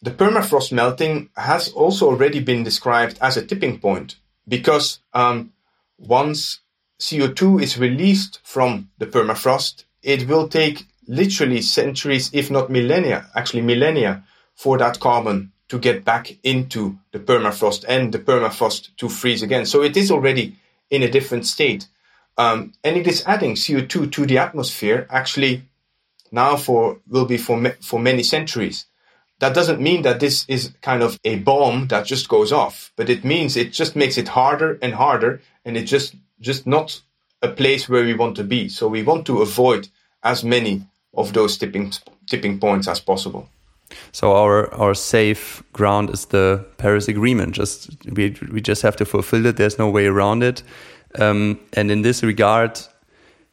The 0.03 0.11
permafrost 0.11 0.73
melting 0.73 1.31
has 1.37 1.73
also 1.73 2.07
already 2.07 2.41
been 2.41 2.63
described 2.65 3.19
as 3.21 3.37
a 3.37 3.45
tipping 3.45 3.79
point 3.79 4.17
because 4.47 5.01
um, 5.13 5.53
once 5.99 6.61
CO2 7.01 7.63
is 7.63 7.79
released 7.79 8.41
from 8.43 8.91
the 8.99 9.07
permafrost, 9.07 9.85
it 10.03 10.29
will 10.29 10.49
take 10.49 10.87
literally 11.09 11.63
centuries, 11.63 12.31
if 12.33 12.51
not 12.51 12.71
millennia, 12.71 13.27
actually 13.35 13.63
millennia, 13.63 14.23
for 14.55 14.79
that 14.79 15.01
carbon 15.01 15.53
to 15.69 15.79
get 15.79 16.05
back 16.05 16.37
into 16.43 16.99
the 17.13 17.19
permafrost 17.19 17.85
and 17.89 18.13
the 18.13 18.19
permafrost 18.19 18.95
to 18.97 19.09
freeze 19.09 19.43
again. 19.43 19.67
So 19.67 19.83
it 19.83 19.97
is 19.97 20.11
already 20.11 20.57
in 20.91 21.03
a 21.03 21.11
different 21.11 21.47
state. 21.47 21.89
Um, 22.37 22.73
and 22.85 22.97
it 22.97 23.07
is 23.07 23.25
adding 23.27 23.55
CO2 23.55 24.13
to 24.13 24.27
the 24.27 24.39
atmosphere 24.39 25.07
actually 25.11 25.63
now 26.31 26.57
for 26.57 27.01
will 27.09 27.25
be 27.25 27.39
for 27.39 27.71
for 27.81 27.99
many 27.99 28.23
centuries. 28.23 28.87
That 29.41 29.55
doesn't 29.55 29.81
mean 29.81 30.03
that 30.03 30.21
this 30.21 30.45
is 30.49 30.73
kind 30.83 31.03
of 31.03 31.19
a 31.25 31.37
bomb 31.37 31.89
that 31.89 32.07
just 32.07 32.29
goes 32.29 32.53
off, 32.53 32.93
but 32.97 33.09
it 33.09 33.25
means 33.25 33.57
it 33.57 33.73
just 33.73 33.97
makes 33.97 34.19
it 34.19 34.29
harder 34.29 34.79
and 34.83 34.95
harder, 34.95 35.41
and 35.65 35.77
it's 35.77 35.91
just 35.91 36.15
just 36.41 36.67
not 36.67 37.01
a 37.41 37.49
place 37.49 37.89
where 37.89 38.05
we 38.05 38.15
want 38.15 38.37
to 38.37 38.45
be. 38.45 38.69
So 38.69 38.89
we 38.89 39.03
want 39.03 39.27
to 39.27 39.43
avoid 39.43 39.89
as 40.23 40.43
many 40.45 40.87
of 41.15 41.33
those 41.33 41.59
tipping 41.59 41.93
tipping 42.27 42.59
points 42.59 42.89
as 42.89 43.01
possible. 43.01 43.49
So 44.13 44.33
our 44.33 44.73
our 44.75 44.95
safe 44.95 45.63
ground 45.73 46.11
is 46.11 46.27
the 46.27 46.65
Paris 46.77 47.09
Agreement. 47.09 47.55
Just 47.55 47.91
we 48.11 48.37
we 48.53 48.61
just 48.61 48.83
have 48.83 48.97
to 48.97 49.05
fulfill 49.05 49.47
it. 49.47 49.57
There's 49.57 49.79
no 49.79 49.91
way 49.91 50.07
around 50.07 50.43
it. 50.43 50.63
Um, 51.19 51.59
and 51.73 51.91
in 51.91 52.03
this 52.03 52.23
regard, 52.23 52.79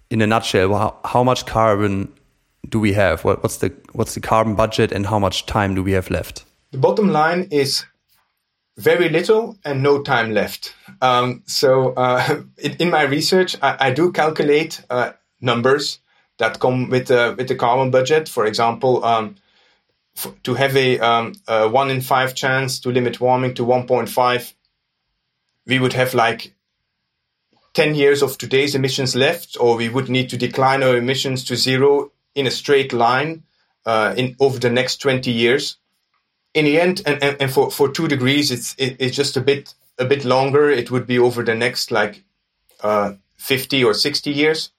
in 0.09 0.21
a 0.21 0.27
nutshell, 0.27 0.75
how, 0.75 0.97
how 1.05 1.23
much 1.23 1.45
carbon 1.45 2.11
do 2.67 2.79
we 2.79 2.93
have? 2.93 3.23
What, 3.23 3.43
what's 3.43 3.57
the 3.57 3.71
what's 3.93 4.13
the 4.13 4.21
carbon 4.21 4.55
budget, 4.55 4.91
and 4.91 5.05
how 5.05 5.19
much 5.19 5.45
time 5.45 5.75
do 5.75 5.83
we 5.83 5.93
have 5.93 6.09
left? 6.09 6.45
The 6.71 6.77
bottom 6.77 7.09
line 7.09 7.47
is 7.51 7.85
very 8.77 9.07
little 9.09 9.57
and 9.63 9.81
no 9.81 10.01
time 10.01 10.33
left. 10.33 10.73
Um, 11.01 11.43
so 11.45 11.93
uh, 11.93 12.41
in, 12.57 12.73
in, 12.73 12.89
my 12.89 13.03
research, 13.03 13.55
I, 13.61 13.77
I 13.79 13.91
do 13.91 14.11
calculate 14.11 14.81
uh, 14.89 15.13
numbers 15.39 15.99
that 16.37 16.59
come 16.59 16.89
with 16.89 17.07
the 17.07 17.35
with 17.37 17.47
the 17.47 17.55
carbon 17.55 17.91
budget. 17.91 18.29
For 18.29 18.45
example, 18.45 19.03
um, 19.03 19.35
to 20.43 20.53
have 20.53 20.75
a, 20.75 20.99
um, 20.99 21.33
a, 21.47 21.67
one 21.67 21.89
in 21.91 22.01
five 22.01 22.35
chance 22.35 22.79
to 22.79 22.89
limit 22.89 23.19
warming 23.19 23.53
to 23.55 23.65
1.5, 23.65 24.53
we 25.65 25.79
would 25.79 25.93
have 25.93 26.13
like 26.13 26.53
10 27.73 27.95
years 27.95 28.21
of 28.21 28.37
today's 28.37 28.75
emissions 28.75 29.15
left, 29.15 29.57
or 29.59 29.75
we 29.75 29.89
would 29.89 30.09
need 30.09 30.29
to 30.29 30.37
decline 30.37 30.83
our 30.83 30.95
emissions 30.95 31.43
to 31.45 31.55
zero 31.55 32.11
in 32.33 32.47
a 32.47 32.51
straight 32.51 32.93
line 32.93 33.43
uh, 33.85 34.13
in 34.17 34.35
over 34.39 34.57
the 34.59 34.69
next 34.69 34.97
20 34.97 35.31
years. 35.31 35.77
In 36.53 36.65
the 36.65 36.79
end, 36.79 37.01
and, 37.05 37.21
and, 37.21 37.41
and 37.41 37.51
for, 37.51 37.69
for 37.69 37.91
two 37.91 38.07
degrees, 38.07 38.49
it's 38.49 38.75
it, 38.77 38.95
it's 38.99 39.15
just 39.15 39.35
a 39.35 39.41
bit 39.41 39.73
a 39.97 40.05
bit 40.05 40.23
longer. 40.23 40.69
It 40.69 40.89
would 40.89 41.05
be 41.05 41.19
over 41.19 41.43
the 41.43 41.53
next 41.53 41.91
like 41.91 42.23
uh, 42.81 43.13
50 43.35 43.83
or 43.83 43.93
60 43.93 44.31
years. 44.31 44.71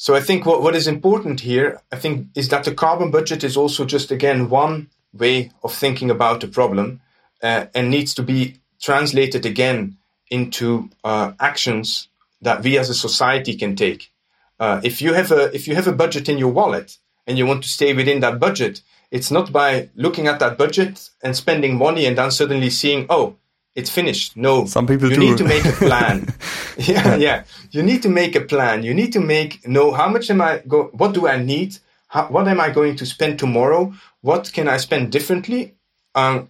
So 0.00 0.14
I 0.14 0.20
think 0.20 0.46
what, 0.46 0.62
what 0.62 0.76
is 0.76 0.86
important 0.86 1.40
here, 1.40 1.82
I 1.90 1.96
think, 1.96 2.28
is 2.36 2.50
that 2.50 2.62
the 2.62 2.72
carbon 2.72 3.10
budget 3.10 3.42
is 3.42 3.56
also 3.56 3.84
just 3.84 4.12
again 4.12 4.48
one 4.48 4.90
way 5.12 5.50
of 5.64 5.74
thinking 5.74 6.08
about 6.08 6.40
the 6.40 6.46
problem 6.46 7.00
uh, 7.42 7.66
and 7.74 7.90
needs 7.90 8.14
to 8.14 8.22
be 8.22 8.60
translated 8.80 9.44
again 9.44 9.96
into 10.30 10.88
uh, 11.02 11.32
actions 11.40 12.06
that 12.42 12.62
we 12.62 12.78
as 12.78 12.88
a 12.88 12.94
society 12.94 13.56
can 13.56 13.74
take. 13.74 14.12
Uh, 14.60 14.80
if 14.84 15.02
you 15.02 15.14
have 15.14 15.32
a 15.32 15.52
if 15.52 15.66
you 15.66 15.74
have 15.74 15.88
a 15.88 15.98
budget 16.04 16.28
in 16.28 16.38
your 16.38 16.52
wallet 16.52 16.98
and 17.26 17.36
you 17.36 17.44
want 17.44 17.64
to 17.64 17.68
stay 17.68 17.92
within 17.92 18.20
that 18.20 18.38
budget, 18.38 18.82
it's 19.10 19.32
not 19.32 19.50
by 19.50 19.88
looking 19.96 20.28
at 20.28 20.38
that 20.38 20.56
budget 20.56 21.10
and 21.24 21.34
spending 21.34 21.76
money 21.76 22.06
and 22.06 22.16
then 22.16 22.30
suddenly 22.30 22.70
seeing, 22.70 23.06
oh, 23.10 23.34
it's 23.78 23.90
finished. 23.90 24.36
No, 24.36 24.66
some 24.66 24.88
people 24.88 25.08
you 25.08 25.14
do. 25.14 25.20
need 25.20 25.38
to 25.38 25.44
make 25.44 25.64
a 25.64 25.72
plan. 25.88 26.34
yeah, 26.76 27.14
yeah. 27.14 27.44
You 27.70 27.84
need 27.84 28.02
to 28.02 28.08
make 28.08 28.34
a 28.34 28.40
plan. 28.40 28.82
You 28.82 28.92
need 28.92 29.12
to 29.12 29.20
make 29.20 29.66
know 29.68 29.92
how 29.92 30.08
much 30.08 30.30
am 30.30 30.40
I 30.40 30.62
go. 30.66 30.90
What 30.92 31.14
do 31.14 31.28
I 31.28 31.36
need? 31.40 31.78
How, 32.08 32.26
what 32.26 32.48
am 32.48 32.58
I 32.58 32.70
going 32.70 32.96
to 32.96 33.06
spend 33.06 33.38
tomorrow? 33.38 33.94
What 34.20 34.52
can 34.52 34.66
I 34.66 34.78
spend 34.78 35.12
differently? 35.12 35.76
Um, 36.16 36.48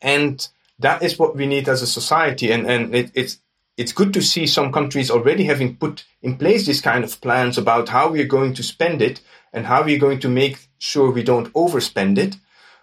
and 0.00 0.46
that 0.78 1.02
is 1.02 1.18
what 1.18 1.34
we 1.34 1.46
need 1.46 1.68
as 1.68 1.82
a 1.82 1.88
society. 1.88 2.52
And 2.52 2.70
and 2.70 2.94
it, 2.94 3.10
it's 3.14 3.40
it's 3.76 3.92
good 3.92 4.14
to 4.14 4.22
see 4.22 4.46
some 4.46 4.70
countries 4.72 5.10
already 5.10 5.44
having 5.44 5.76
put 5.76 6.04
in 6.22 6.36
place 6.36 6.66
this 6.66 6.80
kind 6.80 7.02
of 7.02 7.20
plans 7.20 7.58
about 7.58 7.88
how 7.88 8.10
we 8.10 8.20
are 8.20 8.36
going 8.36 8.54
to 8.54 8.62
spend 8.62 9.02
it 9.02 9.20
and 9.52 9.66
how 9.66 9.82
we 9.82 9.96
are 9.96 10.04
going 10.06 10.20
to 10.20 10.28
make 10.28 10.68
sure 10.78 11.10
we 11.10 11.24
don't 11.24 11.52
overspend 11.54 12.16
it. 12.16 12.36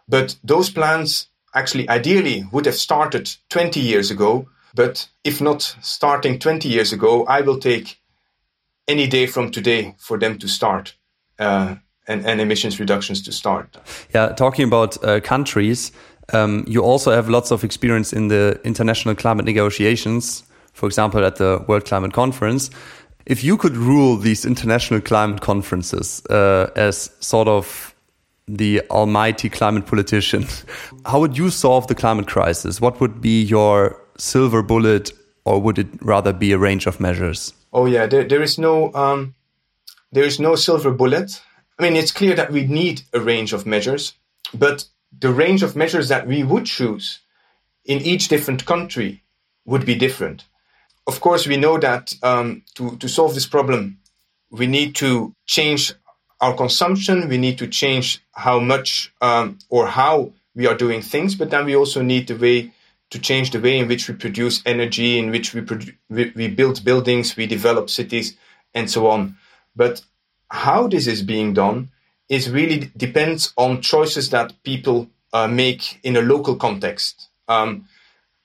But 0.10 0.36
those 0.44 0.70
plans 0.70 1.30
actually 1.56 1.90
ideally 1.90 2.46
would 2.52 2.66
have 2.66 2.76
started 2.76 3.36
20 3.50 3.80
years 3.80 4.12
ago. 4.12 4.48
But 4.76 5.08
if 5.24 5.42
not 5.42 5.76
starting 5.82 6.38
20 6.38 6.68
years 6.68 6.92
ago, 6.92 7.26
I 7.26 7.42
will 7.42 7.58
take 7.58 7.98
any 8.88 9.08
day 9.08 9.26
from 9.26 9.50
today 9.52 9.96
for 9.98 10.20
them 10.20 10.38
to 10.40 10.48
start 10.48 10.96
uh, 11.40 11.76
and, 12.08 12.26
and, 12.26 12.40
emissions 12.40 12.80
reductions 12.80 13.24
to 13.24 13.32
start. 13.32 13.78
Yeah, 14.14 14.28
talking 14.34 14.68
about 14.68 15.04
uh, 15.04 15.22
countries, 15.22 15.92
um, 16.34 16.66
you 16.68 16.84
also 16.84 17.12
have 17.12 17.30
lots 17.30 17.52
of 17.52 17.64
experience 17.64 18.14
in 18.14 18.28
the 18.28 18.60
international 18.64 19.16
climate 19.16 19.46
negotiations 19.46 20.44
for 20.76 20.88
example, 20.88 21.26
at 21.26 21.38
the 21.38 21.64
World 21.68 21.86
Climate 21.86 22.14
Conference. 22.14 22.70
If 23.26 23.44
you 23.44 23.58
could 23.58 23.76
rule 23.76 24.18
these 24.18 24.46
international 24.46 25.02
climate 25.02 25.42
conferences 25.42 26.24
uh, 26.30 26.70
as 26.76 27.10
sort 27.22 27.48
of 27.48 27.95
the 28.48 28.82
almighty 28.90 29.50
climate 29.50 29.86
politician, 29.86 30.46
how 31.06 31.20
would 31.20 31.38
you 31.38 31.50
solve 31.50 31.88
the 31.88 31.96
climate 31.96 32.28
crisis? 32.28 32.80
What 32.80 33.00
would 33.00 33.22
be 33.22 33.44
your 33.44 34.00
silver 34.18 34.62
bullet 34.62 35.12
or 35.46 35.62
would 35.62 35.78
it 35.78 35.88
rather 36.02 36.34
be 36.34 36.52
a 36.52 36.58
range 36.58 36.88
of 36.88 37.00
measures? 37.00 37.54
Oh 37.74 37.86
yeah, 37.86 38.06
there, 38.08 38.24
there 38.24 38.42
is 38.42 38.58
no 38.58 38.94
um, 38.94 39.36
there 40.12 40.24
is 40.24 40.40
no 40.40 40.56
silver 40.56 40.92
bullet. 40.92 41.42
I 41.78 41.84
mean, 41.84 41.96
it's 41.96 42.12
clear 42.12 42.36
that 42.36 42.52
we 42.52 42.66
need 42.66 43.02
a 43.14 43.20
range 43.20 43.52
of 43.52 43.66
measures, 43.66 44.14
but 44.54 44.86
the 45.18 45.32
range 45.32 45.62
of 45.62 45.76
measures 45.76 46.08
that 46.10 46.26
we 46.26 46.44
would 46.44 46.66
choose 46.66 47.20
in 47.84 48.00
each 48.02 48.28
different 48.28 48.66
country 48.66 49.24
would 49.66 49.86
be 49.86 49.96
different. 49.96 50.46
Of 51.08 51.20
course, 51.20 51.46
we 51.46 51.58
know 51.58 51.78
that 51.78 52.16
um, 52.24 52.64
to, 52.76 52.98
to 52.98 53.08
solve 53.08 53.34
this 53.34 53.46
problem, 53.46 54.00
we 54.50 54.68
need 54.68 54.96
to 54.96 55.34
change 55.46 55.94
our 56.42 56.56
consumption, 56.56 57.30
we 57.30 57.38
need 57.38 57.58
to 57.60 57.68
change 57.68 58.22
how 58.32 58.60
much 58.60 59.14
um, 59.22 59.58
or 59.70 59.88
how 59.88 60.34
we 60.54 60.68
are 60.68 60.76
doing 60.76 61.02
things, 61.02 61.36
but 61.36 61.50
then 61.50 61.66
we 61.66 61.76
also 61.76 62.02
need 62.02 62.28
the 62.28 62.36
way 62.36 62.72
to 63.10 63.20
change 63.20 63.52
the 63.52 63.60
way 63.60 63.78
in 63.80 63.88
which 63.88 64.08
we 64.08 64.16
produce 64.16 64.62
energy, 64.66 65.20
in 65.20 65.32
which 65.32 65.54
we, 65.54 65.62
produ- 65.62 65.96
we, 66.10 66.32
we 66.36 66.48
build 66.48 66.84
buildings, 66.84 67.36
we 67.38 67.46
develop 67.46 67.90
cities, 67.90 68.36
and 68.74 68.90
so 68.90 69.08
on. 69.08 69.38
But 69.76 70.02
how 70.50 70.88
this 70.88 71.08
is 71.08 71.22
being 71.22 71.54
done 71.54 71.92
is 72.30 72.50
really 72.50 72.92
depends 72.98 73.54
on 73.58 73.82
choices 73.82 74.30
that 74.32 74.54
people 74.64 75.10
uh, 75.34 75.48
make 75.48 76.00
in 76.04 76.16
a 76.16 76.22
local 76.22 76.56
context. 76.56 77.30
Um, 77.48 77.88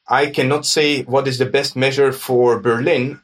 I 0.06 0.26
cannot 0.26 0.66
say 0.66 1.02
what 1.02 1.28
is 1.28 1.38
the 1.38 1.46
best 1.46 1.76
measure 1.76 2.12
for 2.12 2.58
Berlin, 2.58 3.20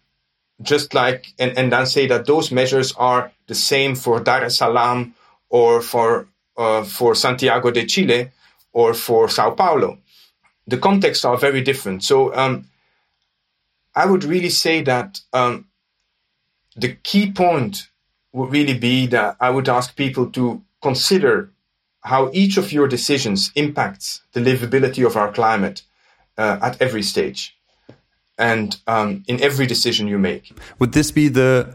just 0.63 0.95
like 0.95 1.27
and, 1.39 1.57
and 1.59 1.73
then 1.73 1.87
say 1.87 2.07
that 2.07 2.27
those 2.27 2.51
measures 2.51 2.93
are 2.93 3.33
the 3.47 3.55
same 3.55 3.95
for 3.95 4.21
Dar 4.21 4.45
es 4.45 4.59
Salaam 4.59 5.15
or 5.49 5.83
for 5.83 6.29
uh, 6.57 6.85
for 6.85 7.15
Santiago 7.15 7.71
de 7.71 7.85
Chile 7.85 8.31
or 8.73 8.95
for 8.95 9.29
Sao 9.29 9.51
Paulo. 9.51 9.99
The 10.67 10.79
contexts 10.79 11.25
are 11.25 11.37
very 11.37 11.61
different. 11.61 12.03
So 12.03 12.35
um, 12.35 12.69
I 13.95 14.07
would 14.07 14.25
really 14.25 14.51
say 14.51 14.83
that 14.83 15.21
um, 15.33 15.67
the 16.75 16.95
key 16.95 17.31
point 17.31 17.89
would 18.33 18.51
really 18.51 18.79
be 18.79 19.07
that 19.09 19.37
I 19.41 19.51
would 19.51 19.69
ask 19.69 19.97
people 19.97 20.31
to 20.33 20.63
consider 20.83 21.51
how 22.01 22.31
each 22.33 22.57
of 22.57 22.73
your 22.73 22.89
decisions 22.89 23.51
impacts 23.55 24.23
the 24.33 24.41
livability 24.41 25.05
of 25.07 25.17
our 25.17 25.33
climate 25.33 25.83
uh, 26.39 26.59
at 26.63 26.81
every 26.81 27.03
stage 27.03 27.56
and 28.39 28.77
um, 28.87 29.25
in 29.27 29.41
every 29.43 29.67
decision 29.67 30.09
you 30.09 30.19
make. 30.19 30.53
Would 30.79 30.93
this 30.93 31.11
be 31.11 31.29
the 31.29 31.75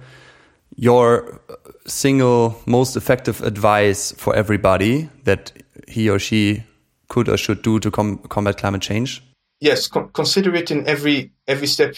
your 0.75 1.41
single 1.85 2.59
most 2.65 2.95
effective 2.95 3.41
advice 3.41 4.13
for 4.17 4.35
everybody 4.35 5.09
that 5.23 5.51
he 5.87 6.09
or 6.09 6.19
she 6.19 6.63
could 7.07 7.27
or 7.27 7.37
should 7.37 7.61
do 7.61 7.79
to 7.79 7.91
com 7.91 8.17
combat 8.29 8.57
climate 8.57 8.81
change? 8.81 9.23
Yes, 9.59 9.87
co 9.87 10.07
consider 10.13 10.55
it 10.55 10.71
in 10.71 10.87
every 10.87 11.31
every 11.47 11.67
step 11.67 11.95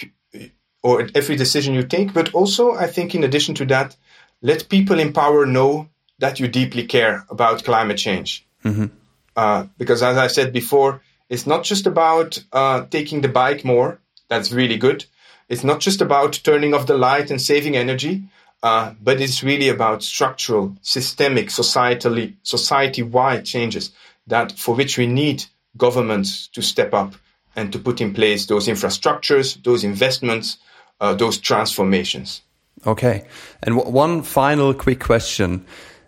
or 0.81 1.07
every 1.15 1.35
decision 1.35 1.73
you 1.73 1.83
take. 1.83 2.13
But 2.13 2.33
also, 2.33 2.73
I 2.73 2.87
think 2.87 3.15
in 3.15 3.23
addition 3.23 3.55
to 3.55 3.65
that, 3.65 3.95
let 4.41 4.69
people 4.69 4.99
in 4.99 5.13
power 5.13 5.45
know 5.45 5.87
that 6.19 6.39
you 6.39 6.47
deeply 6.47 6.85
care 6.85 7.25
about 7.29 7.63
climate 7.63 7.97
change. 7.97 8.45
Mm 8.63 8.75
-hmm. 8.75 8.89
uh, 9.35 9.67
because 9.77 10.05
as 10.05 10.17
I 10.17 10.33
said 10.33 10.51
before, 10.51 10.99
it's 11.29 11.45
not 11.45 11.65
just 11.65 11.87
about 11.87 12.45
uh, 12.53 12.81
taking 12.89 13.21
the 13.21 13.29
bike 13.29 13.63
more. 13.63 13.97
That's 14.33 14.51
really 14.51 14.77
good. 14.77 15.05
It's 15.47 15.63
not 15.63 15.79
just 15.79 16.01
about 16.01 16.39
turning 16.43 16.73
off 16.73 16.87
the 16.87 16.97
light 16.97 17.29
and 17.29 17.39
saving 17.39 17.77
energy, 17.77 18.23
uh, 18.63 18.93
but 18.99 19.21
it's 19.21 19.43
really 19.43 19.69
about 19.69 20.01
structural, 20.01 20.75
systemic, 20.81 21.49
societally, 21.49 22.33
society-wide 22.41 23.45
changes 23.45 23.91
that 24.25 24.51
for 24.53 24.73
which 24.73 24.97
we 24.97 25.05
need 25.05 25.45
governments 25.77 26.47
to 26.47 26.63
step 26.63 26.95
up 26.95 27.13
and 27.55 27.71
to 27.73 27.77
put 27.77 28.01
in 28.01 28.11
place 28.11 28.47
those 28.47 28.67
infrastructures, 28.67 29.61
those 29.63 29.83
investments, 29.83 30.57
uh, 30.99 31.13
those 31.13 31.37
transformations. 31.37 32.41
Okay. 32.87 33.25
And 33.61 33.77
one 33.77 34.23
final 34.23 34.73
quick 34.73 34.99
question. 34.99 35.63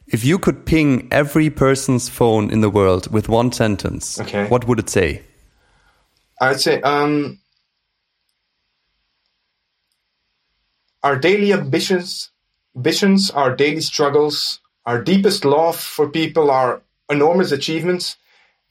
If 0.08 0.26
you 0.26 0.40
could 0.40 0.66
ping 0.66 1.10
every 1.12 1.52
person's 1.52 2.10
phone 2.10 2.50
in 2.50 2.62
the 2.62 2.72
world 2.72 3.14
with 3.14 3.30
one 3.30 3.52
sentence, 3.52 4.20
okay. 4.20 4.48
what 4.48 4.68
would 4.68 4.80
it 4.80 4.90
say? 4.90 5.22
I'd 6.42 6.60
say 6.60 6.82
um, 6.82 7.40
our 11.06 11.16
daily 11.16 11.53
ambitions, 11.53 12.32
ambitions, 12.76 13.30
our 13.30 13.56
daily 13.56 13.82
struggles, 13.82 14.60
our 14.88 15.01
deepest 15.01 15.45
love 15.45 15.80
for 15.80 16.10
people, 16.10 16.49
our 16.49 16.82
enormous 17.10 17.51
achievements, 17.51 18.18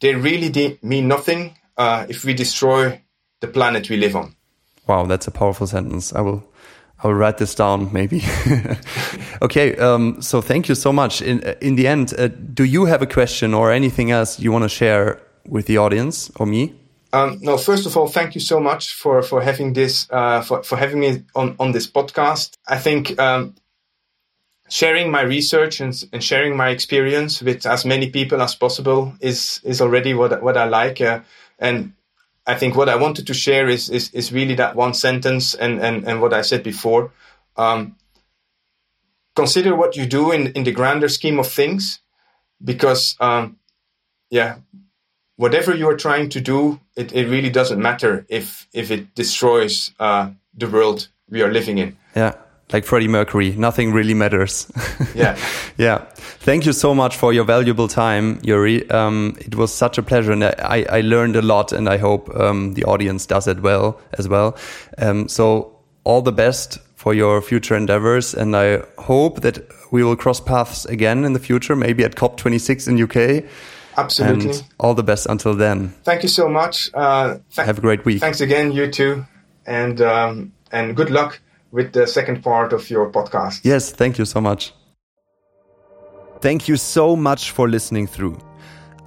they 0.00 0.16
really 0.16 0.78
mean 0.82 1.06
nothing 1.06 1.56
uh, 1.76 2.06
if 2.08 2.24
we 2.24 2.34
destroy 2.34 3.00
the 3.40 3.46
planet 3.46 3.88
we 3.88 3.96
live 3.96 4.16
on. 4.16 4.34
Wow, 4.88 5.06
that's 5.06 5.28
a 5.28 5.30
powerful 5.30 5.68
sentence. 5.68 6.12
I 6.12 6.20
will 6.20 6.42
I 7.02 7.06
will 7.06 7.14
write 7.14 7.38
this 7.38 7.54
down 7.54 7.92
maybe. 7.92 8.22
okay, 9.42 9.76
um, 9.76 10.20
so 10.20 10.40
thank 10.40 10.68
you 10.68 10.74
so 10.74 10.92
much. 10.92 11.22
In 11.22 11.40
in 11.60 11.76
the 11.76 11.86
end, 11.86 12.14
uh, 12.18 12.28
do 12.28 12.64
you 12.64 12.86
have 12.86 13.00
a 13.00 13.06
question 13.06 13.54
or 13.54 13.70
anything 13.70 14.10
else 14.10 14.40
you 14.40 14.52
want 14.52 14.64
to 14.64 14.68
share 14.68 15.20
with 15.46 15.66
the 15.66 15.78
audience 15.78 16.30
or 16.36 16.46
me? 16.46 16.74
Um, 17.14 17.38
no, 17.42 17.56
first 17.56 17.86
of 17.86 17.96
all, 17.96 18.08
thank 18.08 18.34
you 18.34 18.40
so 18.40 18.58
much 18.58 18.92
for 18.92 19.22
for 19.22 19.40
having 19.40 19.72
this 19.72 20.08
uh, 20.10 20.42
for 20.42 20.64
for 20.64 20.76
having 20.76 20.98
me 20.98 21.22
on 21.34 21.54
on 21.60 21.72
this 21.72 21.86
podcast. 21.88 22.56
I 22.66 22.76
think 22.76 23.20
um, 23.20 23.54
sharing 24.68 25.12
my 25.12 25.22
research 25.22 25.80
and, 25.80 25.94
and 26.12 26.24
sharing 26.24 26.56
my 26.56 26.70
experience 26.70 27.40
with 27.40 27.66
as 27.66 27.84
many 27.84 28.10
people 28.10 28.42
as 28.42 28.56
possible 28.56 29.14
is 29.20 29.60
is 29.62 29.80
already 29.80 30.12
what 30.12 30.42
what 30.42 30.56
I 30.56 30.64
like. 30.64 31.00
Uh, 31.00 31.20
and 31.58 31.92
I 32.46 32.56
think 32.56 32.74
what 32.74 32.88
I 32.88 32.96
wanted 32.96 33.26
to 33.26 33.34
share 33.34 33.68
is 33.68 33.90
is, 33.90 34.10
is 34.12 34.32
really 34.32 34.56
that 34.56 34.74
one 34.74 34.94
sentence 34.94 35.54
and, 35.54 35.80
and, 35.80 36.08
and 36.08 36.20
what 36.20 36.32
I 36.32 36.42
said 36.42 36.64
before. 36.64 37.12
Um, 37.56 37.94
consider 39.36 39.76
what 39.76 39.96
you 39.96 40.06
do 40.06 40.32
in, 40.32 40.48
in 40.48 40.64
the 40.64 40.72
grander 40.72 41.08
scheme 41.08 41.38
of 41.38 41.46
things, 41.46 42.00
because 42.58 43.16
um, 43.20 43.56
yeah, 44.30 44.56
whatever 45.36 45.74
you 45.74 45.88
are 45.88 45.96
trying 45.96 46.28
to 46.30 46.40
do, 46.40 46.80
it, 46.96 47.12
it 47.12 47.28
really 47.28 47.50
doesn't 47.50 47.80
matter 47.80 48.24
if 48.28 48.68
if 48.72 48.90
it 48.90 49.14
destroys 49.14 49.92
uh, 50.00 50.30
the 50.56 50.68
world 50.68 51.08
we 51.28 51.42
are 51.42 51.52
living 51.52 51.78
in. 51.78 51.96
Yeah 52.16 52.34
like 52.72 52.84
Freddie 52.84 53.08
Mercury, 53.08 53.50
nothing 53.52 53.92
really 53.92 54.14
matters. 54.14 54.70
yeah. 55.14 55.36
yeah. 55.76 55.98
Thank 56.16 56.66
you 56.66 56.72
so 56.72 56.94
much 56.94 57.16
for 57.16 57.32
your 57.32 57.44
valuable 57.44 57.88
time, 57.88 58.40
Joeri. 58.40 58.90
Um, 58.92 59.36
it 59.38 59.54
was 59.54 59.72
such 59.72 59.98
a 59.98 60.02
pleasure, 60.02 60.32
and 60.32 60.44
I, 60.44 60.86
I 60.90 61.00
learned 61.02 61.36
a 61.36 61.42
lot, 61.42 61.72
and 61.72 61.88
I 61.88 61.98
hope 61.98 62.34
um, 62.34 62.74
the 62.74 62.84
audience 62.84 63.26
does 63.26 63.46
it 63.46 63.60
well 63.60 64.00
as 64.18 64.28
well. 64.28 64.56
Um, 64.98 65.28
so, 65.28 65.78
all 66.04 66.22
the 66.22 66.32
best 66.32 66.78
for 66.96 67.14
your 67.14 67.42
future 67.42 67.76
endeavors, 67.76 68.34
and 68.34 68.56
I 68.56 68.82
hope 68.98 69.42
that 69.42 69.58
we 69.92 70.02
will 70.02 70.16
cross 70.16 70.40
paths 70.40 70.84
again 70.86 71.24
in 71.24 71.34
the 71.34 71.38
future, 71.38 71.76
maybe 71.76 72.02
at 72.02 72.16
COP26 72.16 72.88
in 72.88 73.02
UK. 73.02 73.44
Absolutely. 73.96 74.50
And 74.50 74.64
all 74.78 74.94
the 74.94 75.02
best 75.02 75.26
until 75.26 75.54
then. 75.54 75.94
Thank 76.04 76.22
you 76.22 76.28
so 76.28 76.48
much. 76.48 76.90
Uh, 76.94 77.38
Have 77.56 77.78
a 77.78 77.80
great 77.80 78.04
week. 78.04 78.20
Thanks 78.20 78.40
again, 78.40 78.72
you 78.72 78.90
too, 78.90 79.24
and 79.66 80.00
um, 80.00 80.52
and 80.72 80.96
good 80.96 81.10
luck 81.10 81.40
with 81.70 81.92
the 81.92 82.06
second 82.06 82.42
part 82.42 82.72
of 82.72 82.88
your 82.90 83.10
podcast. 83.10 83.60
Yes, 83.64 83.90
thank 83.90 84.18
you 84.18 84.24
so 84.24 84.40
much. 84.40 84.72
Thank 86.40 86.68
you 86.68 86.76
so 86.76 87.16
much 87.16 87.52
for 87.52 87.68
listening 87.68 88.06
through. 88.06 88.38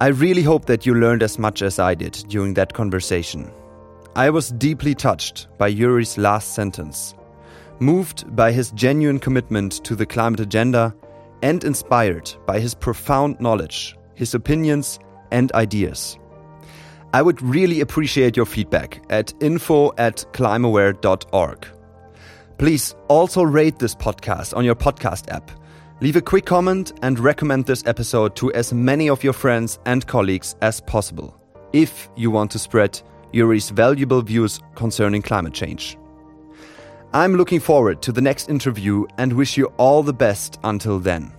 I 0.00 0.08
really 0.08 0.42
hope 0.42 0.66
that 0.66 0.86
you 0.86 0.94
learned 0.94 1.22
as 1.22 1.38
much 1.38 1.62
as 1.62 1.78
I 1.78 1.94
did 1.94 2.12
during 2.28 2.54
that 2.54 2.72
conversation. 2.72 3.50
I 4.14 4.30
was 4.30 4.50
deeply 4.50 4.94
touched 4.94 5.48
by 5.58 5.72
Joeri's 5.72 6.18
last 6.18 6.54
sentence, 6.54 7.14
moved 7.80 8.34
by 8.34 8.52
his 8.52 8.70
genuine 8.72 9.18
commitment 9.18 9.84
to 9.84 9.94
the 9.94 10.06
climate 10.06 10.40
agenda, 10.40 10.94
and 11.42 11.62
inspired 11.64 12.32
by 12.46 12.58
his 12.58 12.74
profound 12.74 13.40
knowledge, 13.40 13.96
his 14.18 14.34
opinions, 14.34 14.98
and 15.30 15.52
ideas. 15.52 16.18
I 17.14 17.22
would 17.22 17.40
really 17.40 17.80
appreciate 17.80 18.36
your 18.36 18.46
feedback 18.46 19.00
at 19.08 19.32
info 19.40 19.92
at 19.96 20.24
climateaware.org. 20.32 21.66
Please 22.58 22.96
also 23.06 23.42
rate 23.42 23.78
this 23.78 23.94
podcast 23.94 24.56
on 24.56 24.64
your 24.64 24.74
podcast 24.74 25.32
app. 25.32 25.50
Leave 26.00 26.16
a 26.16 26.20
quick 26.20 26.44
comment 26.44 26.92
and 27.02 27.18
recommend 27.18 27.66
this 27.66 27.84
episode 27.86 28.34
to 28.36 28.52
as 28.52 28.72
many 28.72 29.08
of 29.08 29.22
your 29.22 29.32
friends 29.32 29.78
and 29.86 30.06
colleagues 30.06 30.56
as 30.60 30.80
possible 30.80 31.34
if 31.72 32.08
you 32.16 32.30
want 32.30 32.50
to 32.50 32.58
spread 32.58 33.00
Joeri's 33.32 33.70
valuable 33.70 34.22
views 34.22 34.60
concerning 34.74 35.22
climate 35.22 35.54
change. 35.54 35.96
I'm 37.12 37.36
looking 37.36 37.60
forward 37.60 38.02
to 38.02 38.12
the 38.12 38.20
next 38.20 38.50
interview 38.50 39.06
and 39.16 39.32
wish 39.32 39.56
you 39.56 39.66
all 39.76 40.02
the 40.02 40.12
best 40.12 40.58
until 40.64 40.98
then. 40.98 41.32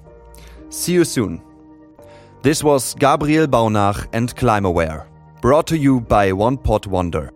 See 0.70 0.94
you 0.94 1.04
soon. 1.04 1.42
This 2.42 2.64
was 2.64 2.94
Gabriel 2.94 3.48
Baunach 3.48 4.08
and 4.14 4.34
ClimateAware, 4.34 5.06
brought 5.42 5.68
to 5.68 5.78
you 5.78 6.00
by 6.00 6.32
One 6.32 6.56
Pot 6.56 6.88
Wonder. 6.88 7.34